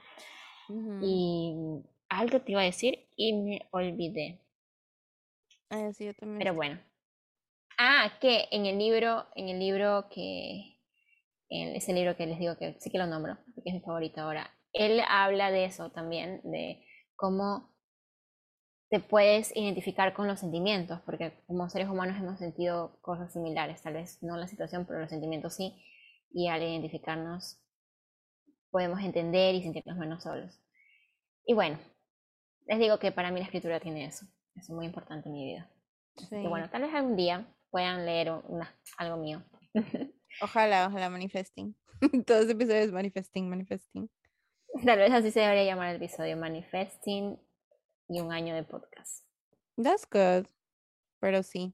Y 1.01 1.81
algo 2.09 2.41
te 2.41 2.51
iba 2.51 2.61
a 2.61 2.65
decir 2.65 3.07
y 3.15 3.33
me 3.33 3.67
olvidé. 3.71 4.39
Ah, 5.69 5.91
sí, 5.93 6.05
yo 6.05 6.13
también. 6.13 6.39
Pero 6.39 6.53
bueno. 6.53 6.79
Ah, 7.77 8.11
que 8.19 8.47
en 8.51 8.65
el 8.65 8.77
libro, 8.77 9.27
en 9.35 9.47
el 9.47 9.59
libro 9.59 10.09
que, 10.09 10.79
en 11.49 11.75
ese 11.75 11.93
libro 11.93 12.17
que 12.17 12.27
les 12.27 12.39
digo 12.39 12.57
que 12.57 12.75
sí 12.79 12.89
que 12.89 12.97
lo 12.97 13.07
nombro, 13.07 13.37
porque 13.55 13.69
es 13.69 13.75
mi 13.75 13.81
favorito 13.81 14.19
ahora, 14.19 14.51
él 14.73 15.01
habla 15.07 15.49
de 15.51 15.65
eso 15.65 15.89
también, 15.89 16.41
de 16.43 16.83
cómo 17.15 17.69
te 18.89 18.99
puedes 18.99 19.55
identificar 19.55 20.13
con 20.13 20.27
los 20.27 20.39
sentimientos, 20.39 20.99
porque 21.05 21.31
como 21.47 21.69
seres 21.69 21.87
humanos 21.87 22.17
hemos 22.19 22.39
sentido 22.39 22.99
cosas 23.01 23.31
similares, 23.31 23.81
tal 23.81 23.93
vez 23.93 24.21
no 24.23 24.35
la 24.35 24.47
situación, 24.47 24.85
pero 24.85 24.99
los 24.99 25.09
sentimientos 25.09 25.55
sí, 25.55 25.73
y 26.31 26.47
al 26.47 26.61
identificarnos 26.61 27.61
podemos 28.71 28.99
entender 29.01 29.55
y 29.55 29.63
sentirnos 29.63 29.97
menos 29.97 30.23
solos. 30.23 30.59
Y 31.45 31.53
bueno, 31.53 31.79
les 32.69 32.79
digo 32.79 32.99
que 32.99 33.11
para 33.11 33.31
mí 33.31 33.39
la 33.39 33.45
escritura 33.45 33.81
tiene 33.81 34.05
eso 34.05 34.25
es 34.59 34.69
muy 34.69 34.85
importante 34.85 35.29
en 35.29 35.33
mi 35.33 35.45
vida. 35.45 35.69
Y 36.31 36.47
bueno, 36.47 36.69
tal 36.69 36.81
vez 36.81 36.93
algún 36.93 37.15
día 37.15 37.45
puedan 37.69 38.05
leer 38.05 38.31
una, 38.47 38.75
algo 38.97 39.17
mío. 39.17 39.43
Ojalá, 40.41 40.87
ojalá 40.87 41.09
manifesting. 41.09 41.75
Todos 42.25 42.43
los 42.43 42.51
episodios 42.51 42.91
manifesting, 42.91 43.49
manifesting. 43.49 44.09
Tal 44.85 44.99
vez 44.99 45.11
así 45.11 45.31
se 45.31 45.39
debería 45.39 45.63
llamar 45.65 45.89
el 45.89 45.95
episodio 45.95 46.37
manifesting 46.37 47.37
y 48.07 48.21
un 48.21 48.31
año 48.31 48.53
de 48.53 48.63
podcast. 48.63 49.25
That's 49.75 50.07
good. 50.09 50.47
Pero 51.19 51.41
sí. 51.41 51.73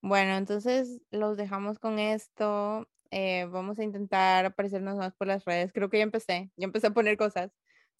Bueno, 0.00 0.36
entonces 0.36 1.02
los 1.10 1.36
dejamos 1.36 1.78
con 1.78 1.98
esto. 1.98 2.88
Eh, 3.10 3.46
vamos 3.50 3.78
a 3.80 3.84
intentar 3.84 4.46
aparecernos 4.46 4.96
más 4.96 5.12
por 5.14 5.26
las 5.26 5.44
redes. 5.44 5.72
Creo 5.72 5.90
que 5.90 5.98
ya 5.98 6.04
empecé. 6.04 6.52
Ya 6.56 6.66
empecé 6.66 6.86
a 6.86 6.92
poner 6.92 7.16
cosas. 7.18 7.50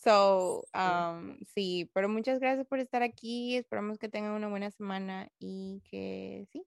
So, 0.02 0.64
um, 0.74 1.38
sí, 1.54 1.90
pero 1.92 2.08
muchas 2.08 2.40
gracias 2.40 2.66
por 2.66 2.80
estar 2.80 3.02
aquí. 3.02 3.56
Esperamos 3.56 3.98
que 3.98 4.08
tengan 4.08 4.32
una 4.32 4.48
buena 4.48 4.70
semana 4.70 5.28
y 5.38 5.82
que 5.90 6.46
sí, 6.50 6.64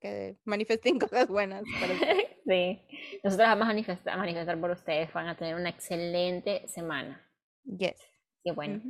que 0.00 0.36
manifiesten 0.44 0.98
cosas 1.00 1.28
buenas. 1.28 1.64
sí, 2.46 2.80
nosotros 3.24 3.48
vamos 3.48 3.64
a 3.64 3.68
manifestar, 3.68 4.16
manifestar 4.16 4.60
por 4.60 4.70
ustedes. 4.70 5.12
Van 5.12 5.26
a 5.26 5.36
tener 5.36 5.56
una 5.56 5.70
excelente 5.70 6.68
semana. 6.68 7.20
Yes. 7.64 8.00
Y 8.44 8.52
bueno, 8.52 8.80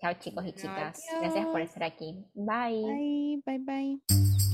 chao 0.00 0.14
chicos 0.20 0.46
y 0.46 0.52
chicas. 0.52 1.04
Gracias 1.20 1.46
por 1.46 1.60
estar 1.60 1.82
aquí. 1.82 2.24
Bye. 2.34 2.82
Bye, 2.84 3.42
bye, 3.44 3.58
bye. 3.58 4.45